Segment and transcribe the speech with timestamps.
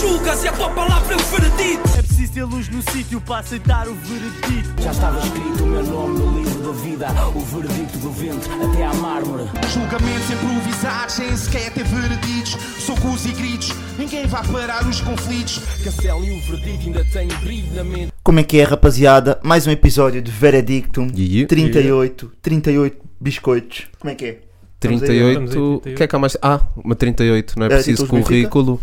[0.00, 1.88] julgas e a tua palavra é o veredito.
[1.98, 4.82] É preciso ter luz no sítio para aceitar o veredito.
[4.82, 8.84] Já estava escrito o meu nome no livro da vida, o veredito do vento até
[8.84, 9.44] à mármore.
[9.72, 12.56] Julgamentos improvisados, sem sequer ter vereditos.
[12.78, 15.60] Socos e gritos, ninguém vai parar os conflitos.
[15.82, 18.12] Castelo e o veredito ainda têm brilho na mente.
[18.22, 19.38] Como é que é, rapaziada?
[19.42, 21.08] Mais um episódio de Veredictum.
[21.16, 21.46] Aí?
[21.46, 23.86] 38, 38 biscoitos.
[23.98, 24.40] Como é que é?
[24.74, 25.44] Estamos aí, 38.
[25.44, 26.36] Estamos aí, O que é que há mais?
[26.42, 28.80] Ah, uma 38, não é É, preciso currículo.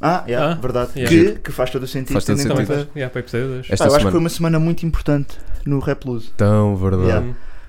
[0.00, 0.90] Ah, yeah, Ah, verdade.
[0.96, 1.08] yeah.
[1.34, 2.12] Que, que faz todo o sentido.
[2.12, 2.66] Faz todo Também sentido.
[2.66, 2.96] conta- faz.
[2.96, 3.64] Yeah.
[3.70, 4.18] Esta Pá, eu acho que foi semana.
[4.18, 6.32] uma semana muito importante no Rap Luz.
[6.36, 7.04] Tão verdade.
[7.08, 7.26] Yeah.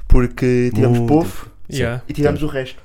[0.07, 1.13] Porque tivemos Muito.
[1.13, 2.01] povo Yeah.
[2.07, 2.81] e tivemos o resto.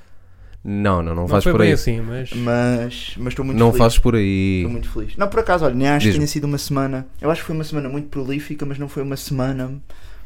[0.65, 1.73] Não, não, não Não foi por bem aí.
[1.73, 2.31] assim, mas.
[2.33, 3.77] Mas mas estou muito Não feliz.
[3.83, 4.59] fazes por aí.
[4.59, 5.17] Estou muito feliz.
[5.17, 7.05] Não, por acaso, olha, nem acho que tenha sido uma semana.
[7.21, 9.73] Eu acho que foi uma semana muito prolífica, mas não foi uma semana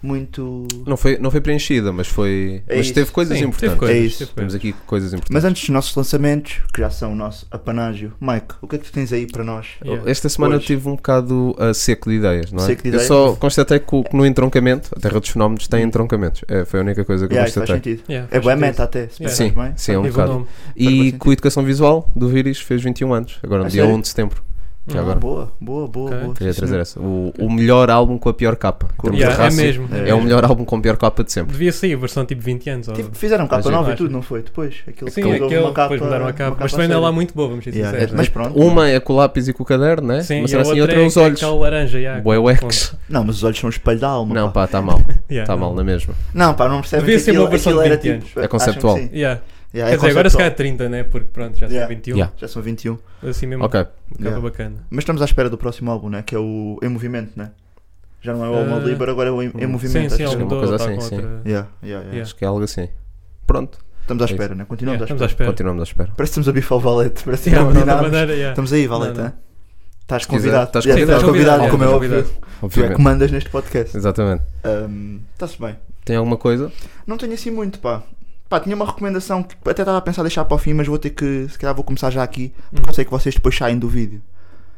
[0.01, 0.67] muito.
[0.85, 2.61] Não foi, não foi preenchida, mas foi.
[2.67, 3.69] É mas teve coisas Sim, importantes.
[3.69, 4.33] teve coisas, É isso.
[4.35, 5.33] Temos aqui coisas importantes.
[5.33, 8.79] Mas antes dos nossos lançamentos, que já são o nosso apanágio, Mike, o que é
[8.79, 9.67] que tu tens aí para nós?
[9.83, 10.09] Yeah.
[10.09, 10.67] Esta semana eu Hoje.
[10.67, 12.67] tive um bocado a seco de ideias, não é?
[12.67, 13.07] Seco de eu ideias?
[13.07, 16.41] só constatei que que no entroncamento, a Terra dos Fenómenos tem entroncamentos.
[16.47, 17.93] É, foi a única coisa que Yeah, eu isso faz constatei.
[17.97, 18.09] sentido.
[18.11, 18.65] Yeah, É faz boa sentido.
[18.67, 19.35] meta até, se Yeah.
[19.35, 19.73] Sim, bem.
[19.75, 20.47] sim, é um bocado.
[20.75, 23.95] E com a educação visual do Viris fez 21 anos, agora no dia sério?
[23.97, 24.46] 1 de setembro.
[24.89, 25.19] Já Ah, agora.
[25.19, 26.19] Boa, boa, boa, Ok.
[26.21, 26.33] boa.
[26.35, 26.97] Queria trazer essa.
[26.99, 28.87] O, o melhor álbum com a pior capa.
[29.13, 29.89] Yeah, é mesmo.
[29.93, 30.09] É.
[30.11, 31.51] É o melhor álbum com a pior capa de sempre.
[31.51, 32.87] Devia sair a versão tipo 20 anos.
[32.87, 34.41] ou- Tipo, fizeram capa Mas nova e tudo, não foi?
[34.43, 36.57] Depois, aquilo Sim, que aquele, uma capa, depois mudaram a capa.
[36.61, 38.15] Mas também não é lá muito boa, vamos ser Yeah, sinceros.
[38.15, 38.33] Mas né?
[38.33, 38.57] pronto.
[38.59, 40.21] Uma é com o lápis e com o caderno, né?
[40.23, 41.43] Sim, Mas e assim, outra é é os olhos.
[41.43, 41.97] aquele laranja.
[41.99, 42.23] Yeah.
[43.09, 44.33] Não, mas os olhos são o espelho da alma.
[44.33, 44.63] Não, pá.
[44.65, 45.01] está mal.
[45.29, 45.59] Está não.
[45.59, 46.13] mal na mesma.
[46.33, 48.39] Não, pá, não percebem Devia ser uma versão de era 20 tipo.
[48.39, 48.95] É acham que conceptual.
[48.97, 49.09] sim.
[49.13, 49.41] Yeah.
[49.77, 50.77] Yeah, Quer é dizer, agora se calhar conceptual.
[50.77, 51.03] 30, né?
[51.03, 51.87] Porque pronto, já Yeah.
[51.87, 52.15] são 21.
[52.15, 52.33] Yeah.
[52.37, 52.97] Já são 21.
[53.23, 53.63] Assim mesmo.
[53.65, 53.83] Ok.
[53.83, 54.41] Capa Yeah.
[54.41, 54.75] bacana.
[54.89, 56.23] Mas estamos à espera do próximo álbum, né?
[56.23, 57.51] Que é o Em Movimento, né?
[58.21, 60.09] Já não é o Alma Uh, Liber, agora é o Em, Movimento.
[60.11, 61.21] Sim, sim, acho uma coisa tá assim, sim.
[61.45, 62.21] Yeah, yeah.
[62.21, 62.89] Acho que é algo assim.
[63.45, 64.65] Pronto, Estamos à É espera, né?
[64.65, 65.31] Continuamos Yeah, à espera.
[65.31, 65.49] espera.
[65.51, 66.11] continuamos à espera.
[66.15, 67.23] Parece que estamos a bifar o valete.
[67.23, 68.49] Parece que Yeah.
[68.49, 69.33] Estamos aí, valete, hein?
[70.01, 70.63] Estás convidado.
[70.67, 71.11] estás convidado.
[71.11, 72.25] estás convidado, como é óbvio.
[72.71, 73.95] Tu é que mandas neste podcast.
[73.95, 74.43] Exatamente.
[75.33, 75.75] Está-se bem.
[76.05, 76.71] Tem alguma coisa?
[77.05, 78.01] Não tenho assim muito, pá.
[78.49, 80.97] Pá, tinha uma recomendação que até estava a pensar deixar para o fim, mas vou
[80.97, 83.77] ter que, se calhar vou começar já aqui, porque eu sei que vocês depois saem
[83.77, 84.21] do vídeo.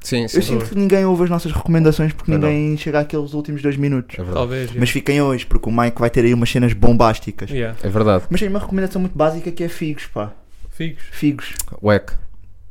[0.02, 0.38] Sim, sim.
[0.38, 2.38] Eu sinto que ninguém ouve as nossas recomendações porque não.
[2.40, 4.14] ninguém chega àqueles últimos dois minutos.
[4.16, 4.36] É verdade.
[4.38, 4.72] Talvez.
[4.74, 7.50] Mas fiquem hoje, porque o Mike vai ter aí umas cenas bombásticas.
[7.52, 7.78] Yeah.
[7.84, 8.24] É verdade.
[8.30, 10.32] Mas tem uma recomendação muito básica que é figos, pá.
[10.70, 11.04] Figos.
[11.12, 11.54] Figos.
[11.84, 12.14] Wack.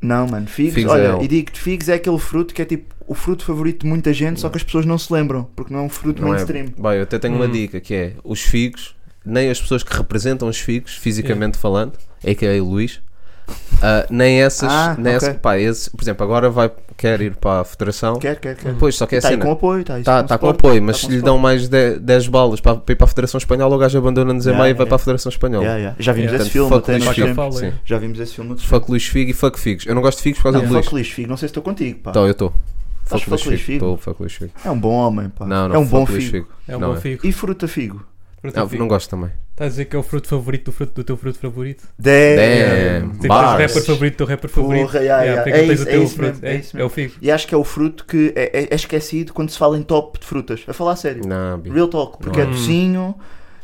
[0.00, 0.74] Não, mano, figos.
[0.74, 1.24] Figos é olha, ele.
[1.24, 4.40] e digo-te, figos é aquele fruto que é tipo o fruto favorito de muita gente,
[4.40, 6.32] só que as pessoas não se lembram, porque não é um fruto Não é?
[6.36, 6.66] mainstream.
[6.78, 7.50] Bem, eu até tenho uma Hum.
[7.50, 8.94] dica que é os figos,
[9.28, 11.92] nem as pessoas que representam os figos, fisicamente falando,
[12.24, 13.00] é que é o Luís,
[13.82, 15.28] ah, nem essas, Ah, nem ok.
[15.28, 18.18] essa- pá, esse, por exemplo, agora vai, quer ir para a federação.
[18.18, 18.74] Quer, quer, quer.
[18.78, 19.44] Pois, só que é Está aí cena.
[19.46, 21.98] com apoio, está Está tá com suporte, apoio, mas tá se lhe dão mais de-
[21.98, 24.72] 10 balas para, para ir para a Federação Espanhola, o gajo abandona-nos em Yeah, meio
[24.72, 24.88] e vai yeah.
[24.88, 25.62] para a Federação Espanhola.
[25.64, 25.96] Yeah, yeah.
[25.98, 26.44] Já vimos Yeah.
[26.44, 27.52] esse filme até Luís Figo.
[27.52, 27.72] Sim.
[27.84, 29.86] Já vimos esse filme no Fuck Luís Figo e fuck Figos.
[29.86, 30.84] Eu não gosto de Figos por causa Não, do Luís.
[30.84, 32.10] fuck Luís Figo, não sei se estou contigo, pá.
[32.10, 32.52] Então, eu estou.
[33.06, 33.72] Fuck Luís Figo.
[33.72, 34.52] Estou, fuck Luís Figo.
[34.62, 35.46] É um bom homem, pá.
[35.46, 36.46] Não, não, é um bom figo.
[36.66, 37.00] É um bom é.
[37.00, 37.26] figo.
[37.26, 38.04] E fruta figo?
[38.40, 39.30] Fruta Não, não gosto também.
[39.50, 41.88] Estás a dizer que é o fruto favorito do fruto do teu fruto favorito?
[41.98, 43.10] Damn.
[43.14, 43.48] Tipo, Bars.
[43.48, 44.96] o rapper favorito do teu rapper Porra, favorito.
[44.96, 45.42] yeah, yeah.
[45.42, 46.30] porque É tens isso, é isso fruto.
[46.32, 47.14] mesmo, é isso É o figo.
[47.20, 49.82] E acho que é o fruto que é, é- é esquecido quando se fala em
[49.82, 50.64] top de frutas.
[50.68, 51.26] A falar a sério.
[51.26, 51.60] Não.
[51.62, 52.18] Real talk.
[52.18, 52.50] Porque Não é é.
[52.52, 53.14] docinho,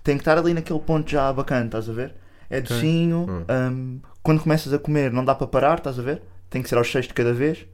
[0.02, 2.12] tem que estar ali naquele ponto já bacana, estás a ver?
[2.50, 3.44] É docinho, Hum.
[3.48, 6.20] hum, quando começas a comer não dá para parar, estás a ver?
[6.50, 7.64] Tem que ser aos seis de cada vez.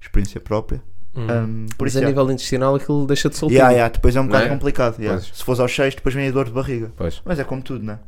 [0.00, 0.82] Experiência própria.
[1.14, 1.26] Hum.
[1.26, 2.08] Hum, por Mas isso a já.
[2.08, 3.54] nível intestinal aquilo deixa de soltar.
[3.54, 4.54] Yeah, yeah, depois é um bocado Não é?
[4.54, 4.98] complicado.
[5.00, 5.20] yeah.
[5.20, 5.36] Pois.
[5.36, 6.92] Se fores aos seis, depois vem a dor de barriga.
[6.96, 7.98] Pois, Mas é como tudo, né?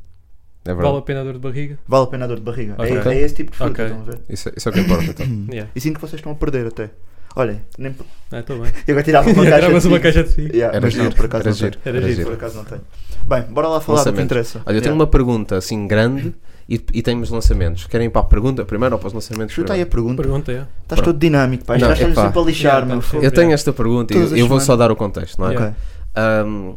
[0.64, 0.98] é Vale verdade.
[0.98, 1.78] a pena a dor de barriga?
[1.88, 2.74] Vale a pena a dor de barriga.
[2.78, 3.12] É- Ok.
[3.12, 3.84] É, esse tipo de fruta, Ok.
[3.86, 4.18] estão a ver?
[4.28, 5.26] Isso, isso é o que importa então.
[5.50, 5.70] Yeah.
[5.74, 6.90] E sinto que vocês estão a perder até.
[7.36, 7.94] Olhem, nem...
[8.32, 8.70] Ah, estou bem.
[8.86, 10.00] eu agora tirava uma caixa de uma figo.
[10.00, 10.48] caixa de figo.
[10.54, 11.70] Yeah, Era mas não, giro, por acaso era não tenho.
[11.72, 11.80] giro.
[11.84, 12.16] Era Era giro.
[12.16, 12.26] giro.
[12.28, 12.80] Por acaso não tenho.
[13.26, 14.58] Bem, bora lá falar do que interessa.
[14.58, 14.82] Olha, eu Yeah.
[14.84, 16.34] tenho uma pergunta assim grande
[16.70, 17.86] e, e temos lançamentos.
[17.86, 19.52] Querem ir para a pergunta primeiro ou para os lançamentos?
[19.52, 20.22] Chuta aí a pergunta.
[20.22, 20.66] Pergunta, é.
[20.82, 21.76] Estás todo dinâmico, pá.
[21.76, 23.02] Não, Estás sempre a lixar, Yeah, meu.
[23.02, 23.16] tá.
[23.18, 25.50] Eu tenho esta pergunta e Todas eu, as eu vou só dar o contexto, não
[25.50, 25.74] é?
[26.14, 26.74] Ahm,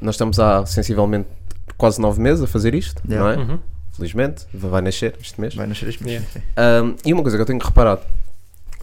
[0.00, 1.28] nós estamos há sensivelmente
[1.76, 3.36] quase nove meses a fazer isto, Yeah.
[3.36, 3.44] não é?
[3.46, 3.58] Uhum.
[3.92, 5.54] Felizmente, vai nascer este mês.
[5.54, 6.22] Vai nascer este mês.
[6.22, 6.30] Yeah.
[6.32, 6.40] sim.
[6.86, 8.00] Um, e uma coisa que eu tenho reparado,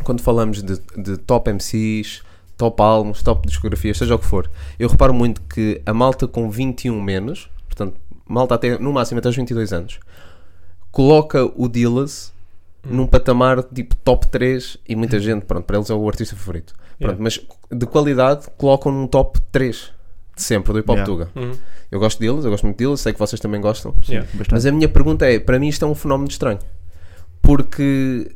[0.03, 2.21] quando falamos de, de top MCs,
[2.57, 6.49] top álbuns, top discografias, seja o que for, eu reparo muito que a malta com
[6.49, 7.95] 21 menos, portanto,
[8.27, 9.99] malta até, no máximo até aos 22 anos,
[10.93, 12.31] coloca o Dillas
[12.87, 16.73] num patamar tipo top 3 e muita gente, pronto, para eles é o artista favorito.
[16.73, 17.17] Pronto, Yeah.
[17.21, 17.39] mas
[17.71, 19.91] de qualidade colocam num top 3
[20.35, 21.11] de sempre do hip hop Yeah.
[21.11, 21.29] Tuga.
[21.35, 21.57] Uhum.
[21.91, 23.93] Eu gosto deles, eu gosto muito deles, sei que vocês também gostam.
[24.07, 24.29] Yeah.
[24.51, 26.59] Mas a minha pergunta é: para mim isto é um fenómeno estranho.
[27.41, 28.31] Porque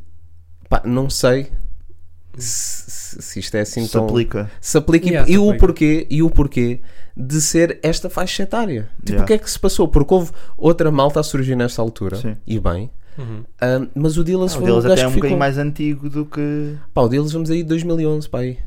[0.67, 1.51] pá, não sei
[2.43, 4.05] se, isto é assim Se tão.
[4.05, 4.49] aplica.
[4.61, 5.59] Se aplica e- Yeah, e, se o aplica.
[5.65, 6.79] porquê e o porquê
[7.15, 8.89] de ser esta faixa etária.
[8.97, 9.23] Tipo, Yeah.
[9.23, 9.87] o que é que se passou?
[9.87, 12.35] Porque houve outra malta a surgir nesta altura, Sim.
[12.45, 13.43] e bem, Uhum.
[13.59, 15.21] Ah, mas o Dillas O foi deles um gajo até é que um ficou...
[15.21, 16.75] bocadinho mais antigo do que.
[16.93, 18.59] Pá, o Dillas vamos aí 2011, pá aí.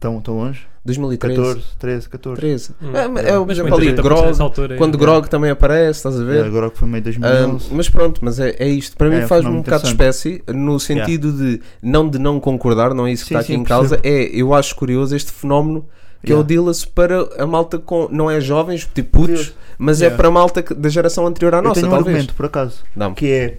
[0.00, 0.66] Tão, tão longe?
[0.84, 1.36] 2013.
[1.36, 2.40] 14, 13, 14.
[2.40, 2.70] 13.
[2.80, 2.96] Hum.
[2.96, 4.98] É, mas é, por Mas exemplo, ali Grog, altura, quando é.
[4.98, 6.46] Grog também aparece, estás a ver?
[6.46, 7.74] É, que foi meio Ah, 2011.
[7.74, 8.96] mas pronto, mas é, é isto.
[8.96, 12.94] Para mim É, faz-me um bocado de espécie, no sentido de não de não concordar,
[12.94, 14.00] não é isso que Sim, está aqui sim, em causa.
[14.02, 15.84] É, eu acho curioso este fenómeno
[16.24, 16.48] que é o Yeah.
[16.48, 18.08] Dillas para a malta com.
[18.10, 20.16] Não é jovens, tipo putos, mas é Yeah.
[20.16, 22.08] para a malta que- da geração anterior à Eu nossa, tenho um talvez.
[22.16, 22.82] argumento, por acaso,
[23.14, 23.58] que é.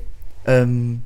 [0.65, 0.97] hum,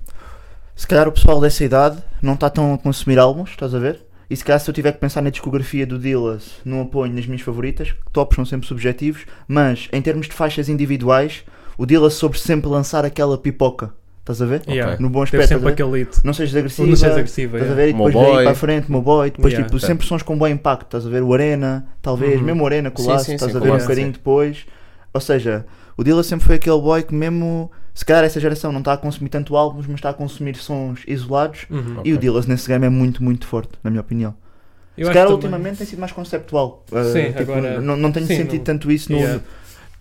[0.75, 3.99] se calhar o pessoal dessa idade não está tão a consumir álbuns, estás a ver?
[4.29, 7.25] E se calhar se eu tiver que pensar na discografia do Dillas, não apoio nas
[7.25, 11.43] minhas favoritas, tops são sempre subjetivos, mas em termos de faixas individuais,
[11.77, 14.61] o Dillas sobre sempre lançar aquela pipoca, estás a ver?
[14.67, 14.97] Yeah.
[14.99, 16.21] No bom Teve aspecto, sempre a aquele hito.
[16.23, 17.83] não sejas agressiva, Não sejas agressiva, estás a yeah.
[17.83, 17.89] ver?
[17.89, 19.67] E depois daí para a frente, meu boy, depois Yeah.
[19.69, 21.21] tipo, sempre sons com bom impacto, estás a ver?
[21.21, 22.45] O Arena, talvez, Uhum.
[22.45, 24.11] mesmo o Arena com o Sim, laço, sim, estás sim, a ver um bocadinho sim.
[24.13, 24.65] depois.
[25.13, 25.65] Ou seja,
[25.97, 28.97] o Dilla sempre foi aquele boy que mesmo, se calhar essa geração não está a
[28.97, 31.65] consumir tanto álbuns, mas está a consumir sons isolados.
[31.69, 32.01] Uhum.
[32.03, 32.17] E o Ok.
[32.17, 34.33] Dillas nesse game é muito, muito forte, na minha opinião.
[34.97, 36.85] Eu se acho calhar também- ultimamente tem sido mais conceptual.
[36.91, 39.41] Uh, Sim, tipo, agora- não, não tenho sim, sentido no- tanto isso no, Yeah.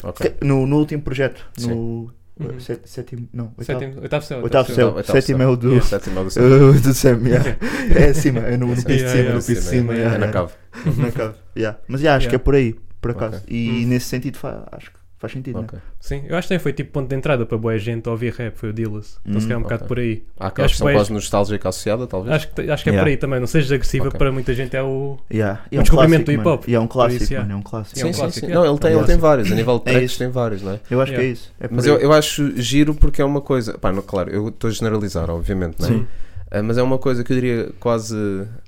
[0.02, 0.34] Ok.
[0.42, 1.44] no, no último projeto.
[1.60, 2.10] No
[2.40, 2.58] Uhum.
[2.60, 4.42] sé- sétimo, não, oitavo, Sétimo, oitavo céu.
[4.42, 4.74] oitavo céu.
[4.74, 4.86] céu.
[4.96, 5.48] Oitavo Sétimo céu.
[5.48, 6.30] é o do, Yeah, sétimo é o do
[6.76, 7.56] uh, do Sam, yeah.
[7.94, 9.94] é acima, é no, no piso de cima, no piso de Sim, cima.
[9.94, 10.52] é- é na cave.
[10.98, 11.78] Na cave, yeah.
[11.86, 12.28] Mas yeah, acho Yeah.
[12.30, 13.42] que é por aí, por acaso.
[13.46, 13.88] E Hum.
[13.88, 14.38] nesse sentido
[14.72, 15.60] acho que faz sentido.
[15.60, 15.64] né?
[15.66, 15.78] Ok.
[15.98, 18.54] Sim, eu acho que também foi tipo ponto de entrada para boa gente ouvir rap,
[18.56, 19.18] foi o Dillas.
[19.24, 19.88] Então se Hum, calhar um bocado ok.
[19.88, 20.22] por aí.
[20.38, 22.34] Há aquela Acho questão que quase nostálgica associada, talvez.
[22.36, 23.02] Acho que, acho que é Yeah.
[23.04, 24.18] por aí também, não sejas agressiva, Ok.
[24.18, 25.18] para muita gente é o.
[25.32, 25.62] Yeah.
[25.70, 26.68] E Um é um descobrimento clássico, do hip-hop.
[26.68, 27.98] E é um clássico, isso, mano, é um clássico.
[27.98, 28.52] É um sim, sim, clássico, sim.
[28.52, 28.54] é.
[28.54, 29.06] Não, ele tem, ele Yeah.
[29.12, 29.50] tem vários.
[29.52, 30.18] A nível de É tracks isso.
[30.18, 30.80] tem vários, não é?
[30.90, 31.32] Eu acho que é Yeah.
[31.40, 31.52] isso.
[31.60, 33.78] É por Mas eu, eu acho giro porque é uma coisa.
[33.78, 35.92] Pá, não, claro, eu estou a generalizar, obviamente, não é?
[35.92, 36.06] Sim.
[36.54, 38.14] Ah, mas é uma coisa que eu diria quase.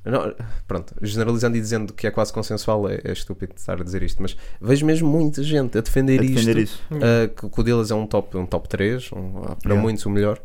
[0.06, 0.34] Não,
[0.66, 4.22] pronto, generalizando e dizendo que é quase consensual é, é estúpido estar a dizer isto,
[4.22, 6.80] mas vejo mesmo muita gente a defender, A defender isto.
[6.80, 6.82] isso.
[7.04, 9.82] ah, que, o deles é um top, um top 3, um- para Yeah.
[9.82, 10.40] muitos o melhor.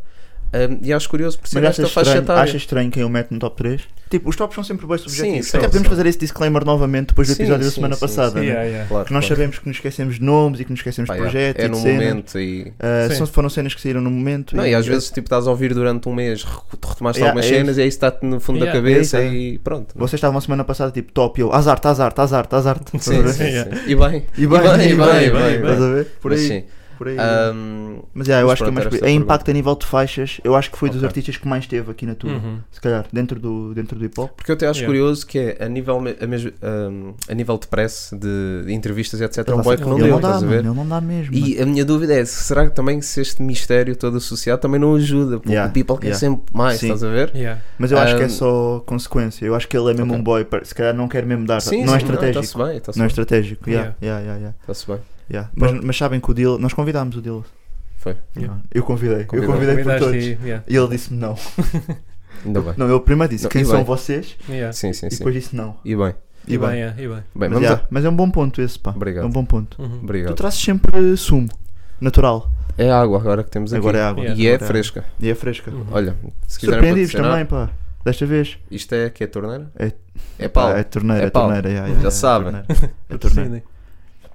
[0.51, 2.43] Ah, e acho curioso por ser Mas esta achas faixa estranho, etária.
[2.43, 3.81] achas estranho quem o mete no top 3?
[4.09, 5.45] Tipo, os tops são sempre bem subjetivos.
[5.45, 7.93] Sim, Até são, podemos fazer esse disclaimer novamente depois do Sim, episódio da sim, semana
[7.93, 8.31] sim, passada.
[8.31, 8.39] sim.
[8.39, 8.45] né?
[8.45, 8.87] Yeah, yeah.
[8.87, 9.35] Claro, Que nós claro.
[9.35, 11.69] sabemos que nos esquecemos de nomes e que nos esquecemos de é, projetos é e
[11.69, 11.95] de no cenas.
[12.07, 12.61] momento e.
[12.63, 13.15] Uh, Sim.
[13.17, 14.55] são, foram cenas que saíram no momento.
[14.55, 16.51] Não, e às vezes tipo, estás a ouvir durante um mês, re-
[16.87, 19.35] retomaste Yeah, algumas é cenas e aí está-te no fundo Yeah, da cabeça é isso,
[19.35, 19.93] e pronto.
[19.95, 22.79] Vocês estavam a semana passada tipo top e eu, azar, azar, azar, azar.
[22.93, 23.43] Sim, sim, sim.
[23.43, 23.75] Yeah.
[23.85, 25.55] E bem, E bem, e bem, e bem.
[25.57, 26.05] Estás a ver?
[26.19, 26.65] Por aí.
[26.99, 27.15] Por aí.
[27.17, 29.01] Ahm, Mas yeah, eu acho que é mais.
[29.01, 31.07] É a impacto a nível de faixas, eu acho que foi dos Ok.
[31.07, 32.31] artistas que mais teve aqui na tua.
[32.31, 32.59] Uhum.
[32.69, 34.31] Se calhar, dentro do, dentro do hip hop.
[34.35, 34.87] Porque eu até acho Yeah.
[34.99, 39.21] curioso que é a nível, a mesmo, ahm, a nível de press, de, de entrevistas,
[39.21, 39.47] etc.
[39.47, 40.67] É um Ele boy que não deu, não dá, estás a mano, ver?
[40.67, 41.33] ele não dá mesmo.
[41.33, 41.47] mano.
[41.47, 44.93] E a minha dúvida é: será que também se este mistério todo associado também não
[44.95, 45.37] ajuda?
[45.39, 46.19] Porque Yeah, o people quer yeah.
[46.19, 46.87] sempre mais, Sim.
[46.87, 47.31] estás a ver?
[47.33, 47.61] Yeah.
[47.77, 49.45] Mas eu acho que é só consequência.
[49.45, 50.19] Eu acho que ele é mesmo Ok.
[50.19, 50.45] um boy.
[50.63, 51.61] Se calhar não quer mesmo dar.
[51.61, 52.43] Sim, não é estratégico.
[52.43, 53.69] Está-se bem, Não é estratégico.
[53.69, 54.99] Yeah, yeah, yeah, Está-se bem.
[55.29, 55.49] Yeah.
[55.55, 56.57] Mas, mas sabem que o Dil.
[56.59, 57.45] Nós convidámos o Dil.
[57.97, 58.15] Foi.
[58.35, 58.61] Yeah.
[58.73, 59.25] Eu convidei.
[59.25, 59.53] Convidou.
[59.55, 60.23] Eu convidei por todos.
[60.23, 60.63] e- yeah.
[60.67, 61.35] E ele disse-me não.
[62.45, 62.73] Ainda bem.
[62.77, 63.83] Não, ele primeiro disse Não, quem e são bem.
[63.85, 64.71] vocês Yeah.
[64.71, 65.17] Sim, sim, e sim.
[65.17, 65.75] depois disse não.
[65.83, 66.15] E bem.
[66.47, 67.23] E bem, yeah, e bem.
[67.35, 67.81] Bem, Mas, a...
[67.89, 68.91] mas é um bom ponto esse, pá.
[68.91, 69.25] Obrigado.
[69.25, 69.79] É um bom ponto.
[69.79, 69.89] Uhum.
[69.99, 70.33] Tu Obrigado.
[70.35, 71.49] trazes sempre sumo.
[71.99, 72.49] Natural.
[72.77, 73.79] É água agora que temos aqui.
[73.79, 74.21] Agora é água.
[74.23, 74.41] Yeah.
[74.41, 75.05] E é Agora fresca.
[75.19, 75.69] E é fresca.
[75.69, 75.85] Uhum.
[75.91, 76.15] Olha,
[76.47, 77.69] se patrocinar, também, pá.
[78.05, 78.57] Desta vez.
[78.71, 79.69] Isto é que é torneira?
[79.77, 79.91] É-
[80.39, 80.71] É pau.
[80.71, 81.69] Pá, é torneira, É é torneira.
[82.01, 82.53] Já sabem.
[83.09, 83.63] É torneira.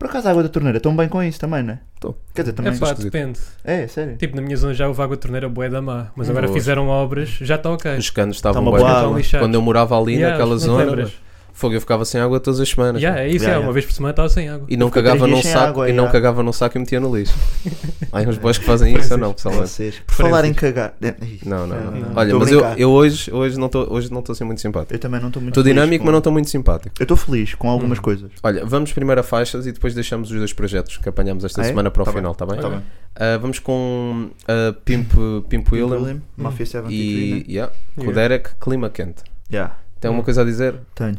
[0.05, 1.79] É Por acaso a água da torneira, estão bem com isso também, não é?
[1.99, 2.15] Tô.
[2.35, 2.79] Quer dizer, É também.
[2.79, 3.11] pá, esquisito.
[3.11, 3.39] depende.
[3.65, 4.17] É, sério.
[4.17, 6.59] Tipo, na minha zona já houve água de torneira bué da má, mas agora Boas.
[6.59, 7.97] fizeram obras, já está ok.
[7.97, 9.17] Os canos estavam Tá uma boa Estão água.
[9.19, 9.47] lixados.
[9.47, 11.13] Quando eu morava ali Yeah, naquela não te zona, lembras?
[11.55, 13.01] Fogo, eu ficava sem água todas as semanas.
[13.01, 13.67] Yeah, é isso, Yeah, é, yeah.
[13.67, 14.67] uma vez por semana estava sem água.
[14.69, 16.13] E não cagava num saco água, e não yeah.
[16.13, 17.35] cagava num saco e metia no lixo.
[18.13, 19.33] Há uns boys que fazem isso ou não.
[19.35, 20.03] Vocês.
[20.07, 20.95] Por falar em cagar.
[21.47, 21.91] Não, não, não.
[21.93, 22.13] Não.
[22.17, 24.61] Olha, Tô mas eu, eu hoje, hoje não estou hoje não estou a ser muito
[24.61, 24.93] simpático.
[24.95, 26.95] Eu também não estou muito Estou dinâmico, com- mas não estou muito simpático.
[26.99, 28.03] Eu estou feliz com algumas Hum.
[28.03, 28.31] coisas.
[28.43, 31.65] Olha, vamos primeiro a faixas e depois deixamos os dois projetos que apanhamos esta Ah,
[31.65, 31.69] é?
[31.69, 32.61] semana para o Tá final, está bem?
[32.61, 32.83] Tá bem.
[33.17, 35.13] Ah, vamos com a Pimp,
[35.49, 37.45] Pimp William William, Mafia 73.
[37.49, 38.13] e yeah, com o.
[38.13, 39.23] Derek Clima Quente.
[39.53, 40.75] Yeah, Tem alguma coisa a dizer?
[40.95, 41.15] tenho.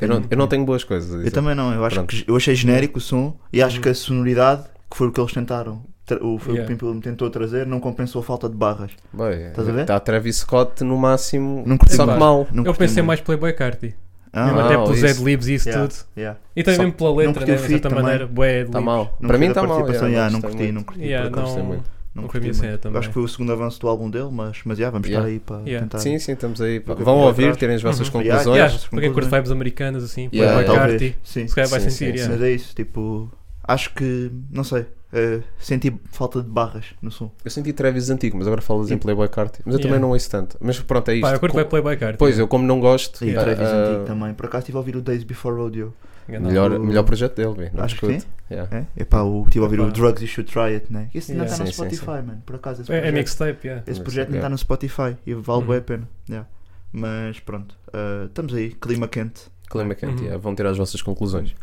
[0.00, 1.28] Eu não, eu não tenho boas coisas a dizer.
[1.28, 2.08] Eu também não, eu acho Pronto.
[2.14, 3.82] que eu achei genérico o som e acho Uhum.
[3.82, 5.82] que a sonoridade, que foi o que eles tentaram,
[6.20, 6.58] o, foi o Yeah.
[6.58, 8.90] que o Pimp William tentou trazer, não compensou a falta de barras.
[9.12, 9.80] Bem, Estás a ver?
[9.82, 12.46] Está Travis Scott no máximo, Não curti só que mal.
[12.52, 13.06] Não Eu curti pensei muito.
[13.08, 13.94] mais Playboy Carti.
[14.32, 15.06] Ah, Mesmo Ah, até pelos isso.
[15.20, 15.88] adlibs e isso Yeah.
[15.88, 15.98] tudo.
[16.16, 16.38] yeah.
[16.54, 18.04] E também Só- mesmo pela não letra, curti né, de certa também.
[18.04, 18.26] maneira.
[18.26, 19.16] Bué Está mal.
[19.18, 20.08] Não Para mim curti está mal.
[20.10, 21.00] yeah, não gostei curti, não curti.
[21.58, 21.84] Não, muito.
[22.16, 22.98] Não, não foi minha cena também.
[22.98, 25.28] Acho que foi o segundo avanço do álbum dele, mas, mas yeah, vamos yeah.
[25.28, 25.86] estar aí para yeah.
[25.86, 25.98] tentar.
[25.98, 26.80] Sim, sim, estamos aí.
[26.80, 26.94] Para...
[26.94, 27.58] Vão ouvir, atrás.
[27.58, 28.12] terem as vossas uhum.
[28.12, 28.46] conclusões.
[28.46, 28.88] Yeah, yeah.
[28.88, 30.64] Porque curto vibes americanas, assim, yeah.
[30.64, 31.16] para McCarthy.
[31.22, 31.46] Sim.
[31.46, 32.18] Se calhar vai sim, sentir.
[32.18, 32.30] Sim.
[32.30, 33.30] Mas é isso, tipo,
[33.62, 37.30] acho que, não sei, Uh, senti falta de barras no som.
[37.44, 39.60] Eu senti Travis antigo, mas agora falas em Playboy é Carti.
[39.64, 39.88] Mas eu yeah.
[39.88, 40.58] também não ouço tanto.
[40.60, 41.22] Mas pronto, é isto.
[41.22, 41.64] Pá, eu curto Com...
[41.64, 42.18] Playboy Carti.
[42.18, 43.24] Pois, eu como não gosto.
[43.24, 43.42] E yeah.
[43.44, 43.76] Travis uh...
[43.76, 44.34] antigo também.
[44.34, 45.94] Por acaso estive a ouvir o Days Before Rodeo.
[46.28, 46.84] Melhor, o...
[46.84, 47.82] melhor projeto dele, bem.
[47.82, 48.18] Acho que.
[48.50, 48.76] Yeah.
[48.76, 49.02] É?
[49.02, 49.88] Epá, o, estive tipo, a ouvir Epá.
[49.88, 51.08] o Drugs You Should Try It, né?
[51.14, 52.42] Esse ainda está no Spotify, mano.
[52.44, 53.84] Por acaso, esse projeto, é, é mixtape, yeah.
[53.86, 56.08] Esse projeto não está no Spotify e vale bem a pena.
[56.28, 56.48] Yeah.
[56.92, 59.42] Mas pronto, uh, estamos aí, clima quente.
[59.68, 60.38] Clima quente, uhum.
[60.38, 61.54] vão tirar as vossas conclusões.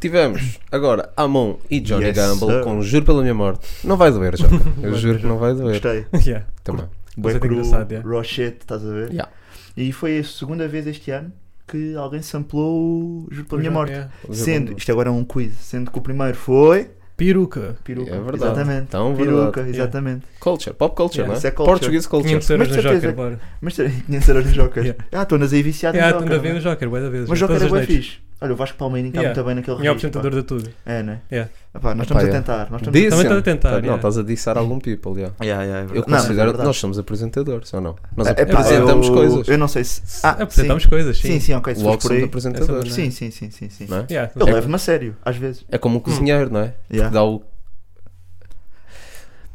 [0.00, 2.62] Tivemos agora Amon e Johnny yes, Gamble sir.
[2.62, 3.66] com Juro pela Minha Morte.
[3.82, 4.46] Não vai doer, já.
[4.82, 5.80] Eu juro que não vai doer.
[5.80, 6.06] Gostei.
[6.26, 6.46] Yeah.
[6.62, 6.86] Também.
[7.16, 7.62] Bem cru,
[8.02, 9.28] Rochette, estás a ver?
[9.76, 11.32] E foi a segunda vez este ano
[11.66, 13.92] que alguém samplou Juro pela Minha é, Morte.
[13.92, 14.08] É.
[14.30, 16.90] Sendo, isto agora é um quiz, sendo que o primeiro foi.
[17.16, 17.76] Peruca.
[17.84, 18.10] Peruca.
[18.10, 18.36] É verdade.
[18.36, 18.86] Exatamente.
[18.88, 19.70] Então, Peruca, verdade.
[19.70, 20.24] exatamente.
[20.24, 20.40] Yeah.
[20.40, 21.28] Culture, pop culture, yeah.
[21.28, 21.38] não é?
[21.38, 21.78] Isso é culture.
[21.78, 22.28] Português culture.
[22.28, 23.40] 500 euros no Joker, bora.
[23.60, 24.84] Mas 500 euros no Joker.
[24.84, 25.04] Yeah.
[25.12, 26.32] Ah, estou nas aí viciado yeah, no Joker.
[26.32, 27.28] Ah, estou a ver no Joker, boa da vez.
[27.28, 28.18] Mas Joker é bem fixe.
[28.44, 29.42] Olha, o Vasco Palmeirinho está Yeah.
[29.42, 30.70] muito bem naquele E é o apresentador de tudo.
[30.84, 31.20] É, né?
[31.32, 31.50] Yeah.
[31.74, 32.70] Epá, nós estamos a tentar.
[32.70, 33.00] Nós estamos...
[33.00, 33.20] Dissem.
[33.20, 33.96] estás a tentar, Não, yeah.
[33.96, 35.34] estás a dissar algum people, yeah.
[35.42, 35.98] Yeah, yeah, é.
[35.98, 37.96] Eu Não, é nós somos apresentadores, ou não?
[38.14, 39.48] Nós apresentamos eu- coisas.
[39.48, 40.02] Eu não sei se.
[40.22, 40.88] Ah, Apresentamos sim.
[40.90, 41.28] coisas, sim.
[41.28, 41.74] Sim, sim, ok.
[41.74, 43.70] Se Logo fores por somos Sim, sim, sim, sim.
[43.70, 43.86] sim.
[43.88, 44.06] Não é?
[44.10, 44.30] Yeah.
[44.36, 45.64] Eu levo-me a sério, às vezes.
[45.70, 46.02] É como um hum.
[46.02, 46.74] cozinheiro, não é?
[46.92, 47.10] Yeah.
[47.10, 47.42] Dá o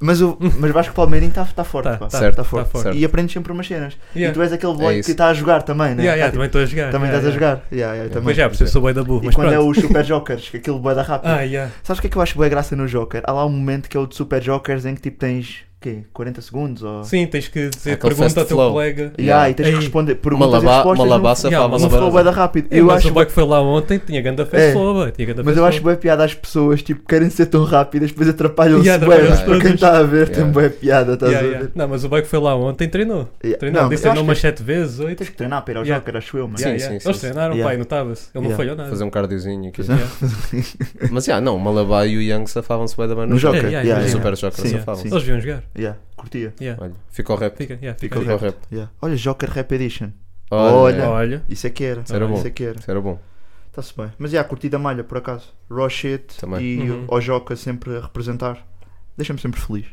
[0.02, 2.08] mas, o, mas Vasco Palmeirinho está tá forte, tá, pá.
[2.08, 2.70] Tá, certo, tá forte.
[2.70, 2.98] forte.
[2.98, 3.98] E aprendes sempre umas cenas.
[4.16, 4.32] Yeah.
[4.32, 6.04] E tu és aquele é boy é que está a jogar também, né?
[6.04, 6.92] Yeah, yeah, tá, também estou a jogar.
[6.92, 7.64] Também estás a jogar.
[7.72, 8.24] Yeah, também.
[8.24, 9.26] Pois já, porque eu sou boy da burra.
[9.26, 9.76] E quando é pronto.
[9.76, 11.36] é o Super Jokers, que aquele é boy da rápida.
[11.36, 13.22] Ah, Sabes o que é que eu acho boa graça no Joker?
[13.26, 16.04] Há lá um momento que é o de Super Jokers em que tipo tens quê?
[16.14, 16.84] 40 segundos?
[16.84, 17.04] Ou...
[17.04, 18.72] Sim, tens que dizer Aquele pergunta ao teu flow.
[18.74, 19.02] colega.
[19.02, 19.50] Yeah, yeah.
[19.50, 21.08] E tens Ei, que responder perguntas malabar, e respostas.
[21.08, 22.00] Malabaça, não, yeah, malabaça.
[22.00, 22.68] Não ficou rápido.
[22.72, 23.08] Eu mas acho...
[23.08, 25.12] o boy que foi lá ontem tinha ganda fé é.
[25.12, 28.30] Tinha ganda mas eu acho boa piada às pessoas, tipo, querem ser tão rápidas, depois
[28.30, 29.30] atrapalham-se yeah, bem.
[29.30, 31.72] Mas para quem está a ver, tem boa piada, estás a ver?
[31.76, 33.30] Não, mas o boy foi lá ontem treinou.
[33.40, 35.18] Treinou, não, disse treinou umas 7 vezes, 8.
[35.18, 36.62] Tens que treinar para ir ao jogo, acho eu, mas...
[36.62, 38.30] Eles treinaram, pai, notava-se.
[38.36, 38.90] Ele não falhou nada.
[38.90, 39.82] Fazer um cardiozinho aqui.
[41.12, 43.58] Mas, já, não, o Malabar e o Young safavam-se bem da mão no jogo.
[43.58, 45.08] É, Super jogo safavam-se.
[45.08, 45.64] Eles viam jogar.
[45.78, 46.54] Yeah, curtia.
[46.60, 46.82] Yeah.
[46.84, 47.56] Olha, fica o rap.
[47.58, 48.58] Fica, yeah, fica, fica, o rap.
[48.72, 48.92] Yeah.
[49.02, 50.12] Olha, Joker Rap Edition.
[50.52, 51.46] Olha, olha, olha.
[51.48, 52.02] isso é que era.
[52.02, 52.36] Isso era bom.
[52.36, 52.80] Isso é que era.
[52.80, 53.20] Isso era bom.
[53.68, 54.12] Está-se bem.
[54.18, 55.54] Mas já, yeah, curti da malha, por acaso.
[55.70, 57.06] Rochet e uhum.
[57.08, 58.66] Ojoca sempre a representar.
[59.16, 59.86] Deixa-me sempre feliz.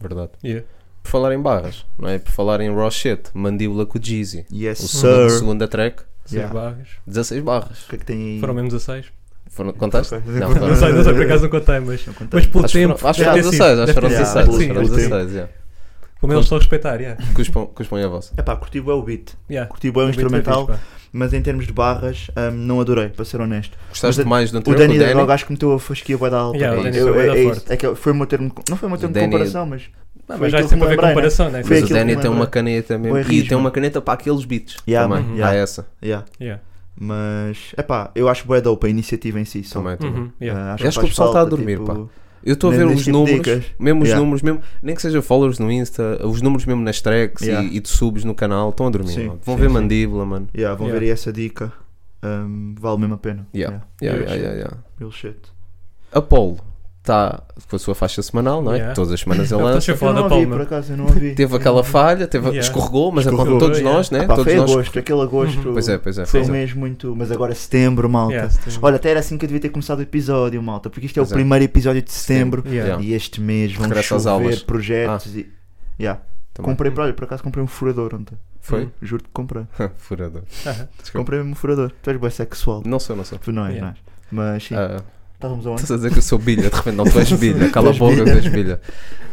[0.00, 0.32] Verdade.
[0.42, 0.66] Yeah.
[1.02, 2.18] Por falar em barras, não é?
[2.18, 4.46] Por falar em Rochet mandíbula com o Jeezy.
[4.52, 4.98] Yes, o sir.
[4.98, 6.02] Segundo, segunda track.
[6.24, 6.54] 16 yeah.
[6.54, 6.88] barras.
[7.06, 7.84] 16 barras.
[7.84, 8.40] O que é que tem aí?
[8.40, 9.06] Foram menos 16?
[9.48, 10.14] Foram, contaste?
[10.14, 10.68] Não, foram...
[10.68, 12.96] não sei, não sei, por acaso não contei, mas, não mas pelo acho tempo.
[12.96, 14.46] Foram, acho que foram 16, acho que foram 16.
[14.56, 15.52] Sim, foram 16, yeah.
[16.20, 17.22] Como eles estão a respeitar, yeah.
[17.32, 18.34] cuspam, cuspam a vossa.
[18.36, 19.34] É pá, curti o beat.
[19.48, 19.68] Yeah.
[19.70, 20.68] Curti o é instrumental,
[21.12, 23.78] mas em termos de barras, um, não adorei, para ser honesto.
[23.88, 24.76] Gostaste mas, mais do anterior?
[24.76, 25.14] O Danny, Danny?
[25.14, 26.58] Logo, acho que meteu a fasquia bué da alta.
[26.58, 29.26] É, é, é, foi o meu termo, não foi o meu termo Danny...
[29.26, 29.82] de comparação, mas...
[30.28, 31.08] Não, mas já sempre a ver né?
[31.08, 31.62] comparação, né?
[31.66, 33.32] Mas o Danny tem uma caneta mesmo.
[33.32, 34.76] E tem uma caneta para aqueles beats.
[34.86, 35.42] Yeah, também.
[35.42, 35.86] Há ah, é essa.
[36.02, 36.26] Yeah.
[37.00, 39.62] Mas, é pá, eu acho bué dope a iniciativa em si.
[39.62, 39.80] Só.
[39.80, 40.22] Também, também.
[40.22, 40.70] Uhum, yeah.
[40.70, 41.86] uh, acho, acho que o pessoal está a dormir, tipo...
[41.86, 42.12] pá.
[42.44, 43.64] Eu estou a ver os números, dicas.
[43.78, 44.20] mesmo os yeah.
[44.20, 47.66] números, mesmo, nem que seja followers no Insta, os números mesmo nas tracks yeah.
[47.66, 49.12] e, e de subs no canal, estão a dormir.
[49.12, 49.74] Sim, vão sim, ver sim.
[49.74, 50.48] mandíbula, mano.
[50.56, 51.72] Yeah, vão ver essa dica.
[52.22, 53.46] Um, vale mesmo a pena.
[53.54, 53.84] Yeah.
[54.00, 54.18] Yeah.
[54.20, 55.26] Yeah, yeah, yeah, yeah.
[56.12, 56.58] Apolo
[57.00, 58.76] está com a sua faixa semanal, não é?
[58.76, 58.94] Yeah.
[58.94, 59.90] Todas as semanas ele lança.
[59.90, 61.34] Eu não ouvi, por acaso, eu não ouvi.
[61.34, 62.60] Teve aquela falha, teve, yeah.
[62.60, 63.96] escorregou, mas é escorregou, como todos yeah.
[63.96, 64.20] nós, né?
[64.20, 64.70] Ah, pá, todos foi nós...
[64.70, 65.66] agosto, aquele agosto.
[65.66, 65.72] Uhum.
[65.72, 66.26] Pois é, pois é.
[66.26, 66.50] Foi um é.
[66.50, 67.14] mesmo muito.
[67.16, 68.50] Mas agora setembro, malta.
[68.50, 68.80] Setembro.
[68.82, 71.22] Olha, até era assim que eu devia ter começado o episódio, malta, porque isto é
[71.22, 71.36] pois o é.
[71.36, 72.62] primeiro episódio de setembro
[73.00, 75.38] e este mês vão chover projetos ah.
[75.38, 75.58] e.
[76.00, 76.20] Yeah.
[76.62, 78.36] Comprei, olha, por acaso comprei um furador ontem.
[78.60, 78.86] Foi?
[78.86, 79.64] Hum, juro que comprei.
[79.96, 80.42] furador.
[81.12, 81.92] Comprei-me um furador.
[82.02, 82.82] Tu és bisexual sexual.
[82.84, 83.38] Não sou, não sou.
[83.46, 83.96] Não és, não és.
[84.30, 84.74] Mas sim.
[84.74, 85.00] Ah,
[85.38, 85.82] Estávamos aonde?
[85.82, 87.92] Estás a dizer que eu sou bilha, de repente, não, tu és bilha, cala a
[87.92, 88.80] boca, tu és bilha.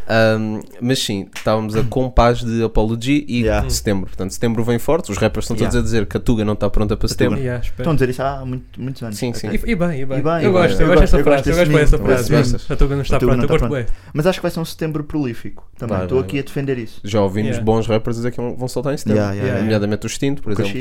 [0.08, 3.68] Um, mas sim, estávamos a compás de Apology e Yeah.
[3.68, 4.06] setembro.
[4.06, 5.12] Portanto, setembro vem forte.
[5.12, 5.80] Os rappers estão todos Yeah.
[5.80, 7.40] a dizer que a Tuga não está pronta para setembro.
[7.40, 7.64] Yeah.
[7.66, 9.18] Estão a dizer isso há muito- muitos anos.
[9.18, 9.48] Sim, sim.
[9.48, 10.20] E, e bem, e bem.
[10.20, 10.88] E bem, eu gosto, bem.
[10.88, 11.50] eu gosto dessa frase.
[11.50, 12.72] Eu gosto bem dessa frase.
[12.72, 13.86] A Tuga não está A não pronta, está gosto bem.
[14.14, 15.68] Mas acho que vai ser um setembro prolífico.
[15.76, 17.02] Também estou aqui a defender isso.
[17.04, 17.66] Já ouvimos Yeah.
[17.66, 19.18] bons rappers dizer que vão soltar em setembro.
[19.22, 19.64] Yeah, yeah, yeah.
[19.64, 20.72] Nomeadamente o Extinto, por exemplo.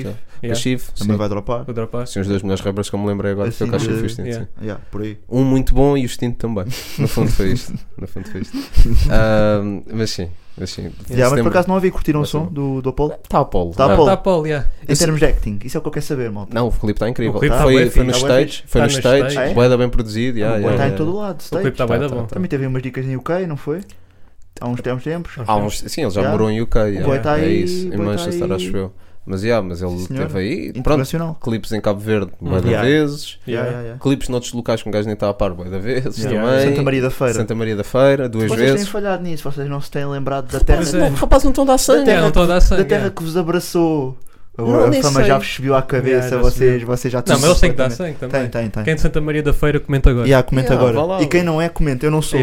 [0.43, 0.85] Kashif.
[0.85, 0.99] Yeah.
[0.99, 2.07] Também vai dropar.
[2.07, 4.09] Sim, os dois melhores rappers que eu me lembrei agora foi o Assim, Cachif o
[4.11, 4.35] Stint.
[4.35, 4.47] Sim.
[4.91, 6.65] Por aí um muito bom e o extinto também.
[6.99, 7.73] No fundo foi isto.
[7.97, 8.57] No fundo foi isto.
[9.93, 10.93] Mas sim, mas sim.
[11.11, 13.15] Yeah, mas por acaso não havia curtiram o som do, do Apollo?
[13.23, 13.75] Está Apollo.
[13.75, 14.69] Tá, está Tá Apollo yeah.
[14.89, 16.55] Em termos de acting, isso é o que eu quero saber, malta.
[16.55, 17.41] Não, o clipe está incrível.
[17.41, 19.51] Tá foi, bem, foi no tá stage, foi tá no stage, stage.
[19.51, 19.55] É?
[19.55, 20.39] Boeda bem produzido.
[20.39, 20.95] Yeah, yeah, está yeah.
[20.95, 21.41] em todo lado.
[21.41, 21.61] Stage.
[21.61, 22.27] O clipe está boeda bom.
[22.27, 23.81] Também teve umas dicas em UK, não foi?
[24.61, 25.33] Há uns tempos.
[25.47, 26.79] Há uns, sim, ele já morou em UK.
[26.79, 27.17] O yeah.
[27.17, 28.93] está aí, é isso, em Manchester, acho eu.
[29.27, 32.67] Mas, yeah, mas ele Senhor, teve aí pronto, clipes em Cabo Verde boa uhum.
[32.67, 32.87] yeah.
[32.87, 34.03] vezes, yeah, yeah, yeah.
[34.03, 36.69] clipes noutros locais com um gajo nem está a par boa vezes também.
[36.69, 37.33] Santa Maria da Feira.
[37.33, 38.75] Santa Maria da Feira, duas vocês vezes.
[38.75, 40.81] Vocês têm falhado nisso, vocês não se têm lembrado da terra.
[40.81, 40.99] Rapaz, é.
[40.99, 42.01] não, rapaz não estão a dar sangue.
[42.01, 44.19] Da terra, é, não da, sangue, da terra que vos abraçou.
[44.59, 45.25] A, não, a fama sei.
[45.25, 48.17] já vos subiu à cabeça, vocês, vocês já Não, mas eles têm que dar sangue
[48.19, 48.43] também.
[48.43, 48.85] Tem, tem, tem.
[48.85, 50.27] Quem é de Santa Maria da Feira comenta agora.
[50.27, 51.23] Yeah, comenta agora.
[51.23, 52.41] E quem não é, comenta, eu não sou.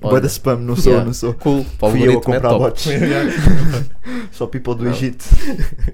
[0.00, 1.04] Boa da spam, não sou, Yeah.
[1.06, 1.34] não sou.
[1.34, 1.64] Cool.
[1.78, 2.64] Para o Fui eu a algoritmo é comprar top.
[2.64, 2.86] bots.
[4.32, 4.90] Só people do Não.
[4.92, 5.24] Egito.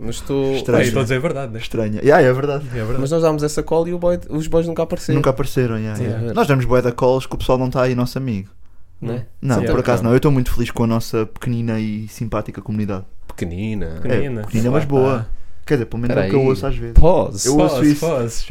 [0.00, 0.54] Mas estou.
[0.54, 0.82] Estranho.
[0.82, 1.58] Ei, Estou a dizer a verdade, né?
[1.58, 2.00] Estranha.
[2.02, 2.64] Yeah, é verdade.
[2.72, 3.00] É verdade.
[3.00, 5.16] Mas nós dámos essa call e o boy- os boys nunca apareceram.
[5.16, 5.76] Nunca apareceram.
[5.78, 6.18] Yeah, Yeah.
[6.18, 6.34] yeah.
[6.34, 8.48] Nós damos bué da calls que o pessoal não está aí, nosso amigo.
[9.00, 9.26] Né?
[9.42, 9.70] Não, Yeah.
[9.72, 10.10] por acaso não.
[10.12, 13.04] Eu estou muito feliz com a nossa pequenina e simpática comunidade.
[13.26, 13.98] Pequenina.
[14.02, 14.40] Pequenina.
[14.42, 15.26] É, pequenina, mas boa.
[15.66, 16.48] Quer dizer, pelo menos é o que eu Peraí.
[16.48, 16.94] ouço às vezes.
[16.94, 17.48] Pause.
[17.48, 18.06] Eu ouço Pause, isso.
[18.06, 18.44] pause.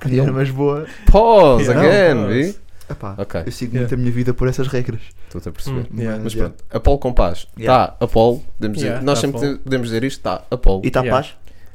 [0.00, 0.86] Pequenina, mas boa.
[1.10, 1.82] Pause Yeah.
[2.12, 2.54] again, Não, vi?
[2.90, 3.42] Epá, Ok.
[3.46, 3.80] eu sigo Yeah.
[3.88, 5.00] muito a minha vida por essas regras.
[5.26, 5.86] Estou-te a perceber.
[5.92, 6.20] Hum, yeah.
[6.22, 6.52] Mas Yeah.
[6.54, 7.46] pronto, Apolo com paz.
[7.58, 7.84] Yeah.
[7.94, 8.42] Está Apolo.
[8.58, 9.58] Podemos dizer, Yeah, nós tá sempre Apolo.
[9.58, 10.18] podemos dizer isto.
[10.18, 10.80] Está Apolo.
[10.84, 11.16] E está Yeah.
[11.22, 11.34] paz?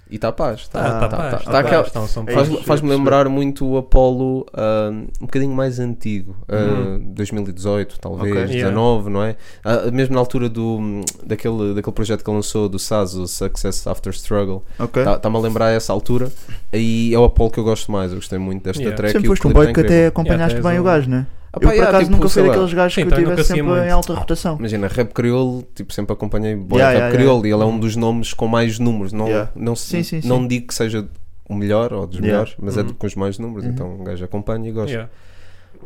[0.09, 0.67] E está paz.
[0.67, 1.37] Tá, Tá, Ah, tá, tá, paz, tá.
[1.51, 2.59] tá Tá É Faz-.
[2.65, 4.89] Faz-me sim, lembrar muito o Apolo ah,
[5.21, 6.99] um bocadinho mais antigo, ah, Uhum.
[7.13, 8.47] 2018, talvez, Ok.
[8.47, 9.35] 19, não é?
[9.63, 13.85] Ah, mesmo na altura do, daquele, daquele projeto que ele lançou do SAS, o Success
[13.85, 16.31] After Struggle, está-me a lembrar essa altura.
[16.73, 18.97] Aí é o Apolo que eu gosto mais, eu gostei muito desta Yeah.
[18.97, 19.11] track.
[19.13, 21.27] Sempre e foste um boy tá que até acompanhaste Yeah, bem o um- gajo, né?
[21.51, 23.29] Ah, Eu por yeah, acaso tipo, nunca fui lá, daqueles gajos Sim, que eu nunca
[23.31, 23.93] tivesse seguia sempre em muito.
[23.93, 24.57] alta rotação.
[24.59, 27.79] Imagina, rap crioulo, tipo, sempre acompanhei boy Yeah, rap yeah, crioulo e ele é um
[27.79, 29.11] dos nomes com mais números.
[29.13, 29.51] Não, Yeah.
[29.55, 30.47] não, Sim, sim, não sim.
[30.47, 31.07] digo que seja
[31.49, 32.31] o melhor ou dos Yeah.
[32.33, 32.93] melhores, mas é Uhum.
[32.93, 33.71] com os mais números, Uhum.
[33.71, 34.91] então um gajo acompanha e gosta.
[34.91, 35.09] Yeah.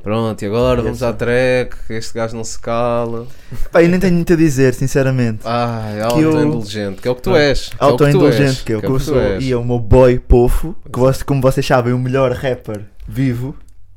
[0.01, 3.25] Pronto, e agora vamos à track, este gajo não se cala.
[3.71, 5.39] Pá, eu nem tenho muito a dizer, sinceramente.
[5.45, 7.69] Ai, eu- auto-indulgente, que é o que tu és.
[7.69, 9.05] que é o que tu és, Autoindulgente, que eu, é que o eu que tu
[9.11, 9.19] sou.
[9.21, 9.43] és.
[9.43, 13.55] E é o meu boy pofo, que você, como vocês sabem, o melhor rapper vivo.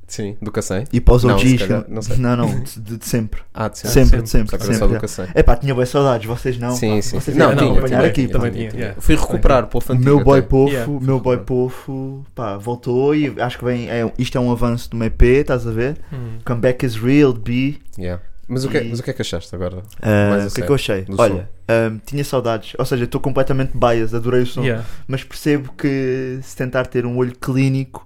[0.08, 0.84] Sim, do Cacém.
[0.92, 2.16] E para os Não, OGs, calhar, não sei.
[2.16, 3.40] não, não, de, de sempre.
[3.52, 4.22] Ah, de Sempre, sempre.
[4.22, 4.74] de sempre.
[4.76, 5.00] Sempre.
[5.00, 5.26] Cacém.
[5.34, 6.76] É pá, tinha boas saudades, vocês não.
[6.76, 7.02] Sim, pá.
[7.02, 7.20] sim.
[7.20, 8.12] Vocês Não, não, tinha, tinha, aqui.
[8.12, 9.00] tinha, também tinha, yeah.
[9.00, 10.48] Fui recuperar para o meu boy até.
[10.48, 10.92] pofo, Yeah.
[11.00, 14.96] meu boy pofo, pá, voltou e acho que vem, é, isto é um avanço do
[14.96, 15.96] meu EP, estás a ver?
[16.12, 16.38] Hum.
[16.44, 17.76] Comeback is real, B.
[17.98, 18.22] Yeah.
[18.48, 19.78] Mas, o que, é- E- mas o que é que achaste agora?
[20.00, 21.04] A o que é que eu achei?
[21.18, 24.84] Olha, ah, tinha saudades, ou seja, estou completamente bias, adorei o som, Yeah.
[25.08, 28.05] mas percebo que se tentar ter um olho clínico,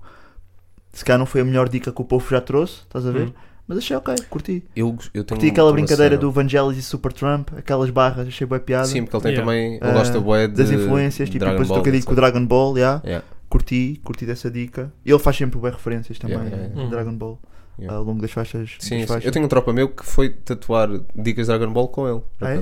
[0.93, 3.29] se calhar não foi a melhor dica que o povo já trouxe, estás a ver?
[3.29, 3.33] Hum.
[3.69, 4.65] Mas achei ok, curti.
[4.75, 8.45] Eu, eu tenho Curti aquela brincadeira cena- do Vangelis e Super Trump, aquelas barras, achei
[8.45, 8.87] boa piada.
[8.87, 9.47] Sim, porque ele tem Yeah.
[9.53, 9.75] também.
[9.77, 10.55] Ele Ah, gosta bué de.
[10.55, 12.17] das influências, tipo, depois Ball, trocadilho com o.
[12.17, 13.01] Dragon Ball, yeah.
[13.05, 13.25] Yeah.
[13.49, 14.93] curti, curti dessa dica.
[15.07, 16.89] E ele faz sempre boas referências também Yeah, yeah, yeah.
[16.89, 17.39] a Dragon Ball
[17.79, 17.97] Yeah.
[17.97, 18.71] ao longo das faixas.
[18.81, 19.07] Sim, das sim.
[19.07, 19.25] faixas.
[19.27, 22.21] Eu tenho um tropa meu que foi tatuar dicas de Dragon Ball com ele.
[22.41, 22.61] Ah, é?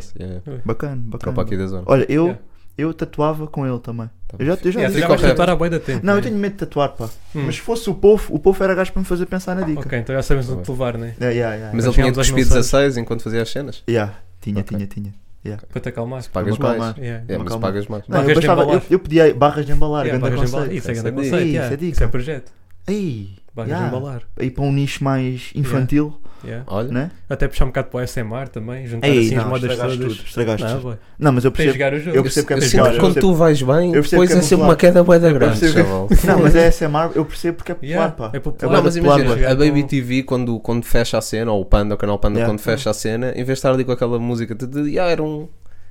[0.62, 1.18] Bacana, bacana.
[1.18, 1.84] Tropa aqui da zona.
[1.86, 2.40] Olha, eu, Yeah.
[2.78, 4.08] Eu tatuava com ele também.
[4.28, 5.00] Tá Eu já, eu já Yeah, disse.
[5.00, 6.06] já Fica vais tatuar há bué da tempo.
[6.06, 6.20] Não, né?
[6.20, 7.06] eu tenho medo de tatuar, pá.
[7.34, 7.42] Hum.
[7.46, 9.80] Mas se fosse o povo, o povo era gajo para me fazer pensar na dica.
[9.80, 11.14] Ok, então já sabemos Tá onde te levar, né?
[11.20, 11.86] Yeah, yeah, yeah, Mas yeah.
[11.86, 13.82] ele tinha aos cuspido mil 16 enquanto fazia as cenas.
[13.88, 14.76] Yeah, tinha, Ok.
[14.76, 15.14] tinha, tinha.
[15.72, 16.22] Para te acalmar.
[16.30, 16.90] Pagas Vou-me mais.
[16.90, 16.98] acalmar.
[17.02, 17.24] Yeah.
[17.26, 18.04] É, mas pagas mais.
[18.06, 20.68] Não, eu, de gostava, eu, eu pedia barras de embalar, Yeah, grande barras de embalar.
[20.68, 20.78] conceito.
[20.82, 21.46] Isso é grande conceito.
[21.48, 21.64] yeah.
[21.64, 21.92] Isso é dica.
[21.92, 22.52] Isso é projeto.
[23.54, 23.88] Barras yeah.
[23.88, 24.22] de embalar.
[24.38, 26.64] aí para um nicho mais infantil, Yeah.
[26.68, 27.10] Olha, né?
[27.28, 29.98] Até puxar um bocado para o SMR também, juntar Ei, assim as não, modas estragaste
[29.98, 30.16] todas.
[30.16, 30.98] tudo, estragaste Não, tudo.
[31.18, 31.72] Não, mas eu percebo.
[31.72, 32.16] jogar o jogo.
[32.16, 32.90] Eu percebo que é eu sinto jogar.
[32.90, 34.68] que eu quando percebo- tu vais bem, depois é é sempre popular.
[34.68, 36.26] uma queda bué da grande, que-.
[36.26, 38.30] Não, mas é SMR, eu percebo porque é popular, Yeah, pá.
[38.32, 38.72] é popular.
[38.72, 41.94] Não, mas popular, imagina, a Baby TV quando, quando fecha a cena, ou o Panda,
[41.94, 42.52] o canal Panda, Yeah.
[42.54, 45.10] quando fecha a cena, em vez de estar ali com aquela música, de, de, yeah,
[45.10, 45.48] eram,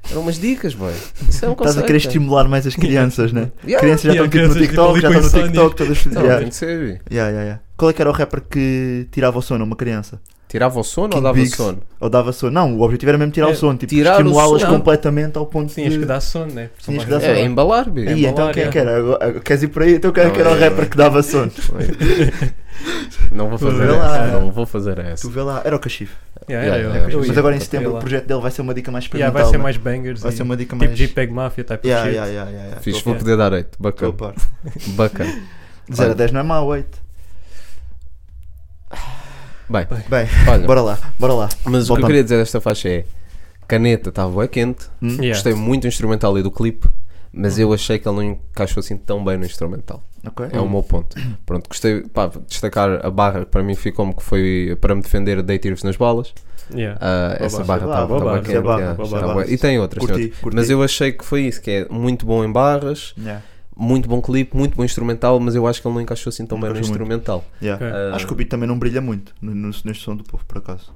[0.10, 0.94] eram umas dicas, boy.
[1.28, 3.52] Isso é um Estás a querer estimular mais as crianças, né?
[3.66, 3.80] Yeah.
[3.82, 5.48] Crianças já Yeah, estão tipo no tipo, TikTok, já estão no.
[5.48, 6.06] TikTok, todas.
[6.06, 6.24] Não,
[7.12, 7.60] yeah.
[7.76, 10.20] Qual é que era o rapper que tirava o sono a uma criança?
[10.58, 11.56] Tirava o sono King ou dava Biggs.
[11.56, 11.80] sono?
[12.00, 12.52] Ou dava sono?
[12.52, 15.94] Não, o objetivo era mesmo tirar É, o sono, tipo, estimulá-las completamente ao ponto Tinhas
[15.94, 16.00] de...
[16.00, 16.70] que dar sono, né?
[16.80, 17.34] Tinhas que dar sono.
[17.34, 18.02] É, embalar, bi.
[18.02, 18.70] Ih, embalar, então quem é é.
[18.70, 19.40] que era?
[19.42, 19.96] Queres ir por aí?
[19.96, 21.52] Então quem é que era o é- rapper que dava sono?
[23.32, 24.28] Não vou fazer essa.
[24.28, 25.28] Não vou fazer essa.
[25.28, 25.80] Tu vê lá, era o.
[26.50, 28.92] Yeah, Yeah, yeah, Eu mas agora em setembro o projeto dele vai ser uma dica
[28.92, 29.44] mais Yeah, experimental.
[29.44, 29.64] vai ser né?
[29.64, 30.22] mais bangers.
[30.22, 30.98] Vai e- ser uma dica Tipo mais...
[30.98, 32.16] JPEG Mafia type Yeah, of shit.
[32.18, 32.82] yeah, yeah, yeah, yeah.
[32.82, 33.78] Fiz, vou poder dar 8.
[33.78, 34.36] Tô a Bacana.
[34.96, 35.34] Bacana.
[35.90, 37.07] De 0 a 10 não é mau, 8.
[39.70, 41.50] Bem, Bem, olha, bora lá, bora lá.
[41.66, 43.06] mas o que eu queria dizer desta faixa é:
[43.68, 45.10] caneta estava bué quente, Hum?
[45.10, 45.30] Yeah.
[45.30, 46.88] gostei muito do instrumental e do clipe,
[47.34, 50.02] mas eu achei que ele não encaixou assim tão bem no instrumental.
[50.26, 50.48] Ok.
[50.52, 51.16] É o meu ponto.
[51.46, 55.42] Pronto, gostei, pá, destacar a barra que para mim ficou-me que foi para me defender
[55.42, 56.34] de tiros nas balas.
[56.74, 56.98] Yeah.
[57.02, 59.54] Ah, Boa essa barra, estava barra, estava boa quente, yeah.
[59.54, 60.40] E tem outras, tem Curti, outras.
[60.42, 60.56] curti.
[60.56, 63.42] Mas eu achei que foi isso, que é muito bom em barras, Yeah,
[63.80, 66.58] muito bom clipe, muito bom instrumental, mas eu acho que ele não encaixou assim tão
[66.58, 67.46] Não bem no instrumental.
[67.62, 67.84] yeah.
[67.86, 67.98] Ok.
[67.98, 70.44] Ah, Acho que o beat também não brilha muito no, no- neste som do povo,
[70.48, 70.92] por acaso.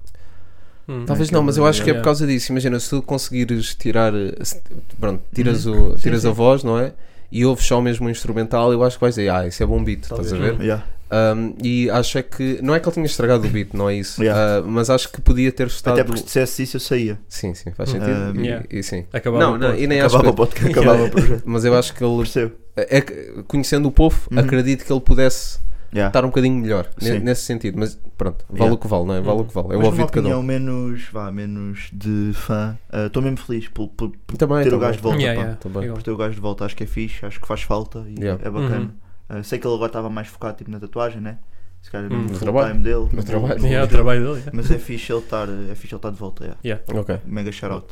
[0.89, 1.06] Hum.
[1.06, 2.52] Talvez Naquele- não, mas eu acho que é por causa disso.
[2.52, 4.12] Imagina, se tu conseguires tirar.
[4.41, 4.62] se-
[5.00, 5.91] Pronto, tiras, Uhum.
[5.91, 6.36] o, Sim, tiras a sim.
[6.36, 6.94] voz, não é?
[7.32, 9.82] E ouves só mesmo o instrumental, eu acho que vais dizer, ah, isso é bom
[9.84, 10.60] beat, estás a ver?
[10.60, 10.84] Yeah.
[11.12, 12.60] Um, e acho é que.
[12.62, 14.21] Não é que ele tinha estragado o beat, não é isso.
[14.24, 14.60] Yeah.
[14.60, 15.93] Ah, mas acho que podia ter estado.
[15.95, 17.19] Até porque se dissesse isso eu saía.
[17.28, 18.12] Sim, sim, faz sentido.
[18.12, 18.65] Ah, e, yeah.
[18.69, 19.06] e sim.
[19.12, 19.82] Acabava Não, o não, ponto.
[19.82, 20.67] e nem acho Acabava o que.
[20.67, 21.43] acabava o projeto.
[21.45, 22.17] Mas eu acho que ele.
[22.17, 22.54] Percebo.
[22.78, 23.02] É
[23.47, 24.39] conhecendo o povo, Uhum.
[24.39, 25.60] acredito que ele pudesse
[25.93, 26.08] Yeah.
[26.08, 27.19] estar um bocadinho melhor Sim.
[27.19, 27.78] nesse sentido.
[27.78, 28.74] Mas pronto, vale Yeah.
[28.76, 29.19] o que vale, não é?
[29.21, 29.74] Vale o que vale.
[29.74, 30.43] É o ouvido de cada opinião um.
[30.43, 34.71] menos, vá, menos de fã, ah, estou mesmo feliz por, por, por Também, ter o
[34.71, 34.80] também.
[34.88, 35.17] gajo de volta.
[35.19, 35.41] Yeah, pá.
[35.47, 35.84] yeah, Também.
[35.84, 35.95] igual.
[35.97, 38.17] Por ter o gajo de volta, acho que é fixe, acho que faz falta e
[38.21, 38.41] Yeah.
[38.41, 38.95] é bacana.
[39.34, 41.38] Ah, sei que ele agora estava mais focado tipo, na tatuagem, né?
[41.82, 42.28] Se calhar Hum.
[42.30, 42.74] no trabalho.
[42.74, 43.08] time dele.
[43.13, 43.60] No trabalho.
[43.60, 44.34] no- Yeah, o trabalho dele.
[44.39, 44.52] yeah.
[44.54, 46.60] Mas é fixe ele estar é fixe ele estar de volta, yeah.
[46.63, 46.84] Yeah.
[47.00, 47.88] Ok, mega shout out.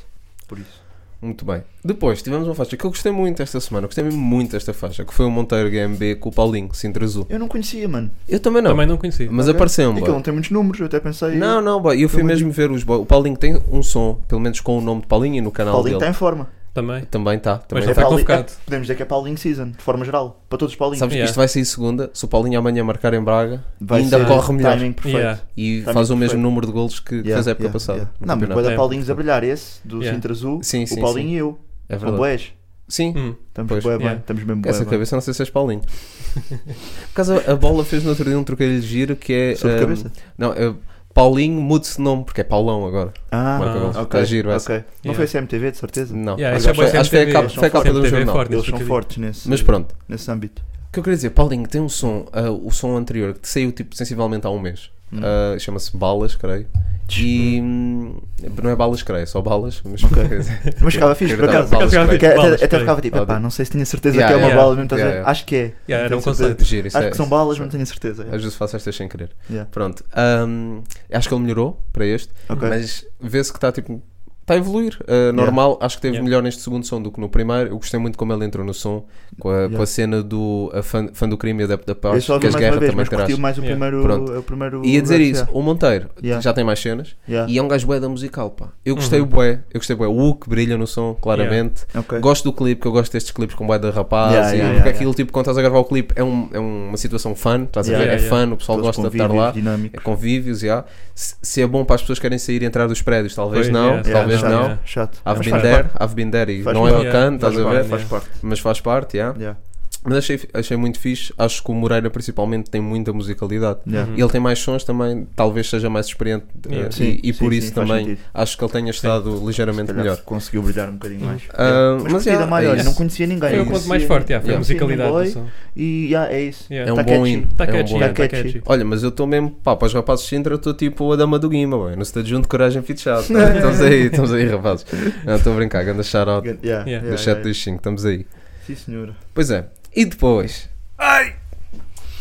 [0.48, 0.88] Por isso.
[1.22, 1.64] muito bem.
[1.84, 3.88] Depois tivemos uma faixa que eu gostei muito esta semana.
[3.88, 7.26] Gostei mesmo muito desta faixa, que foi o Monteiro GMB com o Paulinho, Sintra Azul.
[7.30, 8.10] Eu não conhecia, mano.
[8.28, 9.28] Eu também não, Também não conheci.
[9.30, 9.56] mas Ok.
[9.56, 9.94] apareceu-me.
[10.00, 10.16] Aquilo boy.
[10.16, 11.36] não tem muitos números, eu até pensei.
[11.36, 13.00] Não, não, boy, eu fui mesmo ver os boy.
[13.00, 15.74] O Paulinho tem um som, pelo menos com o nome de Paulinho e no canal
[15.74, 16.16] Paulinho está dele.
[16.16, 16.48] em forma.
[16.74, 17.04] Também.
[17.06, 17.58] Também está.
[17.58, 17.92] Também Mas tá.
[17.92, 18.52] está Paulinho- convocado.
[18.52, 20.44] é- podemos dizer que é Paulinho Season, de forma geral.
[20.48, 21.00] Para todos os Paulinhos.
[21.00, 21.30] Sabes que Yeah.
[21.30, 22.10] isto vai sair segunda.
[22.14, 24.78] Se o Paulinho amanhã marcar em Braga, Vai ainda ser corre melhor.
[24.78, 25.18] timing perfeito.
[25.18, 25.42] Yeah.
[25.58, 26.42] e Timing faz o mesmo perfeito.
[26.44, 27.98] número de golos que Yeah, fez a época yeah, passada.
[28.00, 28.14] yeah.
[28.20, 28.62] no Não, mas campeonato.
[28.62, 28.76] vai É.
[28.76, 30.16] dar Paulinhos a brilhar esse, do Yeah.
[30.16, 30.60] Sintra Azul.
[30.64, 31.34] Sim, sim, o Paulinho sim.
[31.34, 31.60] e eu.
[31.90, 32.18] É São verdade.
[32.18, 32.54] boés.
[32.88, 33.36] Sim, Hum.
[33.50, 33.84] Estamos Pois.
[33.84, 34.02] bué bem.
[34.08, 34.20] Yeah.
[34.22, 34.92] Estamos mesmo essa bué bem.
[34.92, 35.82] cabeça não sei se és Paulinho.
[36.40, 39.56] Por causa, a bola fez no outro dia um trocadilho giro que é.
[39.56, 40.12] Sobre um, cabeça?
[40.38, 40.74] Não, é
[41.20, 43.14] Paulinho mude-se de nome, porque é Paulão agora.
[43.32, 43.60] Ah,
[43.92, 44.02] ok.
[44.04, 44.72] Está giro essa.
[44.74, 44.84] ok.
[45.04, 45.18] Não Yeah.
[45.18, 46.16] foi CMTV, de certeza?
[46.16, 47.54] Não, Yeah, acho, isso é que foi- bué acho que foi a CMTV, capa, eles
[47.56, 48.10] foi a são capa do fortes.
[48.12, 48.42] jornal.
[48.46, 50.62] Eles são Nesse fortes nesse, Mas pronto, nesse âmbito.
[50.62, 53.72] o que eu queria dizer, Paulinho tem um som, ah, o som anterior, que saiu
[53.72, 54.90] tipo sensivelmente há um mês.
[55.12, 55.20] Hum.
[55.22, 56.68] Ah, Chama-se Balas, creio.
[57.18, 58.16] E hum,
[58.62, 59.82] não é balas, creio, é só balas.
[59.84, 60.24] Mas, Ok.
[60.82, 61.70] Mas ficava fixe, por acaso.
[61.70, 62.82] balas, até, Balas, até creio.
[62.82, 64.62] ficava tipo, epá, não sei se tinha certeza Yeah, que é uma yeah.
[64.64, 64.90] bala mesmo?
[64.96, 65.32] Yeah, yeah.
[65.32, 65.60] Acho que é.
[65.60, 66.64] Yeah, Não era um conceito.
[66.64, 68.24] Giro, isso Acho é- que são isso- balas, mas não tenho certeza.
[68.32, 69.32] Às vezes faço estas sem querer.
[69.50, 69.70] Yeah.
[69.72, 70.04] Pronto.
[70.48, 72.68] hum, acho que ele melhorou para este, Ok.
[72.70, 74.02] mas vê-se que está tipo.
[74.50, 74.98] Está a evoluir.
[75.02, 76.28] Uh, normal, acho que teve Yeah.
[76.28, 77.70] melhor neste segundo som do que no primeiro.
[77.70, 79.06] Eu gostei muito como ele entrou no som,
[79.40, 79.78] com a, Yeah.
[79.78, 82.40] com a cena do a fã, fã do crime e adepto da paz, que as
[82.42, 83.38] mais uma guerras vez, também traz.
[83.38, 83.86] mais o Yeah.
[83.86, 84.02] primeiro.
[84.04, 84.40] Pronto.
[84.40, 85.60] o primeiro Ia dizer verso, isso, yeah.
[85.60, 86.42] o Monteiro Yeah.
[86.42, 87.52] já tem mais cenas Yeah.
[87.52, 88.70] e é um gajo bué da musical, pá.
[88.84, 89.28] Eu gostei Uhum.
[89.28, 90.08] bué, eu gostei bué.
[90.08, 91.84] O Hulk brilha no som, claramente.
[91.96, 92.18] Ok.
[92.20, 94.74] Gosto do clipe, que eu gosto destes clipes com bué da rapaz, Yeah, e yeah,
[94.74, 97.36] porque yeah, aquilo, tipo, quando estás a gravar o clipe, é, um, é uma situação
[97.36, 98.20] fun, estás a Yeah, ver?
[98.20, 99.54] yeah, é fun, o pessoal gosta de estar lá.
[99.94, 100.84] É convívios, já.
[101.14, 103.70] Se, se é bom para as pessoas que querem sair e entrar dos prédios, talvez
[103.70, 104.80] não, yeah, Yeah, talvez não.
[104.86, 105.20] Chato.
[105.26, 105.90] I've been there.
[106.00, 107.06] I've been there e Faz não é parte.
[107.06, 107.78] bacana, estás a Faz ver?
[107.80, 108.30] parte, Faz parte.
[108.42, 109.38] Mas faz parte, yeah.
[109.40, 109.60] Yeah.
[110.04, 111.34] Mas achei, achei muito fixe.
[111.38, 113.80] Acho que o Moreira, principalmente, tem muita musicalidade.
[113.86, 114.10] Yeah.
[114.16, 116.46] E ele tem mais sons também, talvez seja mais experiente.
[116.66, 116.88] Yeah.
[116.88, 119.46] eh, Sim, e, e sim, por sim, isso também acho que ele tenha estado Se
[119.46, 120.18] ligeiramente melhor.
[120.24, 121.42] Conseguiu brilhar um bocadinho mais.
[121.44, 122.04] Yeah.
[122.04, 122.86] mas Mas yeah, é olha, isso.
[122.86, 123.50] não conhecia ninguém.
[123.50, 124.60] Foi o não ponto mais forte, yeah, foi a Yeah.
[124.60, 125.28] musicalidade do Boy.
[125.32, 125.48] som.
[125.76, 126.66] E yeah, é isso.
[126.72, 126.90] Yeah.
[126.90, 127.30] É um Tá bom catchy.
[127.34, 127.48] hino.
[127.52, 128.44] Está é um catchy, bom Tá yeah, tá catchy.
[128.54, 128.62] catchy.
[128.66, 131.16] Olha, mas eu estou mesmo, pá, para os rapazes de Sintra, eu estou tipo a
[131.18, 133.22] dama do Guima, bem, no estádio junto coragem fechado.
[133.28, 134.86] estamos aí, estamos aí, rapazes.
[135.26, 136.64] Não, estou a brincar, ganda Yeah, Yeah.
[136.64, 138.26] yeah, do yeah, 7 dos 5, estamos aí.
[138.66, 139.16] Sim, senhora.
[139.34, 140.70] Pois é, e depois?
[140.98, 141.36] Ai!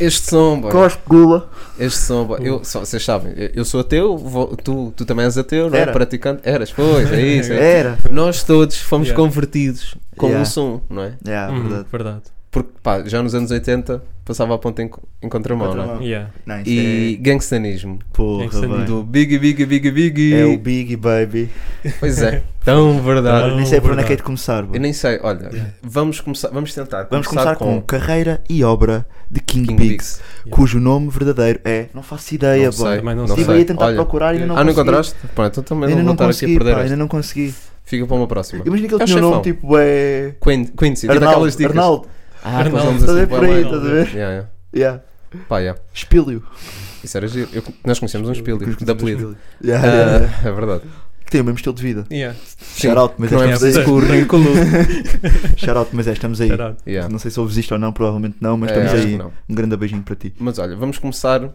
[0.01, 1.51] Este som, boy, Cospe, gula.
[1.79, 5.37] este som, boy, eu, só, vocês sabem, eu- sou ateu, vou- tu, tu também és
[5.37, 5.81] ateu, não é?
[5.81, 5.93] Era.
[5.93, 7.53] Praticante, eras, pois, é isso.
[7.53, 7.79] é.
[7.81, 7.99] Era.
[8.11, 9.21] Nós todos fomos Yeah.
[9.25, 10.43] convertidos com Yeah.
[10.43, 11.15] um som, não é?
[11.27, 11.87] Yeah, Uhum, verdade.
[11.91, 12.23] verdade.
[12.51, 14.91] Porque, pá, já nos anos 80 passava a ponta em,
[15.23, 15.77] em contramão, não é?
[15.79, 16.03] Contramão.
[16.03, 16.31] Yeah.
[16.45, 17.17] Não, isso E é...
[17.17, 17.99] gangstanismo.
[18.13, 18.85] Porra, Gangstanismo.
[18.85, 20.35] Do Biggie, Biggie, Biggie, Biggie.
[20.35, 21.49] É o Biggie Baby.
[21.99, 23.57] Pois é, tão verdade.
[23.57, 24.63] Nem sei por onde é que é de começar.
[24.65, 24.77] bro.
[24.77, 29.41] Eu nem sei, olha, vamos começar, vamos tentar Vamos começar com Carreira e Obra de
[29.41, 30.51] King, King Biggs, Biggs.
[30.51, 31.87] cujo nome verdadeiro é.
[31.95, 33.37] Não faço ideia, Não sei, Também não sei.
[33.37, 33.55] Estive sei.
[33.57, 35.15] aí a tentar Olha, procurar e ainda não ah, não encontraste?
[35.35, 37.55] Pronto, então também Ainda não vou estar aqui a consegui, perder pá, ainda não consegui.
[37.85, 38.63] Fica para uma próxima.
[38.67, 40.35] Imagina que ele É o tinha um nome tipo é.
[40.43, 41.71] Quincy, tipo Arnaldo, aquelas dicas.
[41.71, 42.09] Arnaldo.
[42.43, 42.93] Ah, Arnaldo.
[42.93, 44.07] Estás a assim, ver por aí, estás a ver?
[44.15, 44.49] Yeah, yeah.
[44.75, 45.03] Yeah.
[45.49, 45.81] Pá, yeah.
[45.93, 46.43] Espílio.
[47.05, 47.49] Isso era giro.
[47.53, 49.37] Eu- nós conhecemos um espelho, de apelido.
[49.63, 50.35] Yeah, yeah, yeah.
[50.45, 50.83] Ah, É verdade.
[51.25, 52.07] Que tem o mesmo estilo de vida.
[52.11, 52.39] Yeah.
[52.77, 53.85] Shout out, mas que não é estamos preciso aí.
[53.85, 54.45] que o ridículo.
[55.59, 56.51] Shout out, mas é, estamos aí.
[56.51, 56.77] Out.
[56.87, 57.09] Yeah.
[57.13, 59.19] Não sei se ouves isto ou não, provavelmente não, mas É, estamos acho aí.
[59.19, 59.33] não.
[59.49, 60.33] Um grande beijinho para ti.
[60.39, 61.51] Mas olha, vamos começar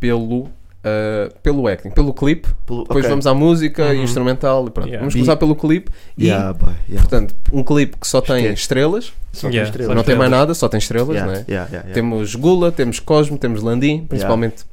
[0.00, 0.48] pelo,
[0.84, 2.48] ah, pelo acting, pelo clipe.
[2.66, 3.10] Pelo- Depois ok.
[3.10, 4.04] vamos à música e Uhum.
[4.04, 4.86] instrumental e pronto.
[4.86, 5.00] Yeah.
[5.00, 7.00] Vamos E- começar pelo clipe e, Yeah, boy, yeah.
[7.08, 9.96] portanto, um clipe que só tem estrelas, Só tem estrelas.
[9.96, 11.44] não tem mais nada, só tem estrelas, Yeah, não é?
[11.48, 11.92] yeah, yeah, yeah.
[11.94, 14.64] Temos Gula, temos Cosmo, temos Landim, principalmente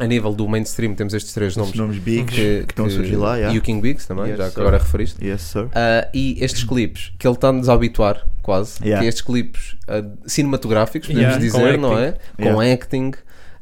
[0.00, 3.16] a nível do mainstream temos estes três Os nomes nomes bigs que, estão a surgir
[3.16, 3.52] lá, yeah.
[3.52, 4.60] e o King Bigs também, Yes, já que sir.
[4.60, 5.24] agora referiste.
[5.26, 5.68] Yes, sir.
[5.74, 9.02] Ah, e estes clipes que ele está-nos a habituar, quase, Yeah.
[9.02, 12.14] que estes clipes ah, cinematográficos, podemos Yeah, dizer, com não é?
[12.36, 12.72] Com Yeah.
[12.74, 13.10] acting.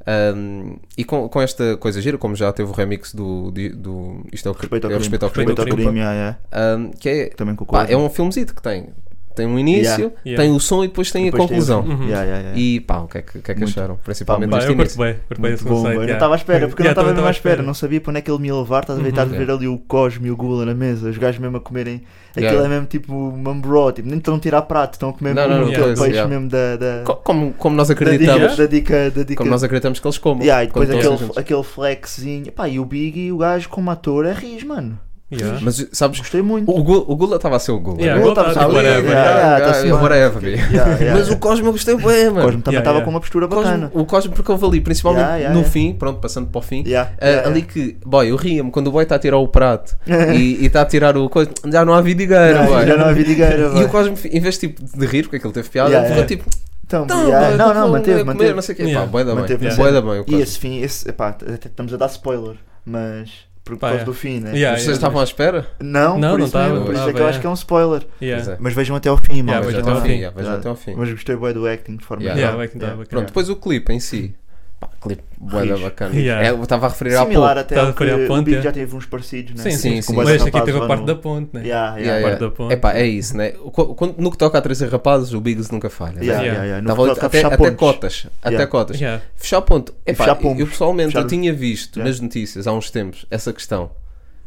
[0.06, 3.50] Um, e com, com esta coisa gira, como já teve o remix do.
[3.50, 5.02] do isto é o que Respeito ao é o crime.
[5.02, 5.82] respeito ao crime, Respeito ao crime.
[5.90, 6.76] crime, yeah, yeah.
[6.78, 8.88] um, que é, Também pá, é um filmezito que tem.
[9.36, 10.14] Tem um início, Yeah.
[10.26, 10.42] Yeah.
[10.44, 11.80] tem o som e depois tem Depois a conclusão.
[11.80, 11.90] o fim.
[11.92, 12.02] Uhum.
[12.08, 12.58] Yeah, yeah, yeah.
[12.58, 13.96] E pá, o que é que, o que, é que acharam?
[14.02, 15.04] Principalmente Pá, Pá, este eu curto início.
[15.04, 16.02] bem, curto bem esse bom, conceito.
[16.02, 18.18] eu estava à espera, porque eu não estava mesmo à espera, não sabia para onde
[18.18, 19.10] é que ele me ia levar, estás a ver, Uhum.
[19.10, 19.54] estás a ver Yeah.
[19.54, 22.66] ali o Cosme e o Gula na mesa, os gajos mesmo a comerem, aquilo Yeah.
[22.66, 25.54] é mesmo tipo mambró, tipo, nem estão a tirar prato, estão a comer Não, mesmo
[25.54, 26.28] não, não, aquele peixe yeah.
[26.28, 29.36] mesmo da, da, Co- Como, como nós acreditamos, da dica, da dica.
[29.36, 30.42] como nós acreditamos que eles comam.
[30.42, 31.36] Yeah, e depois aquele, juntos.
[31.36, 34.98] aquele flexzinho, pá, e o Biggie, o gajo como ator é riz, mano.
[35.28, 35.58] Yeah.
[35.60, 36.70] Mas sabes, Gostei muito.
[36.70, 38.00] o, Gu- o Gula estava a ser o Gula.
[38.00, 38.30] Yeah, né?
[38.30, 39.10] agora Gula tá, tava- tipo, whatever.
[39.10, 39.92] Yeah, yeah, Yeah, bem.
[39.92, 40.50] whatever, B.
[40.50, 41.18] Yeah, yeah.
[41.18, 42.46] Mas o Cosmo eu gostei bem, O mano.
[42.46, 43.04] Cosmo também estava yeah.
[43.04, 43.90] com uma postura Cosmo- bacana.
[43.92, 45.72] o Cosmo, porque houve ali, principalmente Yeah, yeah, no yeah.
[45.72, 48.92] fim, pronto, passando para o fim, Yeah, yeah, ali que, boy, eu ria-me quando o
[48.92, 52.00] boy está a tirar o prato e está a tirar o coisa, já não há
[52.00, 52.86] vidigueira, Não, boy.
[52.86, 55.68] já não há vidigueira, E o Cosmo, em vez tipo, de rir, porque aquilo teve
[55.68, 56.36] piada, Yeah, ficou yeah.
[56.36, 58.54] tipo, Então, "Então, yeah, não, eu não, manteve, manteve.
[58.54, 58.84] não sei o quê.
[58.94, 59.06] Pá,
[60.02, 60.20] bem.
[60.20, 60.40] O E Cosmo.
[60.40, 63.28] esse fim, esse, epá, até estamos a dar spoiler, mas
[63.66, 64.04] por Pá, causa yeah.
[64.04, 64.52] do fim, né?
[64.56, 64.92] Yeah, Vocês yeah.
[64.96, 65.66] estavam à espera?
[65.80, 67.54] Não, Não, por não isso mesmo, por isso é que eu acho que é um
[67.54, 68.06] spoiler.
[68.22, 68.52] Yeah.
[68.52, 68.56] É.
[68.60, 69.66] Mas vejam até ao fim, Yeah, mano.
[69.66, 70.12] vejam Veja até ao fim.
[70.12, 70.94] yeah, veja até ao fim.
[70.96, 72.40] Mas gostei bem do acting de forma Yeah.
[72.40, 72.62] Geral.
[72.62, 73.04] Yeah.
[73.06, 74.34] Pronto, depois o clipe em si.
[75.06, 75.84] Clipe bué da Rijo.
[75.84, 76.14] bacana.
[76.18, 76.46] Yeah.
[76.46, 78.56] É, eu estava a referir há Similar até a ao que à o ponte, Big
[78.58, 78.62] é.
[78.62, 79.62] já teve uns parecidos, né?
[79.62, 80.16] Sim, sim, Sim, sim.
[80.16, 81.60] Mas este aqui rapazes teve a parte no- da ponte, né?
[81.66, 82.38] Yeah, yeah, Yeah, yeah.
[82.46, 82.74] da ponte.
[82.74, 83.50] Epá, é isso, né?
[83.52, 86.14] Quando- no que toca a trazer rapazes, o Biggs nunca falha.
[86.14, 86.20] né?
[86.24, 86.64] Yeah, Yeah.
[86.64, 86.86] yeah, yeah.
[86.86, 88.26] Tava a até, até cotas.
[88.42, 89.00] Até cotas.
[89.00, 89.22] Yeah.
[89.36, 89.94] Fechar ponto.
[90.06, 92.10] Epá, fechar eu pessoalmente Fechar- eu tinha visto Yeah.
[92.10, 93.90] nas notícias há uns tempos essa questão.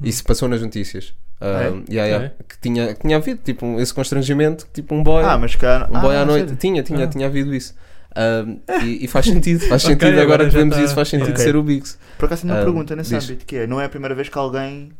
[0.04, 1.14] Isso passou nas notícias.
[1.42, 1.94] Ah, é?
[1.94, 2.26] Yeah, yeah.
[2.26, 2.32] É?
[2.48, 5.56] Que, tinha, que tinha havido tipo, um- esse constrangimento, que, tipo um boy, Ah, mas
[5.56, 5.88] cá.
[5.90, 6.56] um ah, boy à não, noite.
[6.58, 7.08] Tinha, tinha, Ah.
[7.08, 7.74] tinha havido isso.
[8.18, 11.28] Um, e, e faz sentido, faz sentido agora, agora que vemos tá- isso, faz sentido
[11.28, 11.44] yeah.
[11.44, 11.98] ser o Biggs.
[12.18, 13.24] Por acaso tenho uma Ah, pergunta nesse diz.
[13.26, 14.92] âmbito, que é, não é a primeira vez que alguém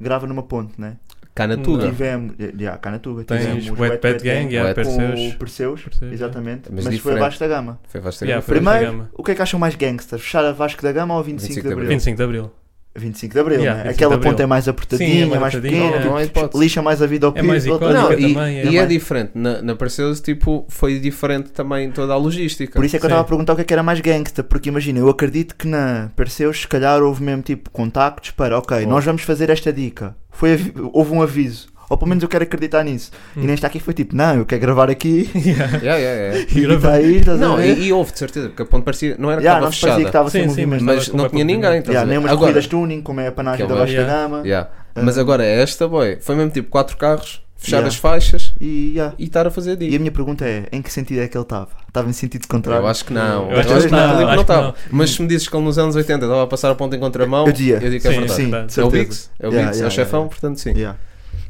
[0.00, 0.96] grava numa ponte, né?
[1.34, 1.86] Cá na Tuga.
[1.86, 5.34] Tivemos, yeah, cá na Tuga, Tens tivemos Wet Wet Pet Gang, yeah, Wet- com Perseus.
[5.34, 7.80] o Perseus, Perseus, exatamente, Mas mas, foi abaixo da gama.
[7.88, 8.64] Foi Vasco Yeah, da Gama.
[8.64, 9.10] Da Primeiro, Gama.
[9.14, 10.18] o que é que acham mais gangster?
[10.20, 11.88] Fechar a Vasco da Gama ou 25, de Abril?
[11.88, 12.52] 25 de Abril.
[12.96, 13.88] 25 de Abril, Yeah, né?
[13.90, 16.04] 25 Aquela ponte é mais apertadinha, Sim, é é mais mais pequena, é.
[16.04, 16.62] Não há tipo, hipótese.
[16.62, 18.64] lixa mais a vida ao É mais people, icónica Não, e, também, é.
[18.64, 19.30] e é mais- diferente.
[19.34, 22.72] Na, na Perseus, tipo, foi diferente também toda a logística.
[22.78, 24.44] Por isso é que eu estava a perguntar o que é que era mais gangsta,
[24.44, 28.84] porque imagina, eu acredito que na Perseus se calhar houve mesmo tipo contactos para, ok,
[28.84, 28.88] Oh.
[28.88, 30.14] nós vamos fazer esta dica.
[30.30, 30.56] Foi,
[30.92, 31.68] houve um aviso.
[31.88, 33.10] Ou pelo menos eu quero acreditar nisso.
[33.36, 33.42] Hum.
[33.42, 35.78] E nesta aqui foi tipo, não, eu quero gravar aqui Yeah.
[35.78, 36.46] Yeah, yeah, yeah.
[36.54, 37.78] e está aí, estás a Não, ver?
[37.78, 39.86] e, e houve de certeza, porque a ponte parecia, não era que estava parecia que
[39.94, 41.78] fechada, estava Sim, sim, mas- mas não tinha ninguém.
[41.78, 44.12] estás a nem umas Agora, corridas tuning, como é a panagem é da yeah.
[44.22, 44.42] Gama.
[44.44, 44.70] yeah.
[44.94, 45.00] Ah.
[45.02, 47.88] Mas agora esta, boy, foi mesmo tipo quatro carros, fechar Yeah.
[47.88, 49.14] as faixas E, yeah.
[49.18, 49.98] e estar a fazer e a disso.
[50.00, 51.68] minha pergunta é, em que sentido é que ele estava?
[51.88, 52.82] Estava em sentido contrário?
[52.82, 53.50] Eu acho que não.
[53.50, 54.62] Eu acho que que não, acho não estava.
[54.68, 54.74] não.
[54.90, 57.00] Mas se me dizes que ele nos anos 80 estava a passar a ponta em
[57.00, 58.32] contramão, Eu eu digo que é verdade.
[58.32, 58.90] sim, de é o certeza.
[58.90, 60.72] Biggs, é o Biggs, é o chefão, portanto sim.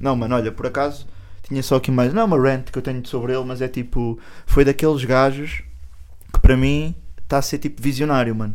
[0.05, 1.07] Não, mano, olha, por acaso
[1.43, 2.13] tinha só aqui mais.
[2.13, 4.19] Não é uma rant que eu tenho sobre ele, mas é tipo.
[4.45, 5.63] Foi daqueles gajos
[6.31, 8.55] que para mim está a ser tipo visionário, mano.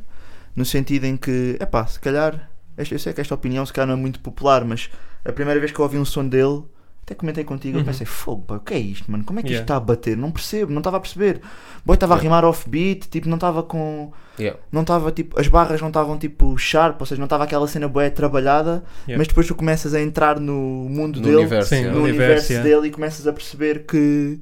[0.55, 2.51] No sentido em que, é pá, se calhar.
[2.77, 4.91] Eu sei que esta opinião se calhar não é muito popular, mas
[5.25, 6.63] a primeira vez que eu ouvi um som dele.
[7.09, 7.85] Até comentei contigo, eu Uhum.
[7.87, 9.23] pensei, fogo, o que é isto, mano?
[9.23, 9.61] Como é que Yeah.
[9.63, 10.15] isto está a bater?
[10.15, 11.37] Não percebo, não estava a perceber.
[11.37, 12.21] O boy estava a Yeah.
[12.37, 14.11] rimar offbeat, tipo, não estava com.
[14.39, 14.59] Yeah.
[14.71, 15.39] Não estava tipo.
[15.39, 18.83] As barras não estavam tipo sharp, ou seja, não estava aquela cena boé trabalhada,
[19.17, 20.53] mas depois tu começas a entrar no
[20.87, 21.69] mundo No dele universo.
[21.69, 21.97] Sim, yeah.
[21.97, 24.39] no universo, universo, dele e começas a perceber que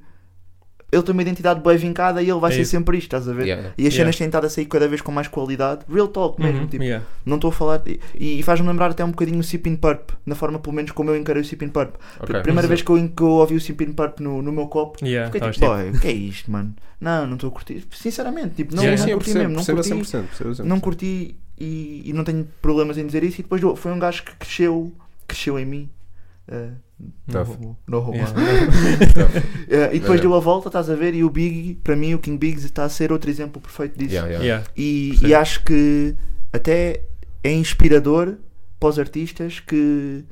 [0.91, 2.71] ele tem uma identidade bem vincada e ele vai É ser isso.
[2.71, 3.43] sempre isto, estás a ver?
[3.43, 3.75] Yeah, yeah.
[3.77, 3.97] E as Yeah.
[4.05, 5.81] cenas têm estado a sair cada vez com mais qualidade.
[5.91, 7.05] Real talk mesmo, Uhum, tipo, yeah.
[7.25, 7.81] não estou a falar.
[7.85, 7.99] E,
[8.39, 11.17] e faz-me lembrar até um bocadinho o Sipin Purp, na forma pelo menos como eu
[11.17, 11.95] encarei o Sipin Purp.
[12.19, 12.41] Ok.
[12.41, 12.67] Primeira Uhum.
[12.69, 15.41] vez que eu, que eu ouvi o Sipin Purp no, no meu copo, Yeah, fiquei
[15.41, 16.73] tipo, tipo- boy, o que é isto, mano?
[17.01, 17.83] Não, não estou a curtir.
[17.91, 19.89] Sinceramente, tipo, não, Yeah, não curti percebo, mesmo, não a curti.
[19.89, 20.27] 100%.
[20.27, 20.63] percebo a 100%.
[20.65, 23.41] Não curti e, e não tenho problemas em dizer isso.
[23.41, 24.91] E depois foi um gajo que cresceu,
[25.27, 25.89] cresceu em mim.
[26.47, 26.86] no
[27.31, 27.49] Tough.
[27.49, 28.13] homo- no homo.
[28.15, 28.33] Yeah.
[29.69, 30.21] Eh, e depois É.
[30.21, 31.13] deu a volta, estás a ver?
[31.13, 34.13] E o Big, para mim, o King Biggs está a ser outro exemplo perfeito disso.
[34.13, 34.45] Yeah, yeah.
[34.45, 34.67] Yeah.
[34.75, 36.15] E, e acho que
[36.53, 37.01] até
[37.43, 38.35] é inspirador
[38.79, 40.23] para os artistas que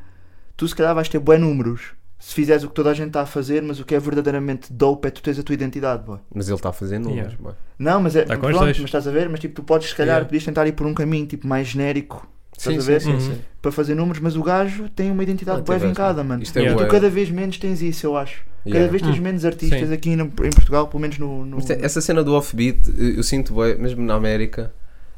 [0.56, 3.22] tu, se calhar, vais ter bons números se fizeres o que toda a gente está
[3.22, 6.04] a fazer, mas o que é verdadeiramente dope é tu tens a tua identidade.
[6.04, 6.18] boy.
[6.34, 7.18] Mas ele está a fazer números.
[7.34, 7.38] Yeah.
[7.44, 7.54] boy.
[7.78, 8.22] Não, mas é.
[8.22, 9.30] Os pronto, mas estás a ver?
[9.30, 10.26] Mas tipo, tu podes, se calhar, Yeah.
[10.28, 13.02] podias tentar ir por um caminho tipo, mais genérico Sim, a ver?
[13.02, 13.38] sim, sim.
[13.62, 16.44] para fazer números, mas o gajo tem uma identidade Ah, bem vincada, mano.
[16.44, 16.82] Isto é Yeah.
[16.82, 18.44] E tu cada vez menos tens isso, eu acho.
[18.64, 18.92] Cada Yeah.
[18.92, 19.22] vez tens Hum.
[19.22, 19.94] menos artistas Sim.
[19.94, 21.46] aqui no- em Portugal, pelo menos no.
[21.46, 21.58] no...
[21.60, 24.74] É- essa cena do offbeat, eu eu sinto bem, mesmo na América,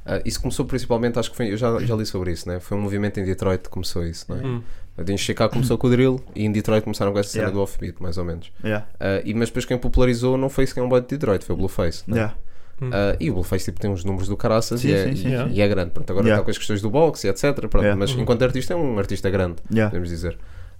[0.05, 2.59] ah, isso começou principalmente, acho que foi, eu já, já li sobre isso, né?
[2.59, 4.25] foi um movimento em Detroit que começou isso.
[4.33, 4.41] Né?
[4.43, 4.61] Hum.
[5.07, 7.55] Em Chicago começou com o drill e em Detroit começaram com essa cena Yeah.
[7.59, 8.51] do offbeat, mais ou menos.
[8.63, 11.53] Yeah, Ah, e, mas depois quem popularizou não foi sequer um boy de Detroit, foi
[11.53, 12.03] o Blueface.
[12.07, 12.15] né?
[12.17, 12.35] yeah.
[12.81, 12.89] Hum.
[12.93, 15.27] Ah, e o Blueface tipo, tem uns números do caraças Sim, e, é, sim, sim,
[15.33, 15.49] e- sim.
[15.53, 15.91] e é grande.
[15.91, 16.35] Pronto, agora Yeah.
[16.41, 17.53] está com as questões do boxe e etc.
[17.55, 17.95] Pronto, Yeah.
[17.95, 18.21] Mas Uhum.
[18.21, 19.89] enquanto artista é um artista grande, Yeah.
[19.89, 20.37] podemos dizer.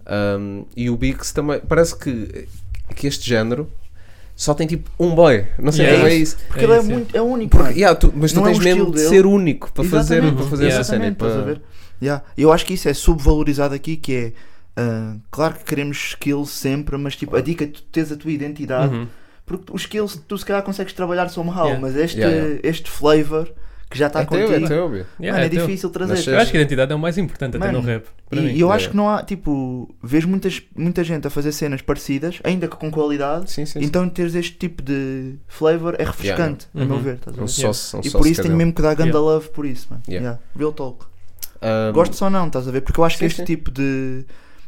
[0.10, 2.48] Um, e o Bix também, parece que,
[2.96, 3.70] que este género
[4.36, 5.46] só tem tipo um boy.
[5.60, 6.04] Não sei Yeah.
[6.04, 6.38] como é isso.
[6.48, 7.18] Porque É ele é isso, muito.
[7.18, 7.58] É único.
[7.58, 9.10] Porque, yeah, tu- mas tu Não é tens o mesmo de dele.
[9.10, 11.12] ser único para fazer, para fazer essa cena.
[11.14, 11.62] para- ver?
[12.02, 12.24] Yeah.
[12.38, 14.34] Eu acho que isso é subvalorizado aqui, que é.
[14.80, 18.30] ah, claro que queremos skills sempre, mas tipo, a dica é tu tens a tua
[18.32, 18.94] identidade.
[18.94, 19.08] Uhum.
[19.48, 21.80] Porque os skills tu se calhar consegues trabalhar somehow, Yeah.
[21.82, 22.60] mas este, Yeah, yeah.
[22.64, 23.50] este flavor
[23.90, 24.96] que já está É teu, contigo, é teu, Bi.
[24.98, 25.66] Yeah, mano, é é teu.
[25.66, 26.14] difícil trazer.
[26.16, 28.04] Nascer- Eu acho que a identidade é o mais importante até Mano, no rap.
[28.30, 28.48] Para E, mim.
[28.50, 28.76] eu Yeah.
[28.76, 32.76] acho que não há, tipo, vejo muitas, muita gente a fazer cenas parecidas, ainda que
[32.76, 33.80] com qualidade, Sim, sim.
[33.80, 33.86] sim.
[33.86, 36.84] então teres este tipo de flavor é refrescante, Yeah.
[36.84, 37.02] a meu Uhum.
[37.02, 37.98] ver, estás a É um ver?
[37.98, 39.20] um E por isso é tenho mesmo que dar ganda Yeah.
[39.20, 40.04] love por isso, mano.
[40.10, 40.24] Yeah.
[40.26, 40.44] Yeah.
[40.58, 41.06] Real talk.
[41.62, 42.82] Ahm, Gosto só não, estás a ver?
[42.82, 43.46] Porque eu acho que Sim, este sim.
[43.46, 44.26] tipo de.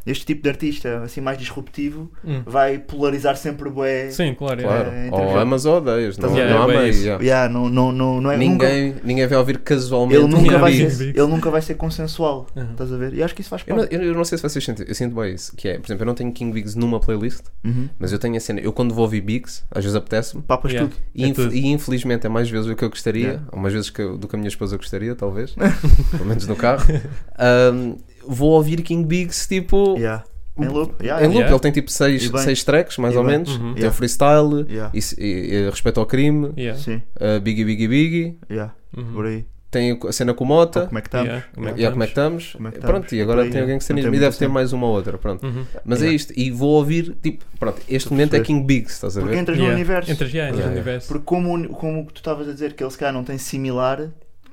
[0.10, 2.42] Este tipo de artista, assim, mais disruptivo, Hum.
[2.46, 4.10] vai polarizar sempre bué.
[4.12, 4.62] Sim, claro.
[4.62, 6.76] Claro, É, ou amas ou odeias, não, a não ver?
[6.76, 7.24] É yeah.
[7.24, 10.74] Yeah, não, não, não, não é, nunca- Ninguém, ninguém vai ouvir casualmente ele, nunca vai
[10.74, 12.48] ser, ele nunca vai ser consensual.
[12.56, 12.72] Uhum.
[12.72, 13.14] Estás a ver?
[13.14, 13.96] E acho que isso faz Eu não, parte.
[13.96, 16.08] eu não sei se vocês sentem, eu sinto bem isso, que é, por exemplo, eu
[16.08, 17.88] não tenho King Biggs numa playlist, Uhum.
[18.00, 20.90] mas eu tenho a cena, eu quando vou ouvir Biggs, às vezes apetece-me, Papas Yeah.
[20.90, 21.02] tudo.
[21.14, 21.54] e, É inf- tudo.
[21.54, 23.44] e infelizmente é mais vezes do que eu gostaria, Yeah.
[23.52, 25.56] ou mais vezes que do que a minha esposa gostaria, talvez,
[26.12, 26.84] pelo menos no carro,
[27.38, 27.96] Ahm,
[28.30, 30.24] vou ouvir King Biggs tipo Yeah.
[30.58, 30.96] Em loop.
[31.02, 31.54] Yeah, em loop, Yeah.
[31.54, 32.42] ele tem tipo 6 E bem.
[32.42, 33.32] seis tracks, mais E ou bem.
[33.32, 33.74] menos, Uhum.
[33.74, 33.92] tem Yeah.
[33.96, 34.92] freestyle, Yeah.
[34.94, 36.78] e, e- e respeito ao crime, Yeah.
[37.16, 38.74] Uh, Biggie Biggie Biggie, Yeah.
[38.98, 39.14] Uhum.
[39.14, 39.46] Por aí.
[39.72, 41.28] tem a cena com o Mota, Como é que estamos?
[41.28, 41.48] Yeah.
[41.56, 42.54] Como é que e é como é que estamos?
[42.54, 43.78] Como é que pronto, e agora aí, tem alguém yeah.
[43.80, 45.46] que se tem e deve ter mais uma outra, pronto.
[45.46, 45.64] Uhum.
[45.86, 46.16] Mas é Yeah.
[46.16, 48.40] isto, e vou ouvir, tipo, pronto, este Estou momento é.
[48.42, 49.42] King Biggs, estás a Porque ver?
[49.42, 49.76] entras no Yeah.
[49.80, 50.12] universo.
[50.12, 50.70] Entras já, entras Yeah.
[50.72, 51.08] no universo.
[51.08, 54.10] Porque como, como tu estavas a dizer que ele se calhar não tem similar,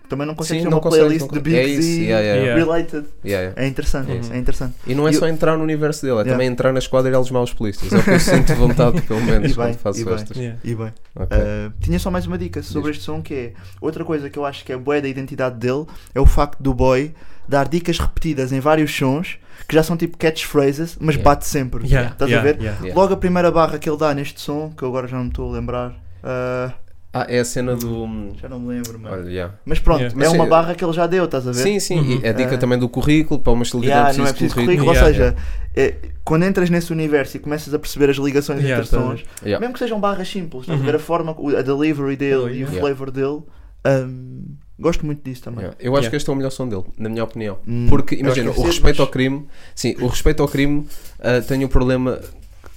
[0.09, 1.57] também não consegue Sim, ter não uma consegue, playlist de consegue.
[1.57, 2.65] É isso, e yeah, yeah, yeah.
[2.65, 3.07] related.
[3.25, 3.63] Yeah, yeah.
[3.63, 4.33] É interessante, Uhum.
[4.35, 4.75] é interessante.
[4.87, 6.33] E não é E só eu- entrar no universo dele, é Yeah.
[6.33, 7.93] também entrar na esquadra e eles maus polícias.
[7.93, 10.19] É o que eu sinto vontade, pelo menos, E quando bem, faço e bem.
[10.19, 10.37] festas.
[10.37, 10.59] Yeah.
[10.65, 10.93] E bem.
[11.15, 11.37] Ok.
[11.39, 14.45] Uh, tinha só mais uma dica sobre este som que é outra coisa que eu
[14.45, 17.13] acho que é boa da identidade dele é o facto do boy
[17.49, 19.39] dar dicas repetidas em vários sons
[19.69, 21.23] que já são tipo catchphrases, mas Yeah.
[21.31, 21.87] bate sempre.
[21.87, 22.95] Yeah, Estás yeah, a ver?
[22.95, 25.31] Logo a primeira barra que ele dá neste som, que eu agora já não me
[25.31, 25.91] estou a lembrar.
[25.91, 26.73] uh,
[27.21, 28.07] Ah, é a cena do.
[28.41, 29.15] já não me lembro, mano.
[29.17, 29.55] Olha, yeah.
[29.65, 30.15] Mas pronto, Yeah.
[30.15, 31.63] é Mas uma sim, barra que ele já deu, estás a ver?
[31.63, 32.21] Sim, sim, Uhum.
[32.23, 32.59] e a dica Ah.
[32.59, 34.87] também do currículo, para uma estilidade Yeah, preciso não é preciso currículo.
[34.87, 35.35] currículo, ou Yeah.
[35.35, 39.03] seja, é, quando entras nesse universo e começas a perceber as ligações Yeah, entre tá
[39.03, 39.61] sons, Yeah.
[39.61, 40.87] mesmo que sejam barras simples, estás a Uhum.
[40.87, 42.81] ver a forma, a delivery dele e o Yeah.
[42.81, 43.43] flavor dele,
[43.87, 44.43] um,
[44.79, 45.61] gosto muito disso também.
[45.61, 45.77] Yeah.
[45.81, 46.11] Eu acho Yeah.
[46.11, 47.59] que este é o melhor som dele, na minha opinião.
[47.67, 50.87] Hum, Porque, imagina, o respeito mas- ao crime, sim, o respeito ao crime
[51.21, 52.21] ah, tem o problema.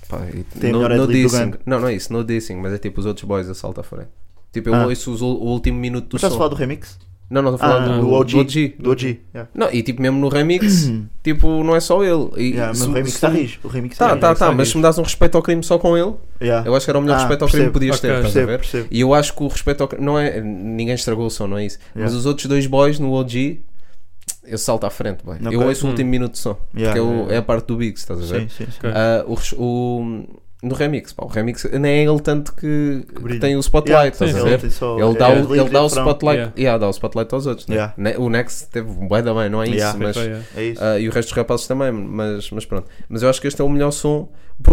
[0.07, 0.21] Pá,
[0.59, 1.53] Tem no, no dissing.
[1.67, 3.83] Não, não é isso, no dissing, mas é tipo os outros boys a salto à
[3.83, 4.07] frente.
[4.51, 4.85] Tipo, eu Ah.
[4.87, 6.37] ouço os o último minuto do Mas estás a som.
[6.39, 6.97] falar do remix?
[7.29, 8.31] Não, não, estou a falar Ah, do, do OG.
[8.33, 8.75] do OG.
[8.79, 9.19] Do OG.
[9.35, 9.49] yeah.
[9.53, 10.91] Não, e tipo, mesmo no remix,
[11.23, 12.27] tipo, não é só ele.
[12.37, 13.59] E, Yeah, mas se- o remix se- está rijo.
[13.63, 14.39] O remix Tá, está tá, rijo.
[14.39, 16.67] tá, está mas se me dás um respeito ao crime só com ele, Yeah.
[16.67, 18.17] eu acho que era o melhor Ah, respeito ao crime que podias ter, Ok.
[18.17, 18.57] estás a Percebo, ver?
[18.59, 18.87] percebo.
[18.89, 21.59] E eu acho que o respeito ao crime, não é, ninguém estragou o som, não
[21.59, 21.77] é isso.
[21.93, 23.61] Mas os outros dois boys no OG,
[24.47, 25.35] eu salto à frente, boy.
[25.35, 25.55] Ok.
[25.55, 25.91] Eu ouço o Hum.
[25.91, 28.19] último minuto de som, Yeah, que é, o- yeah, é a parte do Biggs, estás
[28.19, 28.49] a ver?
[28.49, 28.87] Sim, sim, sim.
[29.27, 30.23] O, res- o-
[30.61, 34.09] no remix, pá, o remix nem é ele tanto que, que tem o spotlight, Yeah,
[34.09, 34.71] estás sim, a ver?
[34.71, 36.53] só- Ele dá, é o, ele dá o spotlight, Yeah.
[36.57, 37.67] yeah, dá o spotlight aos outros.
[37.67, 37.75] né?
[37.75, 38.19] Yeah.
[38.19, 39.75] O Next teve um bué da bem, não é isso?
[39.77, 39.97] Yeah.
[39.97, 40.17] Mas.
[40.55, 40.83] É isso.
[40.83, 42.87] ah, e o resto dos rapazes também, mas, mas pronto.
[43.07, 44.27] Mas eu acho que este é o melhor som.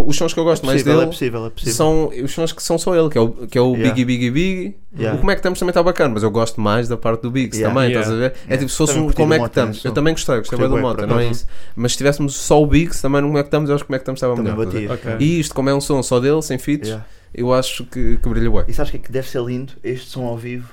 [0.05, 1.75] Os sons que eu É gosto mais possível, é dele possível, é possível.
[1.75, 3.95] são os sons que são só ele, que é o, que é o Yeah.
[3.95, 4.77] Biggie Biggie Biggie.
[4.99, 5.17] Yeah.
[5.17, 7.31] O Como é que estamos também está bacana, mas eu gosto mais da parte do
[7.31, 7.73] Biggs Yeah.
[7.75, 8.01] também, Yeah.
[8.13, 8.35] estás a ver?
[8.53, 10.69] É tipo, se fosse Também um Como é que estamos, eu também gostei, gostei bem
[10.69, 11.47] do Mota, não é isso?
[11.75, 13.89] Mas se tivéssemos só o Biggs também no Como é que estamos, eu acho que
[13.89, 14.67] Como é que estamos estava Também melhor.
[14.67, 14.89] estás a ver?
[14.97, 15.15] batia.
[15.17, 15.27] Ok.
[15.27, 17.07] E isto, como é um som só dele, sem feats, Yeah.
[17.35, 18.65] eu acho que, que brilha bué.
[18.69, 19.73] E sabes o que é que deve ser lindo?
[19.85, 20.69] Este som ao vivo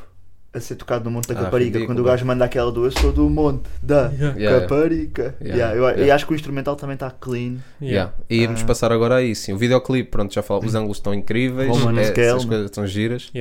[0.53, 1.65] a ser tocado no Monte da Ah, Caparica.
[1.65, 4.39] ridículo, quando o gajo manda aquela do Eu sou do Monte da Yeah.
[4.39, 5.35] Yeah, Caparica.
[5.41, 6.05] Yeah, Yeah, eu, yeah.
[6.05, 7.55] E acho que o instrumental também está clean.
[7.81, 8.13] Yeah.
[8.29, 8.65] E íamos Ah.
[8.65, 9.43] passar agora a isso.
[9.43, 9.53] sim.
[9.53, 12.47] O videoclipe, pronto, já falo, os ângulos estão incríveis, Roman é, scale, né?
[12.47, 13.31] coisas estão giras.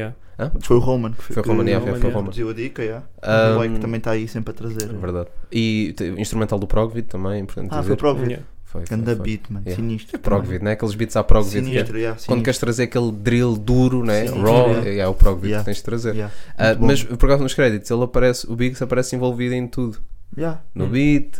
[0.61, 2.22] Foi o Roman que, Foi o Roman, que, yeah, foi que o Roman.
[2.25, 2.83] produziu a dica.
[2.83, 3.05] Yeah.
[3.22, 4.85] Um, o que também está aí sempre a trazer.
[4.90, 5.29] É verdade.
[5.53, 7.92] E o instrumental do Progvid também, importante Ah, foi dizer.
[7.92, 8.40] o Progvid.
[8.75, 8.89] Yeah.
[8.89, 9.25] Foi, Ganda foi.
[9.25, 9.65] beat, mano.
[9.67, 9.83] Yeah.
[9.83, 10.17] Sinistro.
[10.17, 10.73] É Progvid, né?
[10.73, 11.65] Aqueles beats à Progvid.
[11.67, 12.43] Sinistro, yeah, Quando sinistro.
[12.45, 14.27] queres trazer aquele drill duro, né?
[14.27, 14.89] Sim, Raw, yeah.
[14.89, 15.61] é, é o Progvid Yeah.
[15.63, 16.15] que tens de trazer.
[16.15, 16.35] Yeah.
[16.57, 16.87] Ah, bom.
[16.87, 19.99] mas por causa nos créditos, ele aparece, o Biggs aparece envolvido em tudo.
[20.37, 20.63] Yeah.
[20.75, 20.89] No Hum.
[20.89, 21.39] beat,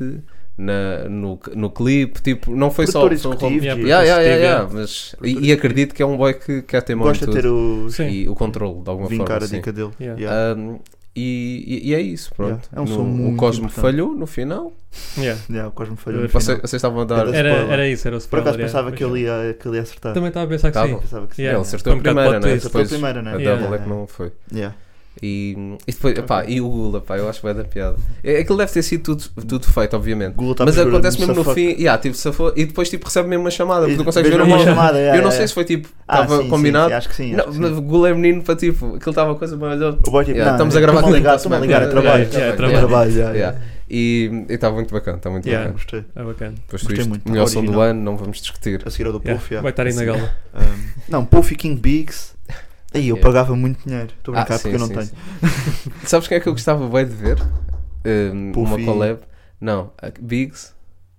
[0.59, 3.07] na, no, no clipe, tipo, não foi só.
[3.09, 3.51] Produtor.
[3.51, 4.69] Yeah, yeah, yeah, yeah, yeah.
[4.71, 7.33] mas, e, e acredito que é um boy que quer ter mão em Gosta de
[7.33, 7.89] ter o.
[7.91, 8.09] Sim.
[8.09, 9.45] E o controle, de alguma Vincar forma.
[9.47, 9.57] a sim.
[9.57, 9.91] dica dele.
[9.99, 10.21] Yeah.
[10.21, 10.61] Yeah.
[10.61, 10.79] Um,
[11.15, 12.67] e, e- e é isso, pronto.
[12.67, 13.83] Yeah, é um No- som o muito Cosmo importante.
[13.83, 14.73] falhou no final.
[15.19, 15.41] Yeah.
[15.51, 16.23] Yeah, o Cosmo falhou.
[16.23, 16.61] No Vocês, final.
[16.61, 17.35] vocês estavam a dar.
[17.35, 18.49] Era- Era, isso, era o Por spoiler.
[18.49, 18.73] acaso yeah.
[18.73, 20.15] pensava que Mas, ele ia, que ele ia acertar.
[20.15, 20.89] Também estava a pensar que Tava.
[20.89, 20.99] sim.
[20.99, 21.43] Pensava que sim.
[21.43, 21.59] Yeah.
[21.59, 22.37] Ele acertou a um primeira, né?
[22.39, 23.33] Acertou a Depois primeira, né?
[23.33, 23.61] a Yeah.
[23.61, 24.33] double é que não foi.
[25.25, 27.95] E, e depois, pá, e o Gula, pá, eu acho que vai dar piada.
[28.25, 30.35] É, Aquilo deve ter sido tudo, tudo feito, obviamente.
[30.35, 33.45] Gula tá Mas acontece mesmo no fim, yeah, tipo, safou, e depois tipo, recebe mesmo
[33.45, 35.65] uma chamada, porque E tu consegues ver uma chamada, yeah, Eu não sei se foi
[35.65, 36.89] tipo, Ah, estava sim, combinado.
[36.89, 37.33] Sim, acho que sim.
[37.35, 37.77] Não, acho que mas sim.
[37.77, 40.77] o Gula é menino para tipo, aquilo estava a coisa boy, tipo, Yeah, não, estamos
[40.77, 42.23] a gravar estou-me a clipe ligar, para a ligar, é trabalho.
[42.35, 43.59] É trabalho.
[43.89, 45.71] E está muito bacana, está muito bacana.
[45.71, 46.05] Gostei.
[46.17, 46.55] É bacana.
[46.57, 47.31] Depois Gostei muito.
[47.31, 48.83] melhor som do ano, não vamos discutir.
[48.85, 49.21] A seguir ao do.
[49.21, 49.55] Puff.
[49.57, 50.37] Vai estar aí na gala.
[51.09, 52.33] Não, Puff e King Biggs.
[52.95, 54.13] Aí eu pagava muito dinheiro.
[54.19, 55.11] Estou a brincar Ah, porque eu não sim, tenho.
[55.11, 55.47] sim, sim.
[56.07, 57.39] Sabes quem é que eu gostava bem de ver?
[58.05, 59.21] Um, uma collab.
[59.61, 60.75] Não, a Biggs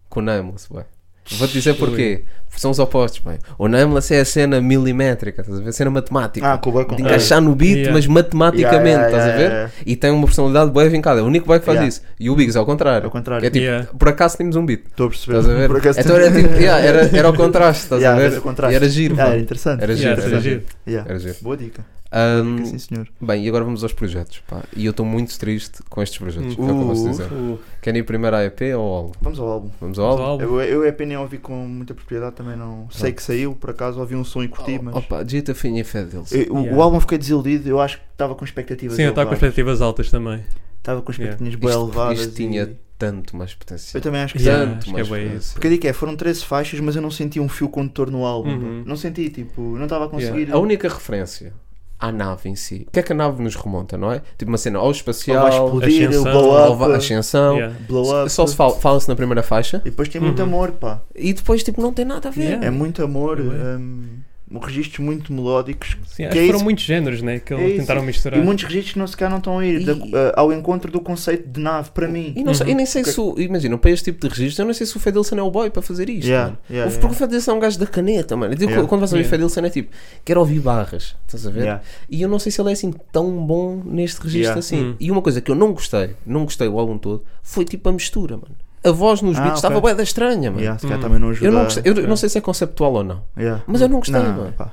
[0.10, 0.86] com Nameless, bué.
[1.32, 2.24] Vou-te dizer porquê.
[2.56, 3.40] São os opostos, bem.
[3.58, 5.70] O Nameless é a cena milimétrica, estás a ver?
[5.70, 6.54] A cena matemática.
[6.54, 6.96] Ah, com o bacon.
[6.96, 7.94] de encaixar no beat, Yeah.
[7.94, 9.52] mas matematicamente, Yeah, yeah, estás a ver?
[9.52, 9.72] yeah.
[9.88, 11.20] E tem uma personalidade bem vincada.
[11.20, 11.90] É o único boy que faz Yeah.
[11.90, 12.02] isso.
[12.20, 13.06] E o Biggs, ao contrário.
[13.06, 13.44] Ao contrário.
[13.44, 13.88] É tipo, Yeah.
[13.98, 14.82] por acaso tínhamos um beat.
[14.86, 15.38] Estou a perceber.
[15.40, 15.68] Estás a ver?
[15.68, 18.38] Por acaso Então era tipo, yeah, era, era o contraste, estás Yeah, a era ver?
[18.38, 18.74] o contraste.
[18.74, 19.82] E era giro, era interessante.
[19.84, 20.64] Era giro, Yeah, era era giro.
[20.88, 21.10] Yeah.
[21.10, 21.36] Era giro.
[21.42, 21.86] Boa dica.
[22.16, 23.08] Ahm, Sim, senhor.
[23.20, 24.40] bem, e agora vamos aos projetos.
[24.48, 24.62] pá.
[24.76, 26.50] E eu estou muito triste com estes projetos.
[26.58, 27.34] É o que eu posso Uh, dizer.
[27.34, 29.12] O- Querem ir primeiro à EP ou ao álbum?
[29.22, 29.70] Vamos ao álbum.
[29.82, 30.44] Vamos ao álbum?
[30.44, 34.00] Eu, eu EP nem ouvi com muita propriedade, também não sei que saiu, por acaso
[34.00, 34.96] ouvi um som e curti, mas.
[34.96, 36.32] Opa, Gita Finha e Fé deles.
[36.32, 36.78] Eu- o, Yeah.
[36.78, 39.82] o álbum fiquei desiludido, eu acho que estava com expectativas Sim, eu estava com expectativas
[39.82, 40.44] altas também.
[40.78, 41.34] Estava com Yeah.
[41.34, 42.20] expectativas bem Isto, elevadas.
[42.20, 43.98] isto tinha e- tanto mais potencial.
[44.00, 44.70] Eu também acho que Yeah, sim.
[44.72, 45.54] Tanto acho que mais é bem potencial.
[45.54, 48.24] Porque eu digo é, foram 13 faixas, mas eu não senti um fio condutor no
[48.26, 48.52] álbum.
[48.52, 48.84] Uhum.
[48.86, 50.52] Não senti, tipo, não estava a conseguir.
[50.54, 51.54] A única referência
[52.04, 54.22] à nave em si, o que é que a nave nos remonta, não é?
[54.38, 56.78] Tipo uma cena ao Ou espacial, vai explodir, o Ascensão, blow up.
[56.80, 57.56] va- ascensão.
[57.56, 57.76] Yeah.
[57.88, 58.30] Blow up.
[58.32, 60.46] Só se fala- fala-se na primeira faixa E depois tem muito Uhum.
[60.48, 61.02] amor, pá.
[61.16, 62.44] e depois tipo não tem nada a ver.
[62.44, 62.66] Yeah.
[62.68, 63.40] É muito amor.
[63.40, 64.24] É bem.
[64.60, 65.98] Registros muito melódicos.
[66.08, 66.64] Sim, acho Que é foram isso.
[66.64, 67.40] muitos géneros, né?
[67.40, 67.80] Que É eles isso.
[67.82, 68.40] tentaram misturar.
[68.40, 70.92] E muitos registros que não sequer não estão a ir da- E- a- ao encontro
[70.92, 72.34] do conceito de nave, para mim.
[72.36, 72.72] E, não sei, Uhum.
[72.72, 74.96] e nem sei se, o- imagina, para este tipo de registros, eu não sei se
[74.96, 76.28] o Fedilson é o boy para fazer isto.
[76.28, 77.12] Yeah, yeah, O- Porque yeah.
[77.12, 78.54] o Fedilson é um gajo da caneta, mano.
[78.54, 78.88] Eu digo, Yeah.
[78.90, 79.38] Quando vais ouvir Yeah.
[79.38, 79.92] Fedilson é tipo,
[80.26, 81.62] quero ouvir barras, estás a ver?
[81.62, 81.82] Yeah.
[82.10, 84.60] E eu não sei se ele é assim tão bom neste registro Yeah.
[84.60, 84.84] assim.
[84.84, 84.96] Hum.
[85.00, 87.92] E uma coisa que eu não gostei, não gostei o álbum todo, foi tipo a
[87.92, 88.56] mistura, mano.
[88.84, 90.60] A voz nos Ah, beats estava bué da estranha, mano.
[90.62, 91.02] Yeah, se calhar Hum.
[91.04, 91.48] também não ajuda.
[91.48, 93.24] Eu não, gostei, eu não sei se é conceptual ou não.
[93.38, 93.64] Yeah.
[93.66, 94.54] Mas eu não gostei, Não, mano.
[94.58, 94.72] pá.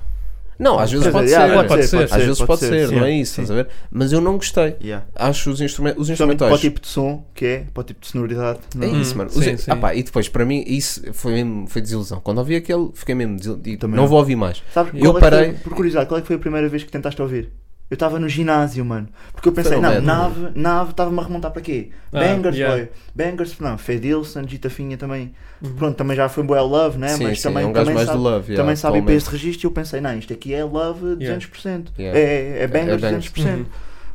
[0.59, 1.35] Não, às vezes pode ser.
[1.37, 2.03] yeah, pode ser.
[2.05, 3.43] Às vezes pode ser, não é isso, sim.
[3.43, 3.69] estás a ver?
[3.91, 4.77] Mas eu não gostei.
[4.83, 5.07] Yeah.
[5.17, 6.61] Acho os, instrumentos, os Especialmente para o instrumentais.
[6.61, 8.59] tipo de som que é, para o tipo de sonoridade.
[8.75, 8.93] não É é?
[8.93, 9.31] isso, Hum, mano.
[9.31, 9.71] sim, Os- sim.
[9.71, 12.21] Ah pá, e depois, para mim, isso foi mesmo foi desilusão.
[12.23, 13.89] Quando ouvi aquele, fiquei mesmo desiludido.
[13.89, 14.63] Não vou ouvir mais.
[14.75, 16.83] Sabes, Eu é que parei- foi- por curiosidade, qual é que foi a primeira vez
[16.85, 17.51] que tentaste ouvir?
[17.91, 19.09] Eu estava no ginásio, mano.
[19.33, 21.91] Porque eu pensei, Foi no não, nave, nave, estava-me a remontar para quê?
[22.13, 22.77] Ah, Bangers, yeah.
[22.77, 22.89] boy.
[23.13, 25.35] Bangers, não, Fedilson, Gita Finha também.
[25.61, 25.75] Uhum.
[25.75, 27.09] Pronto, também já foi Boy Love, né?
[27.09, 28.45] sim, Mas sim, também, é um também mais sabe, do Love.
[28.53, 31.17] yeah, também sabe ir para esse registro e eu pensei, não, isto aqui é Love
[31.21, 31.41] Yeah.
[31.41, 31.87] 200%.
[31.99, 32.19] Yeah.
[32.19, 33.33] É, é Bangers É bangers.
[33.33, 33.67] 200%.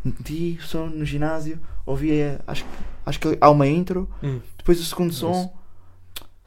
[0.06, 2.70] Meti o som no ginásio, ouvi, eh, acho, que-
[3.06, 4.40] acho que há uma intro, Hum.
[4.58, 5.54] depois o segundo som,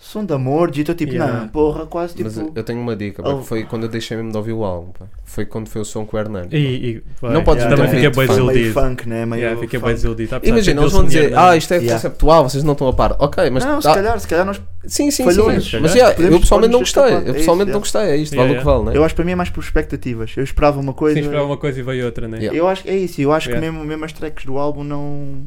[0.00, 1.40] som de amor, Gita, tipo, Yeah.
[1.40, 2.28] não, porra, quase tipo.
[2.28, 3.42] Mas eu eu tenho uma dica, pá, Oh.
[3.42, 4.92] foi quando eu deixei mesmo de ouvir o álbum.
[4.96, 5.06] pá.
[5.24, 6.48] Foi quando foi o som com o Hernani.
[6.52, 7.02] E, e.
[7.20, 8.38] Não podes meter Também fiquei beat bem funk.
[8.38, 8.80] meio desiludido.
[8.80, 9.26] funk, né?
[9.26, 9.94] Meio Yeah, fiquei bem funk.
[9.94, 10.40] desiludido.
[10.44, 11.58] Imagina, eles vão dizer, sonhar, ah, né?
[11.58, 11.94] isto é Yeah.
[11.96, 13.16] conceptual, vocês não estão a par.
[13.18, 13.64] Ok, mas.
[13.64, 14.60] não, se calhar, se calhar nós.
[14.86, 15.80] Sim, sim, sim.
[15.80, 17.02] Mas yeah, eu podemos pessoalmente não gostei.
[17.14, 18.02] Eu pessoalmente não gostei.
[18.02, 18.96] É isto, vale Yeah, o que vale, né?
[18.96, 20.32] Eu acho que para mim é mais por expectativas.
[20.36, 21.14] Eu esperava uma coisa.
[21.16, 22.38] Sim, esperava uma coisa e veio outra, né?
[22.38, 22.56] Yeah.
[22.56, 23.20] Eu acho que é isso.
[23.20, 23.66] Eu acho Yeah.
[23.66, 25.42] que mesmo, mesmo as tracks do álbum não,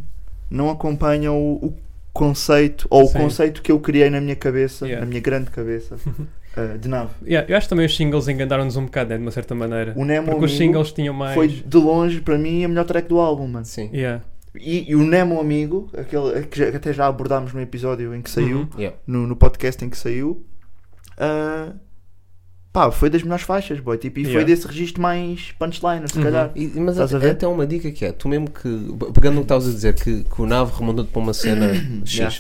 [0.50, 1.74] não acompanham o
[2.14, 3.18] conceito ou Sim.
[3.18, 5.06] o conceito que eu criei na minha cabeça, Yeah.
[5.06, 7.12] na minha grande cabeça uh, de nave.
[7.26, 9.18] Yeah, eu acho que também os singles enganaram-nos um bocado, né?
[9.18, 9.94] De uma certa maneira.
[9.96, 11.34] O Nemo Porque os Amigo singles tinham mais.
[11.36, 13.66] foi de longe para mim a melhor track do álbum, mano.
[13.66, 13.90] Sim.
[13.94, 14.24] Yeah.
[14.60, 18.22] E, e o Nemo Amigo, aquele que, já- que até já abordámos no episódio em
[18.22, 18.68] que saiu, Uhum.
[18.78, 18.98] Yeah.
[19.08, 20.46] no, no podcast em que saiu,
[21.18, 21.74] uh,
[22.74, 23.98] pá, foi das melhores faixas, boy.
[23.98, 24.48] Tipo, e foi Yeah.
[24.48, 26.24] desse registro mais punchliner, se Uhum.
[26.24, 26.52] calhar.
[26.56, 27.32] E- mas Estás a até, ver?
[27.34, 28.70] até uma dica que é, tu mesmo que,
[29.14, 31.74] pegando no que estavas a dizer, que, que o nave remonta-te para uma cena
[32.06, 32.38] X, Yeah.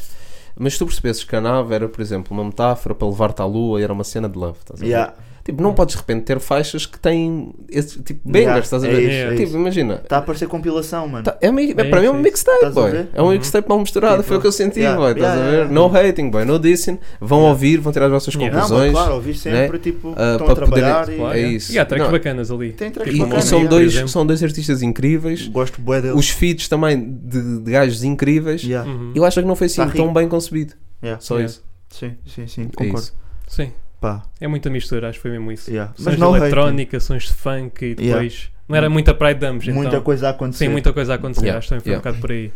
[0.57, 3.45] mas se tu percebesses que a nave era, por exemplo, uma metáfora para levar-te à
[3.45, 4.89] lua e era uma cena de love, estás a ver?
[4.89, 5.13] Yeah.
[5.43, 8.91] Tipo, não podes de repente ter faixas que têm esse tipo bangers, estás a é
[8.91, 9.09] ver?
[9.09, 9.57] é tipo, isso.
[9.57, 9.95] imagina.
[10.03, 11.23] Está a parecer compilação, mano.
[11.23, 13.07] tá- é, uma- é, É para mim é um é mixtape, boy.
[13.13, 13.31] É um Uhum.
[13.31, 15.11] mixtape mal misturado, Tipo, foi o que eu senti, yeah, boy.
[15.13, 15.57] Estás yeah, a ver?
[15.57, 16.09] yeah, No yeah.
[16.09, 16.45] hating, boy.
[16.45, 16.99] No dissing.
[17.19, 17.53] Vão Yeah.
[17.53, 18.53] ouvir, vão tirar as vossas Yeah.
[18.55, 18.91] Não, mas conclusões.
[18.93, 21.15] claro, ouvir sempre, tipo, Ah, estão para a trabalhar e...
[21.17, 21.71] Claro, É isso.
[21.73, 22.11] E há tracks Não.
[22.11, 22.71] bacanas ali.
[22.73, 24.09] Tem tracks E, e bacanas, são, dois, exemplo.
[24.09, 25.47] são dois artistas incríveis.
[25.47, 26.17] Gosto bué deles.
[26.17, 28.63] Os feats também de, gajos incríveis.
[28.63, 29.11] Uhum.
[29.15, 30.73] Eu acho que não foi assim Tá tão bem concebido.
[31.19, 31.63] Só isso.
[31.89, 33.07] Sim, sim, sim, É concordo.
[33.47, 33.71] Sim,
[34.02, 35.70] Pá, é muita mistura, acho que foi mesmo isso.
[35.72, 35.93] yeah.
[35.95, 36.41] Sons Mas de não hating.
[36.45, 38.06] eletrónica, sons de funk e Yeah.
[38.22, 38.52] depois.
[38.68, 39.82] Não era muita Pride Dumps, então.
[39.82, 40.66] Muita coisa a acontecer.
[40.66, 41.41] Sim, muita coisa a acontecer.
[41.45, 41.99] Yeah, Acho que também foi yeah.
[41.99, 42.52] um bocado por aí.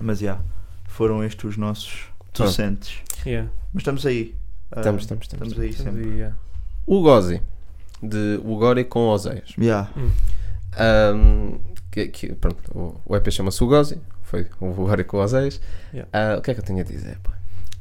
[0.00, 0.38] Mas já,
[0.86, 2.00] foram estes os nossos
[2.34, 2.98] docentes.
[3.24, 3.48] Yeah.
[3.72, 4.34] Mas estamos aí.
[4.72, 5.48] Ah, Estamos, estamos, estamos.
[5.48, 6.02] Estamos aí sempre.
[6.04, 6.36] E, yeah.
[6.86, 7.40] O Gozi,
[8.02, 9.54] de Ugori com Oseias.
[9.58, 9.88] Yeah.
[10.76, 11.58] Ahm,
[11.90, 15.60] que, que- pronto, o, o EP chama-se Ugozi, foi o Ugori com Oseias.
[15.92, 16.08] Yeah.
[16.12, 17.18] Ah, o que é que eu tenho a dizer?
[17.22, 17.32] pá?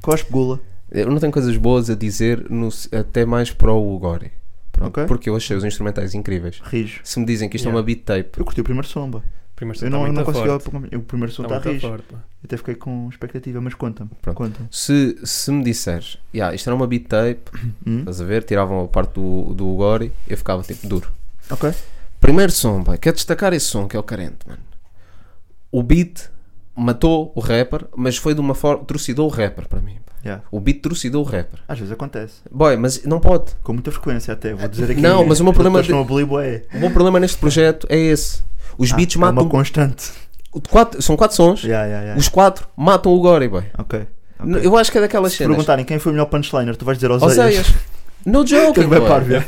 [0.01, 0.59] Cospe gula.
[0.91, 4.31] Eu não tenho coisas boas a dizer, no- até mais para o Ugori.
[4.71, 5.05] Pronto, Ok.
[5.05, 6.61] Porque eu achei os instrumentais incríveis.
[6.63, 7.01] Rijo.
[7.03, 7.77] Se me dizem que isto Yeah.
[7.77, 9.21] é uma beat tape, Eu curti o primeiro som, boy.
[9.55, 10.95] Primeiro som Eu tá não, eu muito não consegui.
[10.95, 11.87] O primeiro som Tá está muito rijo.
[11.93, 12.19] forte, pá.
[12.43, 14.11] Até fiquei com expectativa, mas conta-me.
[14.35, 14.67] Conta-me.
[14.71, 17.41] se, se me disseres, yeah, isto era uma beat tape,
[17.85, 17.99] Hum?
[18.01, 21.11] estás a ver, tiravam a parte do, do Ugori, eu ficava tipo duro.
[21.49, 21.71] Ok.
[22.21, 24.61] Primeiro som, boy, quero destacar esse som que é o carente, mano.
[25.71, 26.29] O beat
[26.75, 28.85] matou o rapper, mas foi de uma forma.
[28.85, 29.97] trucidou o rapper para mim.
[30.27, 30.43] Yeah.
[30.51, 31.59] O beat trucidou o rapper.
[31.67, 32.35] Às vezes acontece.
[32.51, 33.45] Boy, mas não pode.
[33.63, 34.53] Com muita frequência até.
[34.53, 35.01] Vou dizer aqui.
[35.01, 36.77] Não, mas o meu problema bolir, é.
[36.77, 38.41] O meu problema neste projeto é esse.
[38.77, 39.43] Os beats é matam.
[39.43, 40.11] uma constante.
[40.69, 41.63] quatro, são quatro sons.
[41.63, 42.19] Yeah, yeah.
[42.19, 43.63] Os quatro matam o Gory, boy.
[43.77, 44.05] Ok.
[44.61, 45.55] Eu acho que é daquelas Se cenas.
[45.55, 47.73] perguntarem quem foi o melhor punchliner, tu vais dizer aos Oseias.
[48.25, 48.99] No joking, boy.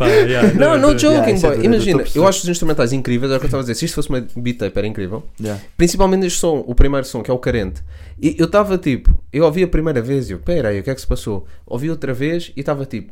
[0.09, 1.51] É, yeah, Não, no joking, Yeah, é boy.
[1.55, 3.29] tudo, Imagina, eu acho os instrumentais incríveis.
[3.29, 3.75] Era o que eu estava a dizer.
[3.75, 5.23] Se isto fosse uma beat tape, era incrível.
[5.39, 5.61] Yeah.
[5.75, 7.83] Principalmente este som, o primeiro som, que é o carente.
[8.21, 10.89] E eu estava tipo, eu ouvi a primeira vez e eu, pera aí, o que
[10.89, 11.45] é que se passou?
[11.65, 13.11] Ouvi outra vez e estava tipo,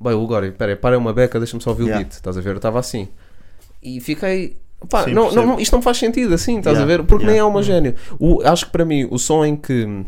[0.00, 2.00] bem, o Gori, pera aí, para uma beca, deixa-me só ouvir Yeah.
[2.00, 2.50] o beat, estás a ver?
[2.50, 3.08] Eu estava assim.
[3.82, 4.56] E fiquei,
[4.88, 7.04] Pá, Sim, não, não, isto não faz sentido assim, estás Yeah, a ver?
[7.06, 7.48] Porque nem é yeah.
[7.48, 7.94] homogéneo.
[8.18, 10.04] O, acho que para mim o som em que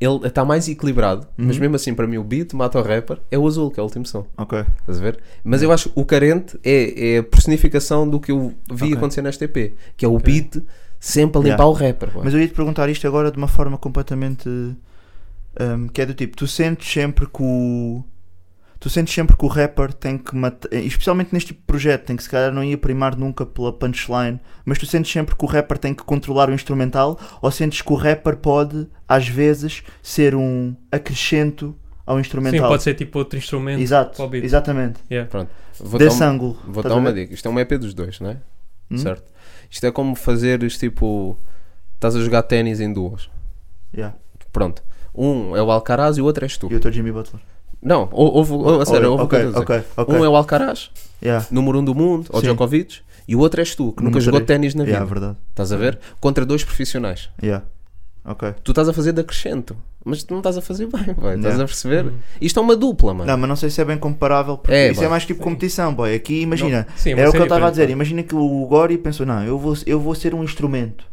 [0.00, 1.62] ele está mais equilibrado, mas Uhum.
[1.62, 3.86] mesmo assim para mim o beat mata o rapper é o azul, que é o
[3.86, 4.26] último som.
[4.36, 4.64] Ok.
[4.80, 5.18] Estás a ver?
[5.42, 8.94] Mas eu acho que o carente é, é a personificação do que eu vi Ok.
[8.96, 10.62] acontecer neste EP, que é o beat
[11.00, 11.66] sempre a limpar Yeah.
[11.66, 12.10] o rapper.
[12.22, 14.48] Mas eu ia te perguntar isto agora de uma forma completamente.
[14.48, 18.04] hum, que é do tipo, tu sentes sempre que o.
[18.78, 20.72] Tu sentes sempre que o rapper tem que matar.
[20.72, 24.38] Especialmente neste tipo de projeto, tem que se calhar não ia primar nunca pela punchline,
[24.64, 27.92] mas tu sentes sempre que o rapper tem que controlar o instrumental ou sentes que
[27.92, 31.74] o rapper pode, às vezes, ser um acrescento
[32.04, 32.68] ao Sim, instrumental?
[32.68, 33.80] pode ser tipo outro instrumento.
[33.80, 34.44] Exato, para o beat.
[34.44, 35.00] exatamente.
[35.10, 35.28] Yeah.
[35.30, 35.50] Pronto.
[35.80, 36.58] Vou dar, Desse um- ângulo.
[36.66, 37.32] vou dar uma dica.
[37.34, 38.36] Isto é um EP dos dois, não é?
[38.90, 38.98] Hum?
[38.98, 39.24] Certo.
[39.70, 41.36] Isto é como fazeres tipo.
[41.94, 43.28] Estás a jogar ténis em duas.
[43.94, 44.14] Yeah.
[44.52, 44.82] Pronto.
[45.14, 46.68] Um é o Alcaraz e o outro és tu.
[46.68, 47.40] E eu estou Jimmy Butler.
[47.82, 49.88] Não, ou- houve, ou- a sério, houve o que eu ok, estou a dizer.
[49.96, 50.14] ok, ok.
[50.20, 50.90] Um é o Alcaraz,
[51.22, 51.46] Yeah.
[51.50, 52.46] número um do mundo, ou Sim.
[52.46, 54.96] Djokovic, e o outro és tu, que nunca jogou ténis na vida.
[54.96, 55.36] Yeah, verdade.
[55.50, 55.98] Estás a ver?
[56.20, 57.30] Contra dois profissionais.
[57.42, 57.64] Yeah.
[58.24, 58.54] Ok.
[58.64, 61.34] Tu estás a fazer de acrescento, mas tu não estás a fazer bem, boy.
[61.36, 61.62] estás Yeah.
[61.62, 62.12] a perceber?
[62.40, 63.30] Isto é uma dupla, mano.
[63.30, 65.06] Não, mas não sei se é bem comparável, porque É, isso boy.
[65.06, 66.12] é mais tipo competição, boy.
[66.14, 67.88] Aqui, imagina, Sim, é o que eu estava a dizer.
[67.88, 71.04] Imagina que o Gori pensou: não, eu vou, eu vou ser um instrumento.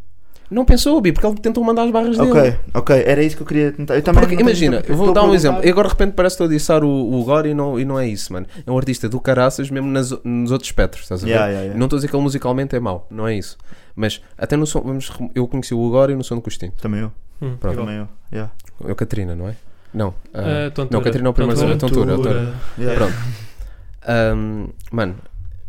[0.52, 2.30] Não pensou, Bi, porque ele tentou mandar as barras dele.
[2.30, 3.96] Ok, ok, era isso que eu queria tentar.
[3.96, 5.66] Eu também Porque imagina, eu vou dar um perguntar- exemplo.
[5.66, 7.86] E agora de repente parece que estou a diçar o, o Gore e não, e
[7.86, 8.46] não é isso, mano.
[8.66, 11.32] É um artista do caraças mesmo nas, nos outros espectros, estás a ver?
[11.32, 11.80] Yeah, yeah, yeah.
[11.80, 13.58] Não estou a dizer que ele musicalmente é mau, não é isso.
[13.96, 16.74] Mas até no som, vamos, eu conheci o Gore no som do Costinho.
[16.82, 18.08] Também eu, Hum, também eu.
[18.32, 18.52] Yeah.
[18.86, 19.56] É o Catarina, não é?
[19.94, 20.14] Não.
[20.34, 20.88] Ah, tontura.
[20.98, 22.12] não, Catarina é o primeiro é tontura.
[22.14, 22.54] é tontura.
[22.78, 22.96] Yeah.
[23.00, 23.14] Pronto.
[24.06, 25.16] Ahm, mano,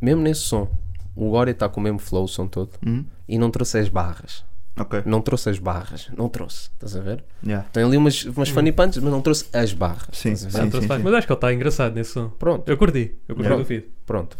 [0.01, 0.69] mesmo nesse som,
[1.15, 3.05] o Gore está com o mesmo flow o som todo Hum?
[3.29, 4.45] e não trouxe as barras.
[4.79, 6.09] Ok, Não trouxe as barras.
[6.17, 6.69] Não trouxe.
[6.75, 7.23] Estás a ver?
[7.47, 7.65] yeah.
[7.73, 10.09] Tem ali umas, umas funny punches, mas não trouxe as barras.
[10.13, 10.49] Sim, sim.
[10.69, 11.03] Trouxe mais.
[11.03, 12.29] Mas acho que ele está engraçado nesse som.
[12.31, 12.69] Pronto.
[12.69, 13.15] Eu curti.
[13.29, 13.63] Eu curti Yeah.
[13.63, 13.85] do feed.
[14.05, 14.37] Pronto.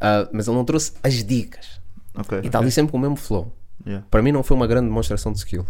[0.00, 1.80] Ah, mas ele não trouxe as dicas.
[2.16, 2.40] ok.
[2.42, 3.52] E está ali sempre com o mesmo flow.
[3.86, 4.06] Yeah.
[4.10, 5.66] Para mim não foi uma grande demonstração de skill.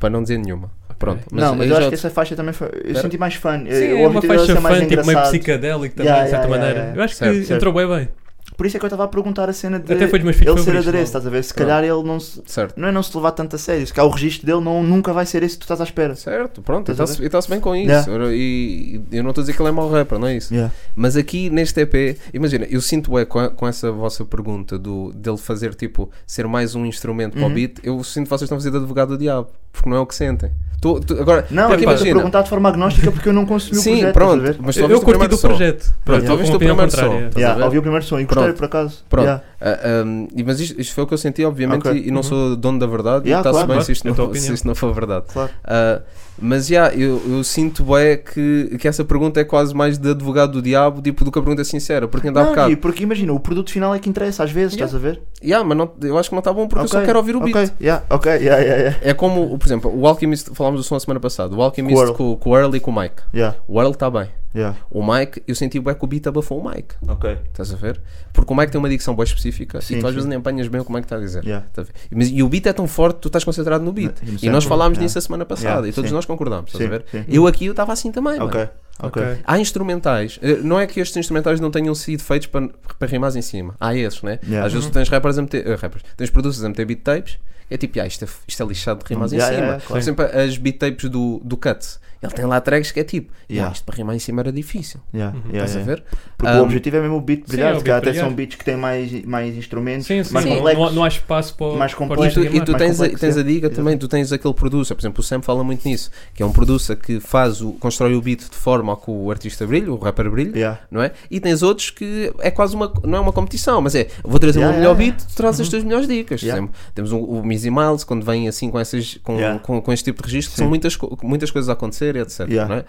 [0.00, 0.70] Para não dizer nenhuma.
[0.98, 1.24] Pronto.
[1.30, 2.66] não, mas eu, já- acho que essa faixa também foi.
[2.68, 3.02] Eu Espera.
[3.02, 3.50] senti mais fun.
[3.58, 5.30] Sim, o é uma faixa mais fã, tipo meio engraçado.
[5.30, 6.66] psicadélico também, Yeah, de certa yeah, maneira.
[6.80, 7.00] yeah, yeah.
[7.00, 8.08] Eu acho Certo, que entrou bem bem.
[8.56, 10.36] Por isso é que eu estava a perguntar a cena de Até foi dos meus
[10.36, 11.44] feats ele ser adereço, estás a ver?
[11.44, 12.42] Se calhar ele não se.
[12.46, 12.74] Certo.
[12.76, 13.86] Não é não se levar tanto a sério.
[13.86, 16.14] Se calhar o registro dele não, nunca vai ser esse que tu estás à espera.
[16.16, 17.88] Certo, pronto, Estás e está-se bem com isso.
[17.90, 18.34] Yeah.
[18.34, 20.52] E, e eu não estou a dizer que ele é mau rapper, não é isso?
[20.52, 20.72] Yeah.
[20.96, 25.36] Mas aqui neste EP, imagina, eu sinto é com, com essa vossa pergunta do, dele
[25.36, 27.54] fazer tipo ser mais um instrumento para o Uhum.
[27.54, 30.00] beat, eu sinto que vocês estão a fazer de advogado do diabo, porque não é
[30.00, 30.50] o que sentem.
[30.80, 33.44] Tu, tu- agora, Não, porque eu estou a perguntar de forma agnóstica porque eu não
[33.44, 34.14] consumi o sim, projeto.
[34.14, 35.48] pronto, mas tu Eu, curti primeiro do som.
[35.48, 35.92] projeto.
[36.04, 37.14] Pronto, tu Com ouviste o primeiro som.
[37.36, 38.56] Yeah, ouvi o primeiro som e gostei Pronto.
[38.56, 38.98] por acaso.
[39.08, 39.24] Pronto.
[39.24, 39.42] Yeah.
[39.60, 42.00] Ah, um, mas isto, isto foi o que eu senti, obviamente, Ok.
[42.00, 44.34] e, e não sou dono da verdade, Yeah, está-se claro, bem se, isto É não,
[44.34, 45.26] se isto não for verdade.
[45.32, 45.50] Claro.
[45.64, 46.00] Ah,
[46.40, 50.52] mas já, eu, eu sinto é que, que essa pergunta é quase mais de advogado
[50.52, 52.68] do diabo tipo, do que a pergunta sincera, porque ainda há Não, bocado.
[52.68, 54.86] Gui, porque imagina, o produto final é que interessa às vezes, Yeah.
[54.86, 55.20] estás a ver?
[55.42, 57.40] Yeah, mas não- eu acho que não está bom porque eu só quero ouvir o
[57.40, 57.72] beat.
[57.80, 58.98] Yeah, ok, yeah, yeah, yeah.
[59.02, 62.32] É como, por exemplo, o Alchemist, falámos do som a semana passada, o Alchemist Com
[62.32, 63.16] o com, o Earl e com o Mike.
[63.34, 64.28] Yeah, O Earl está bem.
[64.58, 64.76] Yeah.
[64.90, 66.94] O Mike, eu senti bem que o beat abafou o Mike.
[67.06, 67.38] Ok.
[67.46, 68.00] Estás a ver?
[68.32, 70.14] Porque o Mike tem uma dicção boa específica Sim, e tu às sim.
[70.16, 71.44] vezes nem apanhas bem o que o Mike está a dizer.
[71.44, 71.66] Yeah.
[71.66, 71.92] Estás a?
[72.14, 74.16] Mas, e o beat é tão forte que tu estás concentrado no beat.
[74.22, 75.04] E no E nós falámos yeah.
[75.04, 76.14] nisso a semana passada e todos sim.
[76.14, 76.72] nós concordámos.
[76.72, 77.04] Estás a ver?
[77.28, 78.38] Eu aqui eu estava assim também.
[78.38, 78.46] mano.
[78.46, 78.70] Ok, ok.
[79.00, 79.22] Ok.
[79.44, 82.68] Há instrumentais, eh, não é que estes instrumentais não tenham sido feitos para,
[82.98, 83.74] para rimares em cima.
[83.80, 84.38] Há esses, né?
[84.44, 84.66] Yeah.
[84.66, 87.38] Às vezes tu tens rappers a meter, eh, rappers, tens producers a meter beat tapes,
[87.70, 89.66] é tipo, ah, isto, é, isto é lixado de rimas em Yeah, cima.
[89.66, 90.02] yeah, yeah, Por claro.
[90.02, 93.70] exemplo, as beat tapes do, do Cuts, ele tem lá tracks que é tipo, Yeah.
[93.70, 95.00] "Ah, isto para rimar em cima era difícil.
[95.14, 96.02] Yeah, yeah, Estás a ver?
[96.38, 98.20] Porque Um, o objetivo é mesmo o beat sim, brilhar, é o calhar beat até
[98.20, 100.32] são beats que têm mais, mais instrumentos, Sim, sim.
[100.32, 100.78] mais não, complexos.
[100.84, 102.40] não, há- não há espaço para Mais complexo.
[102.40, 103.42] E tu, e tu tens, a, tens a é.
[103.42, 106.46] dica também, tu tens aquele producer, por exemplo, o Sam fala muito nisso, que é
[106.46, 109.96] um producer que faz o, constrói o beat de forma que o artista brilhe, o
[109.96, 110.78] rapper brilhe, Yeah.
[110.92, 111.10] não é?
[111.28, 114.60] E tens outros que é quase uma, não é uma competição, mas é, vou trazer
[114.60, 116.40] Yeah, o melhor yeah, beat, tu trazes as tuas melhores dicas.
[116.40, 119.58] Por exemplo, temos o, o Mizzy Miles, quando vem assim com, essas, com, Yeah.
[119.58, 120.62] com, com este tipo de registro, que Sim.
[120.62, 122.48] são muitas, muitas coisas a acontecer, etc.
[122.48, 122.68] Yeah.
[122.72, 122.84] Não é?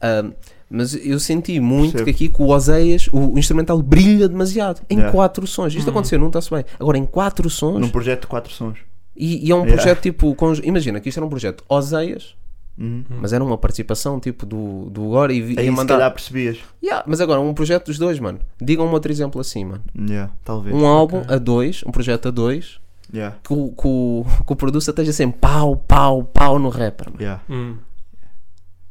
[0.00, 0.32] Ahm,
[0.70, 2.04] mas eu senti muito Percebo.
[2.04, 5.12] que aqui com o Oseias o, o instrumental brilha demasiado em Yeah.
[5.12, 5.74] quatro sons.
[5.74, 6.64] Isto aconteceu, não está-se bem.
[6.78, 8.78] Agora, em quatro sons, Num projeto de quatro sons.
[9.16, 9.74] e, e é um Yeah.
[9.74, 10.34] projeto tipo.
[10.34, 12.34] com- imagina que isto era um projeto Oseias,
[12.80, 13.02] Uhum.
[13.20, 15.94] mas era uma participação tipo do, do Gore e ia se mandar.
[15.94, 16.58] calhar percebias.
[16.80, 18.38] Yeah, mas agora, um projeto dos dois, mano.
[18.60, 19.82] Digam-me outro exemplo assim, mano.
[20.08, 20.76] Yeah, talvez.
[20.76, 22.78] Um álbum a dois, um projeto a dois,
[23.12, 27.06] Yeah, que o, que o, que o producer esteja sempre pau, pau, pau no rapper.
[27.08, 27.20] mano.
[27.22, 27.42] yeah.
[27.48, 27.76] Hum.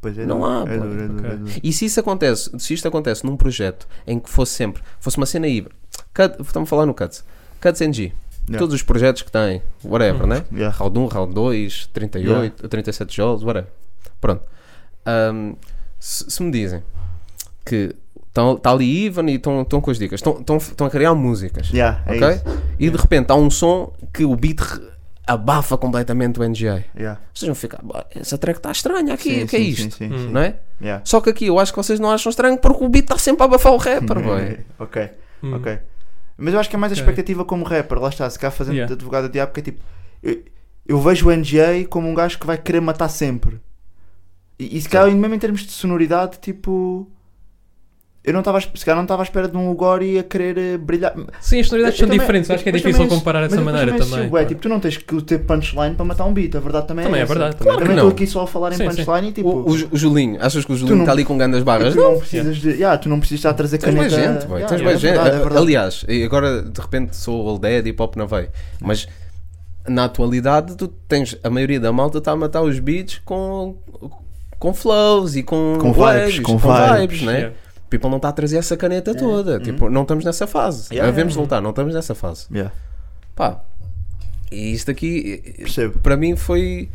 [0.01, 1.51] Pois é, Não há, é duro, é duro, é duro.
[1.63, 5.25] E se isso acontece, se isto acontece num projeto em que fosse sempre, fosse uma
[5.25, 5.75] cena híbrida,
[6.13, 7.23] Cut- estamos a falar no Cuts,
[7.61, 8.13] Cuts NG,
[8.49, 8.59] Yeah.
[8.59, 10.45] todos os projetos que têm, whatever, né?
[10.53, 10.73] Yeah.
[10.77, 13.69] Round 1, Round 2, 38, 37 jogos, whatever.
[14.21, 14.41] Pronto.
[15.05, 15.53] Ahm,
[15.99, 16.81] se, se me dizem
[17.65, 17.93] que
[18.27, 20.21] Estão tá ali Ivan e estão estão com as dicas.
[20.21, 21.69] Estão- a criar músicas.
[21.71, 22.29] Yeah, é ok?
[22.35, 22.43] isso.
[22.77, 24.59] E de repente há um som que o beat
[25.27, 26.85] abafa completamente o NGA.
[26.95, 27.19] Yeah.
[27.33, 29.81] Vocês vão ficar, "Bah, essa track está estranha aqui, Sim, o que é sim, isto?
[29.95, 30.29] sim, sim, sim.
[30.29, 30.55] Não é?
[30.81, 31.03] Yeah.
[31.05, 33.43] Só que aqui eu acho que vocês não acham estranho porque o beat está sempre
[33.43, 34.59] a abafar o rapper, boy.
[34.79, 35.09] ok,
[35.43, 35.55] Hum.
[35.55, 35.79] ok.
[36.37, 37.01] Mas eu acho que é mais a Ok.
[37.03, 38.87] expectativa como rapper, lá está, se cá fazendo Yeah.
[38.87, 39.83] de advogado de diabo, porque é tipo,
[40.23, 40.43] eu,
[40.87, 43.59] eu vejo o NGA como um gajo que vai querer matar sempre.
[44.59, 47.09] E, e se calhar, mesmo em termos de sonoridade, tipo.
[48.27, 50.77] Eu não estava, se calhar não estava à espera de um Ugori a querer eh,
[50.77, 51.13] brilhar.
[51.39, 52.51] Sim, as sonoridades Eu são também- diferentes.
[52.51, 54.09] Acho que é difícil também- comparar mas dessa maneira também.
[54.09, 54.29] também.
[54.31, 54.47] Ué, pá.
[54.49, 57.21] tipo, tu não tens que ter punchline para matar um beat, a verdade também, Também
[57.21, 57.33] é essa.
[57.33, 57.55] verdade.
[57.55, 58.09] Claro Também Também não.
[58.09, 59.05] estou aqui só a falar em Sim, sim.
[59.05, 59.49] punchline e tipo.
[59.49, 61.93] O, o, Ju- o Julinho, achas que o Julinho não- está ali com grandes barras?
[61.95, 62.69] tu não precisas de.
[62.71, 64.33] Yeah, tu não precisas estar a trazer Tens mais caneta.
[64.33, 64.57] gente, boy.
[64.59, 65.11] Yeah, Tens mais é gente.
[65.15, 65.61] verdade, é verdade.
[65.63, 68.51] Aliás, e agora de repente sou old dead e pop na veia.
[68.81, 69.07] Mas
[69.87, 73.77] na atualidade tu tens a maioria da malta está a matar os beats com,
[74.59, 77.33] com flows e com, Com vibes, com vibes, né?
[77.37, 77.55] Yeah.
[77.89, 79.59] People não está a trazer essa caneta toda.
[79.59, 80.93] Tipo, não estamos nessa fase.
[80.93, 81.35] Yeah, Devemos yeah.
[81.35, 82.47] voltar, não estamos nessa fase.
[82.51, 82.73] Yeah,
[83.35, 83.61] Pá,
[84.51, 85.99] e isto aqui, Percebo.
[85.99, 86.89] para mim foi.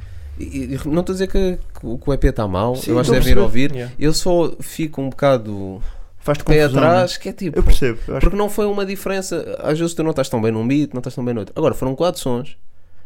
[0.87, 3.33] Não estou a dizer que, que o EP está mal, Sim, eu acho que devem
[3.33, 3.73] ir ouvir.
[3.73, 3.95] Yeah.
[3.99, 5.81] Eu só fico um bocado
[6.19, 6.83] Faz-te pé confusão.
[6.83, 7.19] atrás, né?
[7.21, 7.59] que é tipo.
[7.59, 7.99] Eu percebo.
[8.09, 9.59] Eu Porque não foi uma diferença.
[9.63, 11.53] Às vezes tu não estás tão bem num beat, não estás tão bem no outro.
[11.57, 12.57] Agora foram quatro sons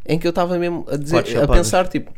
[0.08, 2.12] em que eu estava mesmo a dizer, a pensar tipo,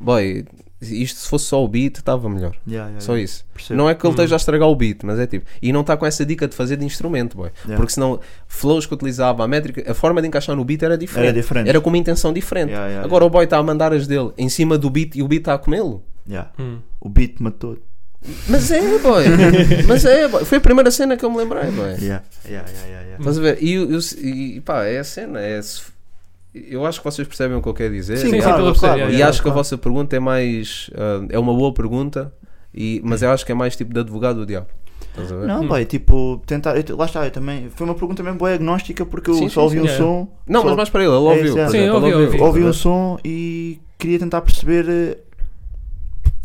[0.00, 0.44] boy,
[0.80, 2.56] isto se fosse só o beat estava melhor.
[2.66, 3.24] Yeah, yeah, Só yeah.
[3.24, 3.44] isso.
[3.52, 3.76] Percebo.
[3.76, 5.44] Não é que ele esteja a estragar o beat, mas é tipo.
[5.60, 7.50] E não está com essa dica de fazer de instrumento, boy.
[7.64, 7.76] Yeah.
[7.76, 11.26] Porque senão, flows que utilizava, a métrica, a forma de encaixar no beat era diferente.
[11.28, 11.68] Era diferente.
[11.68, 12.70] Era com uma intenção diferente.
[12.70, 15.22] Yeah, yeah, Agora o boy está a mandar as dele em cima do beat e
[15.22, 16.02] o beat está a comê-lo.
[16.26, 16.50] Yeah.
[16.58, 16.78] Hum.
[16.98, 17.76] O beat matou.
[18.48, 19.24] Mas é, boy.
[19.88, 20.44] mas é, boy.
[20.44, 21.90] Foi a primeira cena que eu me lembrei, boy.
[22.00, 22.22] Yeah.
[22.46, 23.16] Yeah, yeah, yeah, yeah.
[23.18, 23.58] Estás a ver?
[23.62, 25.40] E, eu- e pá, é a cena.
[25.40, 25.82] É, se-
[26.54, 28.16] eu acho que vocês percebem o que eu quero dizer.
[28.16, 28.98] Sim, e, sim, claro, a claro.
[28.98, 29.56] perceber, e acho que a claro.
[29.58, 30.90] vossa pergunta é mais.
[30.96, 32.32] ah, é uma boa pergunta,
[32.74, 34.66] e, mas eu acho que é mais tipo de advogado do diabo.
[35.10, 35.46] Estás a ver?
[35.46, 35.68] Não, Hum.
[35.68, 36.76] bem, tipo, tentar.
[36.76, 37.68] eu lá está, eu também.
[37.70, 39.96] Foi uma pergunta mesmo boa agnóstica porque eu Sim, só sim, ouvi sim, um é.
[39.96, 40.28] som.
[40.46, 41.58] Não, só- mas mais para ele, ele É ouviu.
[41.58, 41.68] é.
[41.68, 42.40] Sim, exemplo, ouvi, ele ouvi.
[42.40, 45.18] ouvi um som e queria tentar perceber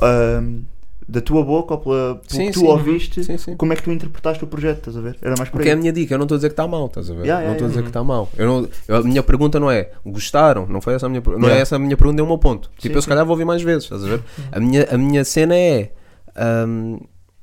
[0.01, 0.61] ahm,
[1.07, 3.83] da tua boca ou pela, pelo Sim, que tu sim, ouviste Sim, como é que
[3.83, 5.17] tu interpretaste o projeto, estás a ver?
[5.21, 5.77] Era mais por Porque é aí.
[5.77, 7.25] a minha dica, eu não estou a dizer que está mal, estás a ver?
[7.25, 7.83] Yeah, yeah, não estou a dizer yeah.
[7.83, 8.29] que está mal.
[8.37, 11.33] Eu não, eu- a minha pergunta não é gostaram, não foi essa a minha não
[11.33, 11.57] é Yeah.
[11.61, 12.71] essa a minha pergunta, é o meu ponto.
[12.79, 14.23] Tipo, eu se calhar vou ouvir mais vezes, estás a ver?
[14.51, 15.91] A minha, a minha cena é
[16.35, 16.97] ahm,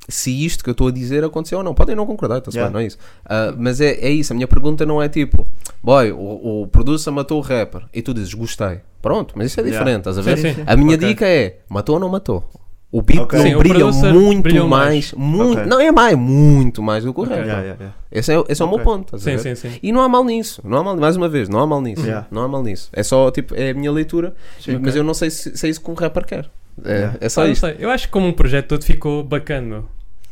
[0.08, 1.72] se isto que eu estou a dizer aconteceu ou não.
[1.74, 2.68] Podem não concordar, está-se Yeah.
[2.68, 2.98] bem, não é isso.
[3.24, 5.46] Ah, mas é, é isso, a minha pergunta não é tipo,
[5.82, 8.80] boy, o, o producer matou o rapper e tu dizes gostei.
[9.00, 9.78] Pronto, mas isso é Yeah.
[9.78, 10.64] diferente, estás a ver?
[10.66, 11.08] A minha Ok.
[11.08, 12.44] dica é matou ou não matou?
[12.92, 13.38] O beat Ok.
[13.38, 15.12] não Sim, o brilha producer muito brilhou mais, mais.
[15.14, 15.64] muito, Ok.
[15.66, 17.34] não é mais, muito mais do que o Ok.
[17.34, 17.46] rapper.
[17.48, 17.96] Yeah, yeah, yeah.
[18.12, 19.18] Esse é, esse é o meu ponto.
[19.18, 19.70] Sim, sim, sim.
[19.82, 20.60] E não há mal nisso.
[20.62, 22.02] Não há mal, mais uma vez, não há mal nisso.
[22.04, 22.26] Yeah.
[22.30, 22.90] Não há mal nisso.
[22.92, 25.70] É só tipo, é a minha leitura, Sim, mas eu não sei se, se é
[25.70, 26.50] isso que um rapper quer.
[26.84, 27.76] É, é só Ah, sei.
[27.78, 29.66] Eu acho que como um projeto todo ficou bacana.
[29.66, 29.84] meu.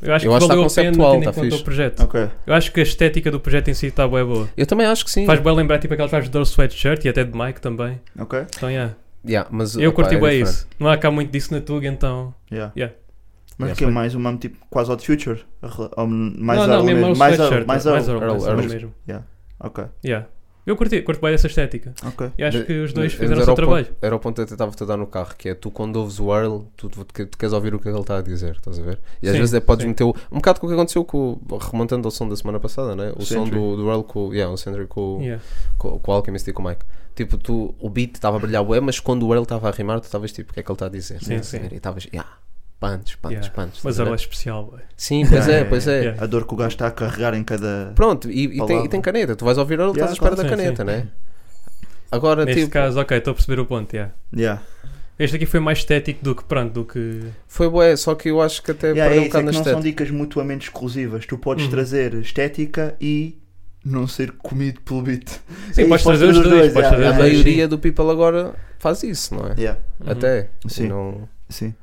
[0.03, 1.61] Eu acho Eu que acho que valeu está a pena tendo em está conta fixe.
[1.61, 2.01] o projeto.
[2.03, 2.29] Ok.
[2.47, 4.49] Eu acho que a estética do projeto em si está bem boa.
[4.57, 5.25] Eu também acho que sim.
[5.27, 8.01] Faz bem lembrar tipo aquelas vibes do Sweatshirt e até de Mike também.
[8.19, 8.39] Ok.
[8.57, 8.95] Então, yeah.
[9.27, 10.67] Yeah, mas, Eu curti é bem isso.
[10.79, 12.35] Não há cá muito disso na Tug, então.
[12.51, 12.73] Yeah.
[12.77, 12.95] Yeah.
[13.59, 15.45] Mas Yeah, que é foi- mais uma tipo quase Odd Future?
[15.97, 17.15] Ou mais não, não, Earl mesmo é.
[17.15, 18.23] Mais Earl, mais mais Earl.
[18.23, 18.57] Earl.
[18.57, 18.95] mesmo.
[19.59, 19.85] Ok.
[20.05, 20.27] Yeah.
[20.67, 21.93] Eu curti, curto bem dessa estética.
[22.07, 22.31] Ok.
[22.39, 23.87] E acho De- que os dois de- fizeram o era seu o ponto- trabalho.
[24.01, 26.21] Era o ponto que eu estava-te a dar no carro, que é tu quando ouves
[26.21, 28.79] o Earl, tu, tu, tu, tu queres ouvir o que ele está a dizer, estás
[28.79, 28.99] a ver?
[29.23, 29.89] E às vezes é, podes sim.
[29.89, 31.41] meter o, um bocado com o que aconteceu com
[31.71, 33.13] remontando ao som da semana passada, né?
[33.17, 35.43] O som do, do Earl com, yeah, o Yeah.
[35.77, 36.85] com, com o Alchemist e com o Mike.
[37.15, 40.01] Tipo, tu, o beat estava a brilhar bué, mas quando o Earl estava a rimar,
[40.01, 41.23] tu estavas tipo, o que é que ele está a dizer?
[41.23, 41.61] Sim, sim.
[41.71, 42.31] E estavas, yeah,
[42.79, 43.51] punch, punch, Yeah.
[43.51, 43.81] punch.
[43.85, 44.17] Mas estás a Earl ver?
[44.17, 44.81] é especial, boy.
[44.97, 46.01] Sim, pois é, pois é.
[46.01, 46.23] yeah.
[46.25, 47.93] A dor que o gajo está a carregar em cada.
[47.95, 49.37] Pronto, e, e, tem, e tem caneta.
[49.37, 50.49] Tu vais ouvir Earl, Yeah, estás à espera claro.
[50.51, 50.87] da Sim, caneta, sim.
[51.05, 51.09] né?
[52.11, 54.13] Agora, Neste tipo, caso, ok, estou a perceber o ponto, yeah.
[54.35, 54.63] Yeah.
[55.19, 57.21] Este aqui foi mais estético do que, pronto, do que...
[57.47, 59.53] foi bué, só que eu acho que até Yeah, perdeu é um é bocado que
[59.53, 60.05] na não são estética.
[60.05, 61.27] dicas mutuamente exclusivas.
[61.27, 61.71] Tu podes Uhum.
[61.71, 63.39] trazer estética e
[63.85, 65.29] não ser comido pelo beat.
[65.73, 67.33] Sim, É podes trazer os dois, podes yeah, A dois.
[67.33, 69.55] maioria do people agora faz isso, não é?
[69.59, 69.81] Yeah.
[70.01, 70.13] Uhum.
[70.13, 70.51] Até.
[70.69, 70.89] Sim.
[70.89, 71.75] Não, Sim.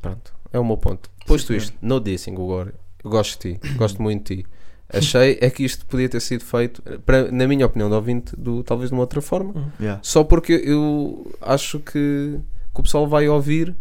[0.00, 1.10] pronto, é o meu ponto.
[1.26, 2.74] Posto isto, no dissing agora.
[3.02, 4.48] Eu gosto de ti, gosto muito de ti.
[4.90, 8.62] Achei é que isto podia ter sido feito, para, na minha opinião, de ouvinte, do,
[8.62, 9.72] talvez de uma outra forma.
[9.78, 10.00] Yeah.
[10.02, 12.40] Só porque eu acho que,
[12.74, 13.74] que o pessoal vai ouvir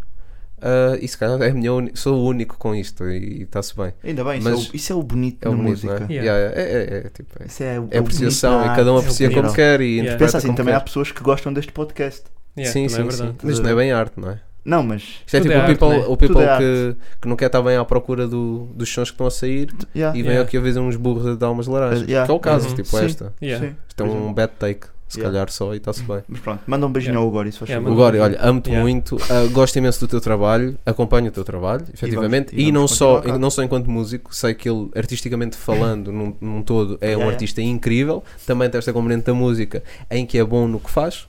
[0.62, 3.94] ah, e se calhar é minha sou o único com isto e está-se bem.
[4.04, 6.06] Ainda bem, Mas- isso, é o, isso é o bonito É o bonito, música.
[6.10, 6.14] é?
[6.14, 6.38] Yeah.
[6.40, 9.06] Yeah, é, é, é, tipo, é, é, é apreciação e cada um arte.
[9.06, 10.18] aprecia É como quer e Yeah.
[10.18, 10.86] Pensa assim, também há quer.
[10.86, 12.24] pessoas que gostam deste podcast.
[12.58, 13.36] Yeah, sim, sim, é sim.
[13.44, 14.40] Mas isto não é bem arte, não é?
[14.66, 15.02] Não, mas.
[15.26, 16.06] Isto é tipo é o arte, people, né?
[16.08, 19.14] o people é que, que não quer estar bem à procura do, dos sons que
[19.14, 20.18] estão a sair Yeah.
[20.18, 20.46] e vem Yeah.
[20.48, 22.02] aqui a vez uns burros a dar umas laranjas.
[22.02, 22.26] Yeah.
[22.26, 22.76] Que é o caso, Uhum.
[22.76, 23.06] tipo Sim.
[23.06, 23.34] esta.
[23.42, 24.88] Isto é um bad take.
[25.08, 25.32] Se Yeah.
[25.34, 26.20] calhar só e está-se bem.
[26.28, 27.26] Mas pronto, manda um beijinho Yeah.
[27.26, 28.00] ao Gori, se faz Yeah, favor.
[28.00, 28.84] O Gori, olha, amo-te Yeah.
[28.84, 32.74] muito, uh, gosto imenso do teu trabalho, acompanho o teu trabalho, efetivamente, e e, vamos
[32.74, 33.38] não, só, cá.
[33.38, 37.62] não só enquanto músico, sei que ele, artisticamente falando, num, num todo, é um artista
[37.62, 39.82] incrível, também tem esta componente da música
[40.12, 41.28] em que é bom no que faz.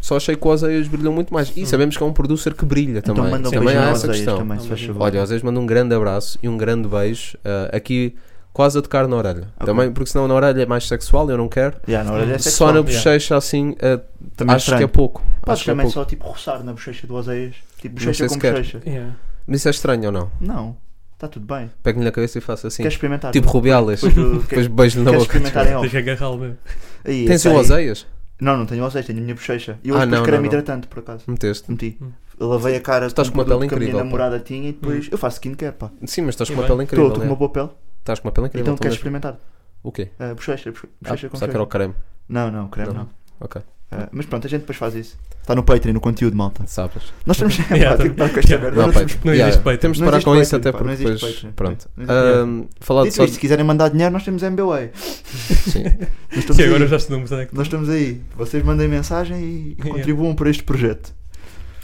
[0.00, 1.52] Só achei que o Oseias brilhou muito mais.
[1.54, 3.32] E sabemos que é um producer que brilha Então também.
[3.32, 4.38] manda um também há essa questão.
[4.38, 4.58] também.
[4.98, 8.14] Olha, Oseias manda um grande abraço e um grande beijo uh, aqui,
[8.52, 9.48] quase a tocar na orelha.
[9.56, 9.66] Ok.
[9.66, 11.76] Também, porque senão na orelha é mais sexual, eu não quero.
[11.88, 12.72] Yeah, na é Só sexual.
[12.72, 12.92] na yeah.
[12.98, 14.00] bochecha assim, uh,
[14.36, 14.78] Também acho estranho.
[14.78, 15.22] que é pouco.
[15.46, 15.94] Acho que é também pouco.
[15.98, 17.54] só tipo roçar na bochecha do Oseias.
[17.78, 18.82] Tipo bochecha com bochecha.
[18.86, 19.14] Yeah.
[19.46, 20.30] Mas isso é estranho ou não?
[20.40, 20.76] Não,
[21.14, 21.70] está tudo bem.
[21.82, 22.82] Pego-lhe na cabeça e faço assim.
[22.82, 23.32] Queres experimentar?
[23.32, 24.00] Tipo Rubiales.
[24.02, 25.38] Depois Depois beijo-lhe na Queres boca.
[25.38, 25.88] experimentar em off?
[25.88, 26.58] Deixa agarrá-lo mesmo.
[27.04, 28.06] Tens o Oseias?
[28.40, 29.78] Não, não tenho oseias, tenho a minha bochecha.
[29.84, 31.24] E eu Ah, hoje pus não, creme hidratante, por acaso.
[31.26, 31.70] Meteste?
[31.70, 31.98] Meti.
[32.00, 32.10] Hum.
[32.38, 34.70] Eu lavei a cara estás com uma um pele que a minha incrível, namorada tinha
[34.70, 35.90] e depois eu faço skincare, pá.
[36.06, 36.70] Sim, mas estás com uma bem.
[36.70, 37.08] pele incrível.
[37.08, 37.30] Estou com é.
[37.30, 37.68] uma boa pele.
[38.00, 38.64] Estás com uma pele incrível.
[38.64, 39.00] Então tu queres mesmo.
[39.18, 39.38] experimentar?
[39.82, 40.10] O quê?
[40.18, 41.94] Uh, bochecha, bochecha Ah, com que era o creme.
[42.28, 42.94] Não, não, creme Não.
[43.00, 43.08] não.
[43.40, 43.60] Ok.
[43.92, 45.18] Uh, mas pronto, a gente depois faz isso.
[45.40, 46.64] Está no Patreon, no conteúdo, malta.
[46.66, 47.12] Sabes?
[47.26, 48.62] Nós estamos sempre Yeah, com esta yeah.
[48.64, 48.82] merda.
[48.86, 49.80] Não, pai, estamos- Não yeah, existe Patreon.
[49.80, 51.20] Temos de Não parar com isso até porque não depois.
[51.34, 51.52] Patreon.
[51.56, 51.90] Pronto.
[51.96, 53.24] Não Falar de Dito só.
[53.24, 54.90] isto, se quiserem mandar dinheiro, nós temos MBWay.
[54.94, 55.82] Sim.
[55.82, 56.88] Nós estamos Sim, agora aí.
[56.90, 58.20] já estudamos é que Nós estamos aí.
[58.36, 59.90] Vocês mandem mensagem e Yeah.
[59.90, 61.12] contribuam para este projeto.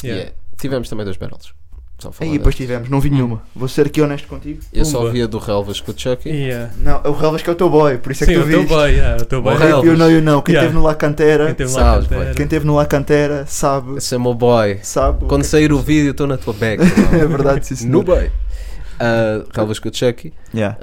[0.05, 0.21] Yeah.
[0.23, 0.37] Yeah.
[0.59, 1.53] Tivemos também dois barrels.
[1.99, 3.43] Só Aí depois tivemos, não vi nenhuma.
[3.55, 4.61] Vou ser aqui honesto contigo.
[4.71, 5.13] Eu só Pumba.
[5.13, 6.29] via do Relvas com o Chucky.
[6.29, 6.71] Yeah.
[6.77, 8.51] Não, o Relvas que é o teu boy, por isso é Sim, que tu o
[8.51, 8.69] teu viste.
[8.75, 9.55] boy, yeah, o teu boy.
[9.55, 10.43] O eu não, eu não.
[10.43, 10.69] Quem Yeah.
[10.69, 12.35] teve no La Cantera, Quem teve lá Sabes, Cantera.
[12.35, 13.97] quem teve no La Cantera sabe.
[13.97, 14.79] Esse é o meu boy.
[14.83, 16.83] sabe o Quando que é sair o vídeo, estou na tua back.
[17.17, 18.05] É verdade, sim, no senhor.
[18.05, 18.27] boy.
[18.27, 20.35] Uh, Relvas com o Chucky.
[20.55, 20.77] Yeah.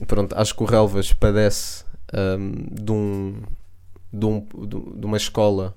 [0.00, 1.84] Um, Pronto, acho que o Relvas padece
[2.14, 3.34] um, de, um,
[4.12, 4.46] de, um,
[4.96, 5.74] de uma escola.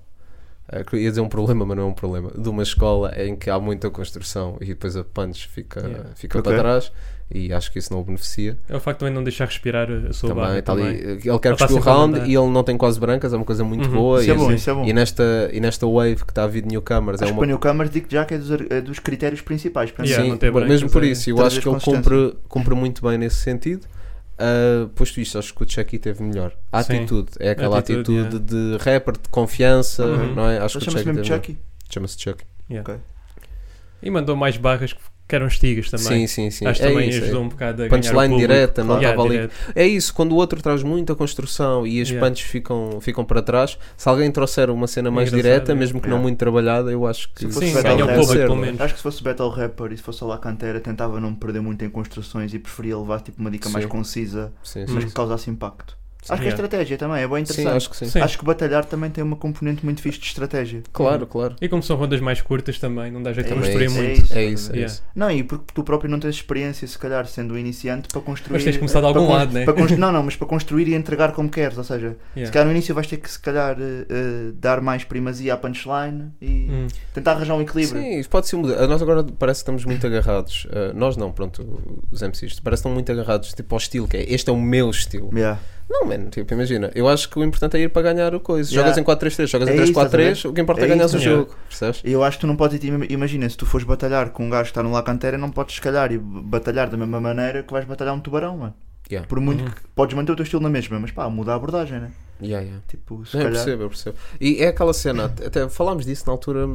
[0.81, 2.31] Uh, que ia dizer um problema, mas não é um problema.
[2.37, 6.09] De uma escola em que há muita construção e depois a punch fica, Yeah.
[6.15, 6.51] fica Ok.
[6.51, 6.91] para trás.
[7.35, 8.59] E acho que isso não o beneficia.
[8.69, 10.53] É o facto também de não deixar respirar a sua Também, barra.
[10.53, 10.87] ali, também.
[10.87, 13.45] ele quer Ele tá cuspir o round e ele não tem quase brancas, é uma
[13.45, 13.95] coisa muito Uhum.
[13.95, 14.21] boa.
[14.21, 14.85] Isso é e, bom, assim- isso é bom.
[14.85, 17.39] e nesta, e nesta wave que está a vir de newcomers é Acho que uma
[17.39, 20.05] para Newcomers digo já que é dos, é dos critérios principais para.
[20.05, 23.37] Yeah, Sim, mesmo por é- isso, eu acho que ele cumpre, cumpre muito bem nesse
[23.37, 23.87] sentido.
[24.39, 26.53] Uh, posto isto, acho que o Chucky teve melhor.
[26.71, 30.33] A atitude, é aquela Atitude, atitude, de rapper, de confiança, Uhum.
[30.35, 30.57] não é?
[30.59, 31.35] Acho Ele que o chama-se Chucky mesmo teve melhor.
[31.45, 31.57] Chucky.
[31.93, 32.45] Chama-se Chucky.
[32.69, 32.91] Yeah.
[32.93, 33.01] Ok.
[34.01, 36.05] E mandou mais barras que que eram estigas também.
[36.05, 36.65] Sim, sim, sim.
[36.67, 37.21] Acho que é também isso, é.
[37.23, 39.35] ajudou um bocado a ganhar Punchline direta, não Yeah, estava ali.
[39.37, 39.53] direto.
[39.75, 42.27] É isso, quando o outro traz muita construção e as Yeah.
[42.29, 45.79] punches ficam, ficam para trás, se alguém trouxer uma cena mais Engraçado, direta, yeah.
[45.79, 46.23] mesmo que não Yeah.
[46.23, 48.63] muito trabalhada, eu acho que Se fosse Sim, Battle ganha o Rapper, público pelo não
[48.63, 48.65] é?
[48.67, 48.81] menos.
[48.81, 51.37] Acho que se fosse Battle Rapper e se fosse a La Cantera, tentava não me
[51.37, 53.89] perder muito em construções e preferia levar tipo uma dica mais Sim.
[53.89, 55.07] concisa, Sim, mas sim.
[55.09, 55.97] que causasse impacto.
[56.23, 56.33] Sim.
[56.33, 57.75] Acho que é estratégia também, é bem Sim, interessante.
[57.77, 58.05] acho que sim.
[58.07, 58.19] Sim.
[58.21, 60.81] Acho que batalhar também tem uma componente muito fixe de estratégia.
[60.93, 61.55] Claro, claro.
[61.61, 64.21] E como são rondas mais curtas também, não dá jeito de É construir isso, muito.
[64.23, 64.33] isso.
[64.37, 64.93] É isso, é Yeah.
[64.93, 65.03] isso.
[65.13, 68.53] Não, e porque tu próprio não tens experiência, se calhar, sendo um iniciante, para construir.
[68.53, 69.65] Mas tens de começar de para algum lado, né?
[69.65, 71.77] para Não, não, mas para construir e entregar como queres.
[71.77, 72.53] Ou seja, se Yeah.
[72.53, 76.67] calhar no início vais ter que, se calhar, eh, dar mais primazia à punchline e
[76.71, 76.87] Hum.
[77.13, 78.01] tentar arranjar um equilíbrio.
[78.01, 78.87] Sim, isso pode ser mudado.
[78.87, 80.65] Nós agora parece que estamos muito agarrados.
[80.65, 81.61] Uh, nós não, pronto,
[82.11, 82.59] os MCs.
[82.59, 85.29] Parece que estão muito agarrados tipo, ao estilo, que é este é o meu estilo.
[85.33, 85.59] Yeah.
[85.89, 86.91] Não, mano, tipo, imagina.
[86.95, 88.69] Eu acho que o importante é ir para ganhar o coisa.
[88.71, 88.89] Yeah.
[88.93, 89.03] Jogas em
[89.43, 90.47] 4-3-3, jogas É em isso, estás a 3-4-3, ver?
[90.49, 91.55] o que importa é, É ganhar o jogo.
[91.69, 92.01] Percebes?
[92.03, 94.49] E eu acho que tu não podes, im- imagina, se tu fores batalhar com um
[94.49, 97.63] gajo que está no La Cantera, não podes, se calhar, e batalhar da mesma maneira
[97.63, 98.73] que vais batalhar um tubarão, mano.
[99.11, 99.27] Yeah.
[99.27, 99.69] Por muito Uhum.
[99.69, 102.11] que podes manter o teu estilo na mesma, mas pá, muda a abordagem, né?
[102.41, 102.83] Yeah, yeah.
[102.87, 103.63] Tipo, se Não, eu calhar.
[103.63, 104.17] percebo, eu percebo.
[104.39, 106.67] E é aquela cena, até- falámos disso na altura,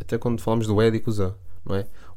[0.00, 1.32] até quando falámos do Eddie com o Zé,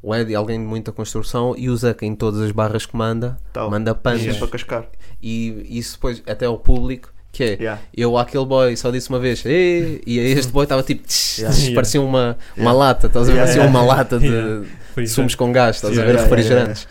[0.02, 0.18] não é?
[0.18, 2.96] O Eddie, alguém de muita construção, e o Zé, que em todas as barras que
[2.96, 3.70] manda, Tal.
[3.70, 4.24] manda punch.
[4.32, 4.86] Sempre a cascar.
[5.22, 7.80] E isso depois, até ao público, que é, Yeah.
[7.96, 11.74] eu àquele boy só disse uma vez, e a este boy estava tipo, tch, Yeah.
[11.74, 12.72] parecia uma, uma Yeah.
[12.72, 13.38] lata, estás a ver?
[13.38, 13.78] Yeah, Parecia yeah.
[13.78, 14.66] uma lata de, Yeah.
[15.06, 16.18] Sumos com gás, estás a Yeah, ver?
[16.18, 16.88] yeah, Refrigerantes.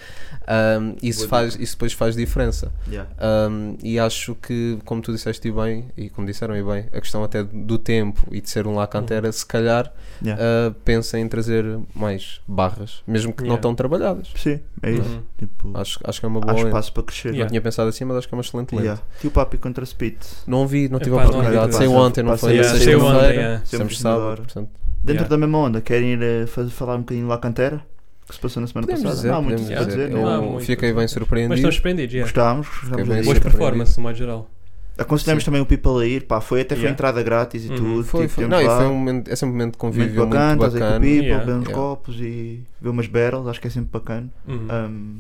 [0.50, 2.72] Um, isso, faz, isso depois faz diferença.
[2.88, 3.10] Yeah.
[3.52, 7.02] Um, e acho que, como tu disseste e bem, e como disseram e bem, a
[7.02, 9.92] questão até do tempo e de ser um La Cantera, se calhar
[10.24, 10.42] Yeah.
[10.42, 13.60] uh, pensa em trazer mais barras, mesmo que não Yeah.
[13.60, 14.30] estão trabalhadas.
[14.36, 15.02] Sim, é isso.
[15.04, 15.22] Uhum.
[15.38, 16.68] Tipo, Acho, acho que é uma há boa lente.
[16.68, 17.28] espaço para crescer.
[17.28, 17.50] Não Yeah.
[17.50, 18.84] tinha pensado assim, mas acho que é uma excelente lente.
[18.86, 19.02] Yeah.
[19.20, 20.16] Tio Papi contra Speed.
[20.48, 21.72] Não vi, não tive Epá, a não oportunidade.
[21.74, 22.54] passa- ontem, não foi?
[22.54, 23.42] Yeah, na saiu ontem, sexta-feira.
[23.42, 23.66] yeah.
[23.66, 24.42] Sempre sábado.
[24.48, 24.68] Dentro
[25.08, 25.28] Yeah.
[25.28, 27.82] da mesma onda, querem ir eh, falar um bocadinho de La Cantera?
[28.28, 29.16] Que se passou na semana Podemos passada?
[29.16, 30.10] dizer, não há muito para dizer.
[30.10, 30.96] Não há muito fiquei bem dizer.
[31.02, 31.56] Mas surpreendido.
[31.56, 32.32] estão surpreendidos, yeah.
[32.32, 33.42] Gostámos, gostámos bem a Boas surpreendido.
[33.52, 34.50] performances, no modo geral.
[34.98, 36.94] Aconselhamos também o people a ir, pá, foi até foi Yeah.
[36.94, 37.76] entrada grátis e Uhum.
[37.78, 38.04] tudo.
[38.04, 38.48] Foi, tipo, foi.
[38.48, 40.66] Não, e lá, foi um momento, é sempre um momento de convívio muito bacana, muito
[40.66, 41.06] estás aí com o bacana.
[41.06, 41.46] people, Yeah.
[41.46, 41.82] beber uns Yeah.
[41.84, 44.30] copos e ver umas barrels, acho que é sempre bacana.
[44.48, 44.56] Uhum.
[44.72, 45.18] Um,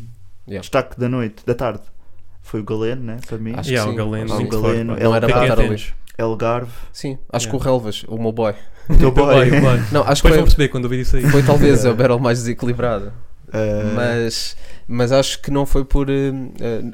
[0.47, 0.61] Yeah.
[0.61, 1.81] Destaque da noite, da tarde,
[2.41, 3.53] foi o Galeno, né, para mim.
[3.55, 4.09] Acho Yeah, que o sim.
[4.09, 4.95] Galeno, Sim, muito o Galeno.
[4.99, 5.83] Não era para estar ali.
[6.17, 7.49] Elgarve, Sim, acho Yeah.
[7.49, 8.53] que o Relvas, o meu boy.
[8.89, 9.61] o teu Boy, boy.
[9.61, 9.79] boy.
[9.91, 11.23] Não, acho Depois que vão foi, perceber quando ouvir isso aí.
[11.29, 13.13] foi talvez a battle mais desequilibrada.
[13.47, 14.57] Uh, Mas,
[14.89, 16.31] mas acho que não foi por eh,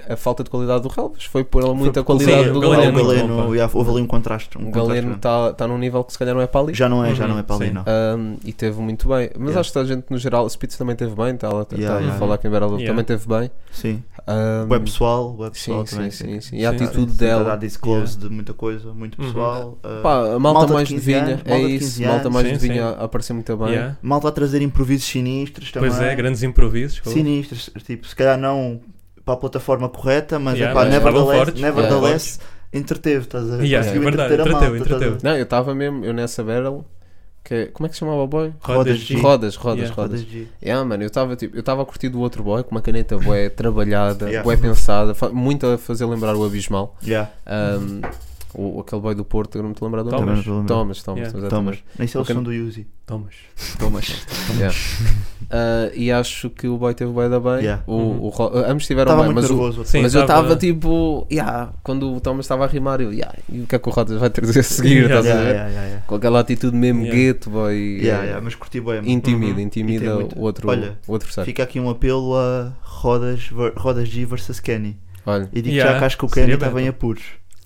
[0.07, 3.35] a, falta de qualidade do relvas, foi por muita Foi- qualidade sim, do Galeno Galeno.
[3.37, 4.57] Galeno, já, houve ali um contraste.
[4.57, 6.73] Um O Galeno está tá num nível que se calhar não é para ali.
[6.75, 7.81] já não é, já Uhum, não é para ali, não.
[7.87, 9.29] Um, e teve muito bem.
[9.35, 9.59] Mas Yeah.
[9.61, 12.01] acho que a gente no geral, a Spitz também teve bem, está tá, Yeah, a
[12.01, 12.91] yeah, falar que em Beraldo Yeah.
[12.91, 13.51] também teve bem.
[13.71, 14.03] Sim.
[14.27, 16.11] Um, Web pessoal, web pessoal sim, também.
[16.11, 16.55] sim, sim.
[16.57, 17.57] E a Sim, atitude Sim, tá a dar dela.
[17.57, 19.27] disclose de muita coisa, muito Uhum.
[19.27, 19.77] pessoal.
[19.83, 21.85] uh, Pá, a malta, malta mais de 15 vinha, é isso.
[21.99, 22.95] 15 Malta mais de vinha sim.
[22.99, 23.69] a aparecer muito bem.
[23.69, 23.97] Yeah.
[24.01, 25.89] malta a trazer improvisos sinistros também.
[25.89, 26.99] Pois é, grandes improvisos.
[26.99, 27.09] pô.
[27.09, 28.79] Sinistros, tipo, se calhar não
[29.25, 31.61] para a plataforma correta, mas Yeah, é pá, mas nevertheless, fortes.
[31.61, 32.39] nevertheless
[32.73, 33.63] entreteve, estás a ver?
[33.65, 34.77] Yeah, Conseguiu é verdade, entreter a entreteu, a
[35.09, 35.17] entreteu.
[35.31, 36.85] Não, eu estava mesmo, eu nessa barrel.
[37.45, 38.53] Que, como é que se chamava o boy?
[38.61, 39.15] Rodas G.
[39.17, 39.95] Rodas, rodas, Yeah.
[40.01, 40.21] rodas.
[40.21, 40.47] Rodas G.
[40.63, 43.17] Yeah, mano, eu estava tipo, eu estava a curtir do outro boy com uma caneta
[43.17, 44.43] bué trabalhada, Yeah.
[44.43, 46.95] bué pensada, fa- muito a fazer lembrar o Abismal.
[47.05, 47.29] Yeah.
[47.45, 47.99] Um,
[48.53, 50.25] o, aquele boy do Porto, eu não me estou a lembrar do Thomas.
[50.25, 50.39] nome.
[50.47, 50.67] A lembrar.
[50.67, 51.49] Thomas, Thomas, Yeah.
[51.49, 51.77] Thomas.
[51.97, 52.35] Nem sei o Ok.
[52.35, 52.87] som do Yuzi.
[53.05, 53.35] Thomas.
[53.79, 54.25] Thomas.
[54.57, 54.75] Yeah.
[55.43, 57.59] Uh, e acho que o boy teve bué da bem.
[57.63, 57.83] Yeah.
[57.85, 58.21] O, Uhum.
[58.23, 59.83] o Ro- ambos estiveram Estava bem, mas, o-.
[59.83, 63.35] Sim, mas eu tava- estava tipo, yeah, quando o Thomas estava a rimar, eu, yeah,
[63.51, 65.03] e o que é que o Rodas vai trazer a seguir?
[65.03, 65.19] Yeah.
[65.19, 66.05] a Yeah, yeah, yeah, yeah.
[66.07, 67.17] Com aquela atitude mesmo Yeah.
[67.19, 67.73] gueto, boy.
[67.75, 69.01] Yeah, eh, yeah, mas curti bem.
[69.11, 69.59] Intimida, Uhum.
[69.59, 71.19] Intimida muito- o outro, Olha, o.
[71.45, 74.97] Fica aqui um apelo a Rodas, Rodas G versus Kenny.
[75.25, 76.89] Olha, E digo Yeah, já que acho que o Kenny está bem, pá.
[76.89, 77.23] apuros.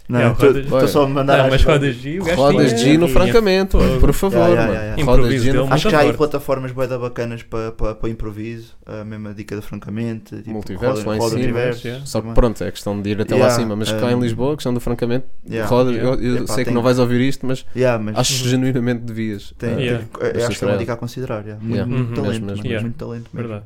[0.10, 1.64] Não, Yeah, estou Rodas- só a mandar Não, mas.
[1.66, 4.00] Rodas G, o gajo Rodas tinha- G no francamente, Fogo.
[4.00, 4.84] por favor, Yeah, yeah, mano.
[5.02, 5.04] yeah.
[5.04, 8.74] Rodas G no Acho que há aí plataformas da bacanas para pa, pa improviso.
[8.86, 10.38] A mesma dica da Francamente.
[10.38, 11.44] Tipo, Multiverso, lá em roda cima.
[11.44, 12.06] Universo, Yeah.
[12.06, 13.76] Só que pronto, é questão de ir até Yeah, lá acima.
[13.76, 15.70] Mas cá em um, Lisboa, a questão do francamente, Yeah.
[15.70, 16.16] Rodas, Yeah.
[16.24, 19.02] eu, eu Epá, sei que não vais ouvir isto, mas Yeah, mas acho que genuinamente
[19.02, 19.54] devias.
[19.58, 20.06] tem, Yeah.
[20.22, 21.44] eu acho que é uma dica a considerar.
[21.44, 21.62] yeah.
[21.62, 21.92] Muito, Yeah.
[21.94, 22.24] muito Uhum.
[22.46, 22.66] talento.
[22.66, 22.82] Yeah.
[22.82, 23.62] muito talento mesmo.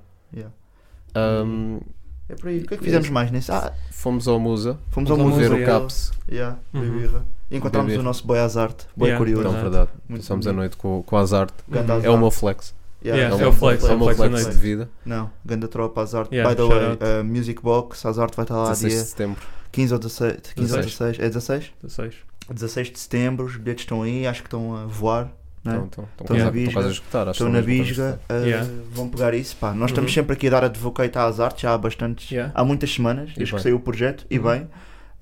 [2.31, 2.59] É por aí.
[2.59, 3.51] O que é que fizemos mais nesse?
[3.51, 5.57] Ah, fomos ao Musa fomos ao Fomos ao museu.
[5.57, 5.65] ver o.
[5.65, 6.11] Caps.
[6.31, 6.81] Yeah, Uhum.
[6.81, 7.25] Bebirra.
[7.49, 8.85] E encontramos o nosso boy Azarte.
[8.95, 9.43] Boy Yeah, curioso.
[9.43, 9.89] Não, Verdade.
[10.07, 10.59] Muito Passamos a bonito.
[10.61, 11.53] noite com, com o Azarte.
[11.67, 12.73] Ganda É o meu flex.
[13.03, 14.55] Yeah, é, é o flex, é é o o meu flex da flex noite.
[14.55, 14.89] de vida.
[15.05, 16.33] Não, ganda tropa Azarte.
[16.35, 19.41] Yeah, By the way, uh, Music Box, Azarte vai estar lá 16 de dia setembro.
[19.71, 20.33] 15 ou 16.
[20.55, 21.17] 15 ou 16.
[21.17, 21.19] 16.
[21.19, 21.71] É 16?
[21.83, 22.15] 16.
[22.53, 25.29] 16 de setembro, os bilhetes estão aí, acho que estão a voar.
[25.63, 25.75] Não é?
[25.75, 26.67] Então, então, Estão estão na quase, Bisga.
[26.69, 27.21] estão quase a escutar.
[27.21, 28.69] acho Estão que na a Bisga, uh, Yeah.
[28.91, 29.55] vão pegar isso.
[29.57, 30.15] Pá, nós estamos Uhum.
[30.15, 32.51] sempre aqui a dar advocate às artes, já há bastantes, Yeah.
[32.55, 34.43] há muitas semanas, desde que saiu o projeto, e Uhum.
[34.45, 34.67] bem.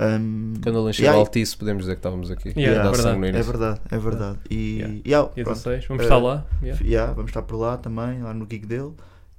[0.02, 2.54] Um, Quando ele encheu Yeah, Altice, podemos dizer que estávamos aqui.
[2.56, 3.38] Yeah, Dá verdade.
[3.38, 4.40] é verdade, é verdade.
[4.50, 5.00] E Yeah.
[5.06, 5.46] yeah, pronto.
[5.50, 5.86] 16.
[5.88, 6.46] Vamos Eh, estar lá.
[6.64, 6.86] Yeah.
[6.86, 8.94] Yeah, vamos estar por lá também, lá no gig dele.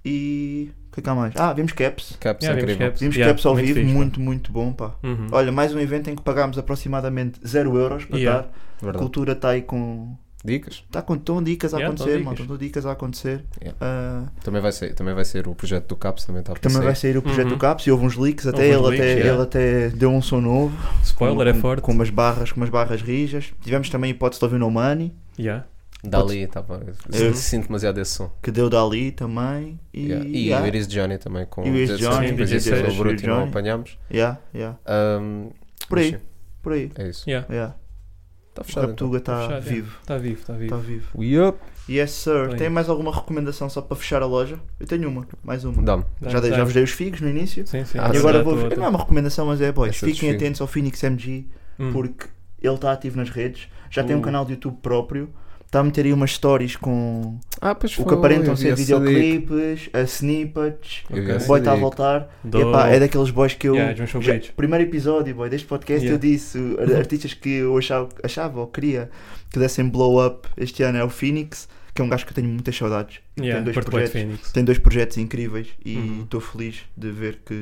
[0.05, 1.35] E o que é que há mais?
[1.37, 2.17] Ah, vimos Caps.
[2.21, 2.87] Caps Yeah, é vimos incrível.
[2.89, 3.01] Caps.
[3.01, 4.93] Vimos Yeah, Caps ao muito vivo, fixe, muito, muito bom, pá.
[5.03, 5.29] Uhum.
[5.33, 8.41] Olha, mais um evento em que pagámos aproximadamente 0 euros para Yeah.
[8.41, 8.53] estar.
[8.53, 8.99] A Verdade.
[9.03, 10.15] cultura está aí com.
[10.43, 10.83] Dicas?
[10.87, 12.41] Está com estão dicas a Yeah, acontecer, dicas.
[12.41, 13.45] estão dicas a acontecer.
[13.61, 13.77] Yeah.
[13.81, 16.81] Ah, Também vai, ser, também vai ser o projeto do Caps, também está a também
[16.81, 17.53] vai sair o projeto Uhum.
[17.55, 19.33] do Caps e houve uns leaks, até, Houve ele, uns até leaks, yeah.
[19.35, 20.75] ele até deu um som novo.
[21.05, 21.83] Spoiler é com, forte.
[21.83, 23.53] Com umas barras, com umas barras rijas.
[23.61, 25.67] Tivemos também a hipótese de ouvir No Money, Yeah.
[26.03, 26.83] Dali, estava.
[27.13, 28.31] Eu- Sinto demasiado esse som.
[28.43, 29.79] que deu dali também.
[29.93, 30.25] E, Yeah.
[30.27, 32.95] E yeah, o Iris Johnny também com E o Iris 16, Johnny, depois 16, esse
[32.95, 33.99] o Bruto e não apanhámos.
[34.11, 34.79] yeah, yeah.
[35.21, 35.51] Um,
[35.87, 36.17] Por aí.
[36.63, 36.91] Por aí.
[36.97, 37.29] É isso.
[37.29, 37.47] Yeah.
[37.53, 37.75] Yeah.
[38.51, 38.91] Está O fechado então.
[39.09, 39.71] Raptuga está Fechado, yeah.
[39.71, 39.97] vivo.
[40.03, 40.65] Está vivo, está vivo.
[40.65, 41.57] Está vivo.
[41.89, 42.49] Yes, sir.
[42.49, 42.57] Bem.
[42.57, 44.59] Tem mais alguma recomendação só para fechar a loja?
[44.79, 45.83] Eu tenho uma, mais uma.
[45.83, 46.05] Dá-me.
[46.21, 47.67] Dá- Já, dei, já vos dei os figos no início.
[47.67, 47.99] Sim, sim.
[47.99, 48.69] Ah, e agora vou.
[48.69, 49.97] dá- Não é uma recomendação, mas é, boys.
[49.97, 51.47] Essa dos Fiquem atentos ao Phoenix MG
[51.79, 51.93] Hum.
[51.93, 52.27] porque
[52.61, 53.69] ele está ativo nas redes.
[53.91, 54.23] Já tem um Uh.
[54.23, 55.31] canal de YouTube próprio.
[55.71, 60.01] Está a meter aí umas stories com Ah, pois o que aparentam ser videoclipes, a
[60.03, 61.05] snippets.
[61.09, 61.45] Eu vi Ok.
[61.45, 62.29] O boy está a voltar.
[62.43, 63.77] Do- epá, é daqueles boys que eu.
[63.77, 66.13] Yeah, já- primeiro episódio, boy, deste podcast, Yeah.
[66.17, 69.11] eu disse ar- artistas que eu achava, achava ou queria
[69.49, 72.35] que dessem blow up este ano é o Phoenix, que é um gajo que eu
[72.35, 73.21] tenho muitas saudades.
[73.39, 76.23] Yeah, tem, dois projetos, tem dois projetos incríveis e Uhum.
[76.25, 77.55] estou feliz de ver que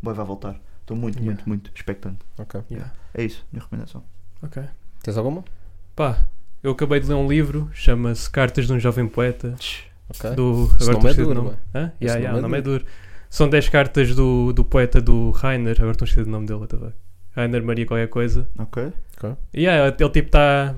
[0.00, 0.60] o boy vai voltar.
[0.82, 1.32] Estou muito, Yeah.
[1.34, 2.18] muito, muito expectante.
[2.38, 2.60] Ok.
[2.70, 2.92] Yeah.
[3.14, 4.04] É isso, minha recomendação.
[4.40, 4.62] Ok.
[5.02, 5.44] Tens alguma?
[5.96, 6.24] Pá,
[6.62, 9.54] eu acabei de ler um livro, chama-se Cartas de um Jovem Poeta.
[10.08, 10.30] Ok.
[10.30, 11.56] Do, agora nome é estou esquecido duro, nome.
[11.74, 11.92] Hã?
[12.00, 12.84] Yeah, yeah, nome o é nome é duro.
[13.30, 16.92] São 10 cartas do, do poeta do Rainer, agora estou esquecido do nome dele também.
[17.36, 18.48] Rainer Maria qualquer coisa.
[18.58, 18.90] Ok?
[19.54, 20.74] E yeah, ele tipo está.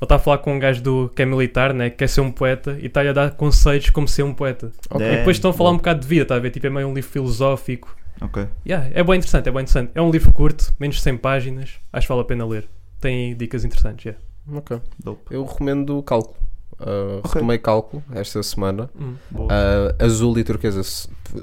[0.00, 1.88] Ele está a falar com um gajo do, que é militar, né?
[1.88, 4.72] que quer ser um poeta e está-lhe a dar conselhos como ser um poeta.
[4.90, 5.06] Ok.
[5.06, 6.50] É, e depois estão a falar um bocado de vida, está a ver?
[6.50, 7.96] Tipo, é meio um livro filosófico.
[8.20, 8.46] Ok.
[8.66, 9.92] Yeah, é bem interessante, é bem interessante.
[9.94, 12.68] É um livro curto, menos de 100 páginas, acho que vale a pena ler.
[13.00, 14.20] Tem dicas interessantes, yeah.
[14.52, 14.80] Ok.
[15.02, 15.34] Dope.
[15.34, 16.36] Eu recomendo cálculo.
[16.74, 17.34] Uh, Ok.
[17.34, 18.90] Retomei cálculo esta semana.
[19.00, 19.14] Hum.
[19.30, 19.46] Boa.
[19.46, 20.82] Uh, Azul e Turquesa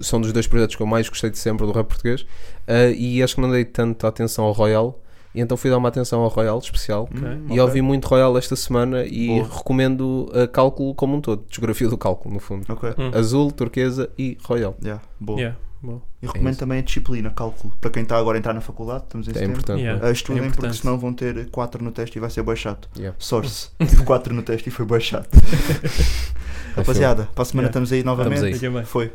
[0.01, 2.21] são dos dois projetos que eu mais gostei de sempre do rap português.
[2.67, 4.99] Uh, e acho que não dei tanta atenção ao Royal.
[5.33, 7.07] E então fui dar uma atenção ao Royal especial.
[7.15, 7.61] Hum, E ok.
[7.61, 9.47] ouvi muito Royal esta semana e Boa.
[9.57, 11.45] recomendo uh, cálculo como um todo.
[11.49, 12.65] Desgrafia do cálculo, no fundo.
[12.69, 13.17] Hum.
[13.17, 14.75] Azul, turquesa e Royal.
[14.83, 15.39] Yeah, boa.
[15.39, 15.57] Yeah,
[16.21, 16.59] E recomendo isso.
[16.59, 17.73] também a disciplina, cálculo.
[17.81, 19.53] Para quem está agora a entrar na faculdade, estamos em É setembro.
[19.53, 19.81] importante.
[19.81, 20.05] Yeah.
[20.05, 20.09] é?
[20.09, 20.81] Uh, estudem É porque importante.
[20.81, 22.87] senão vão ter 4 no teste e vai ser bem chato.
[22.95, 23.15] Yeah.
[23.19, 23.69] Source.
[23.79, 25.29] Tive 4 no teste e foi bem chato.
[26.75, 27.69] Rapaziada, para a semana Yeah.
[27.69, 28.49] estamos aí novamente.
[28.51, 28.85] Estamos aí.
[28.85, 29.11] Foi.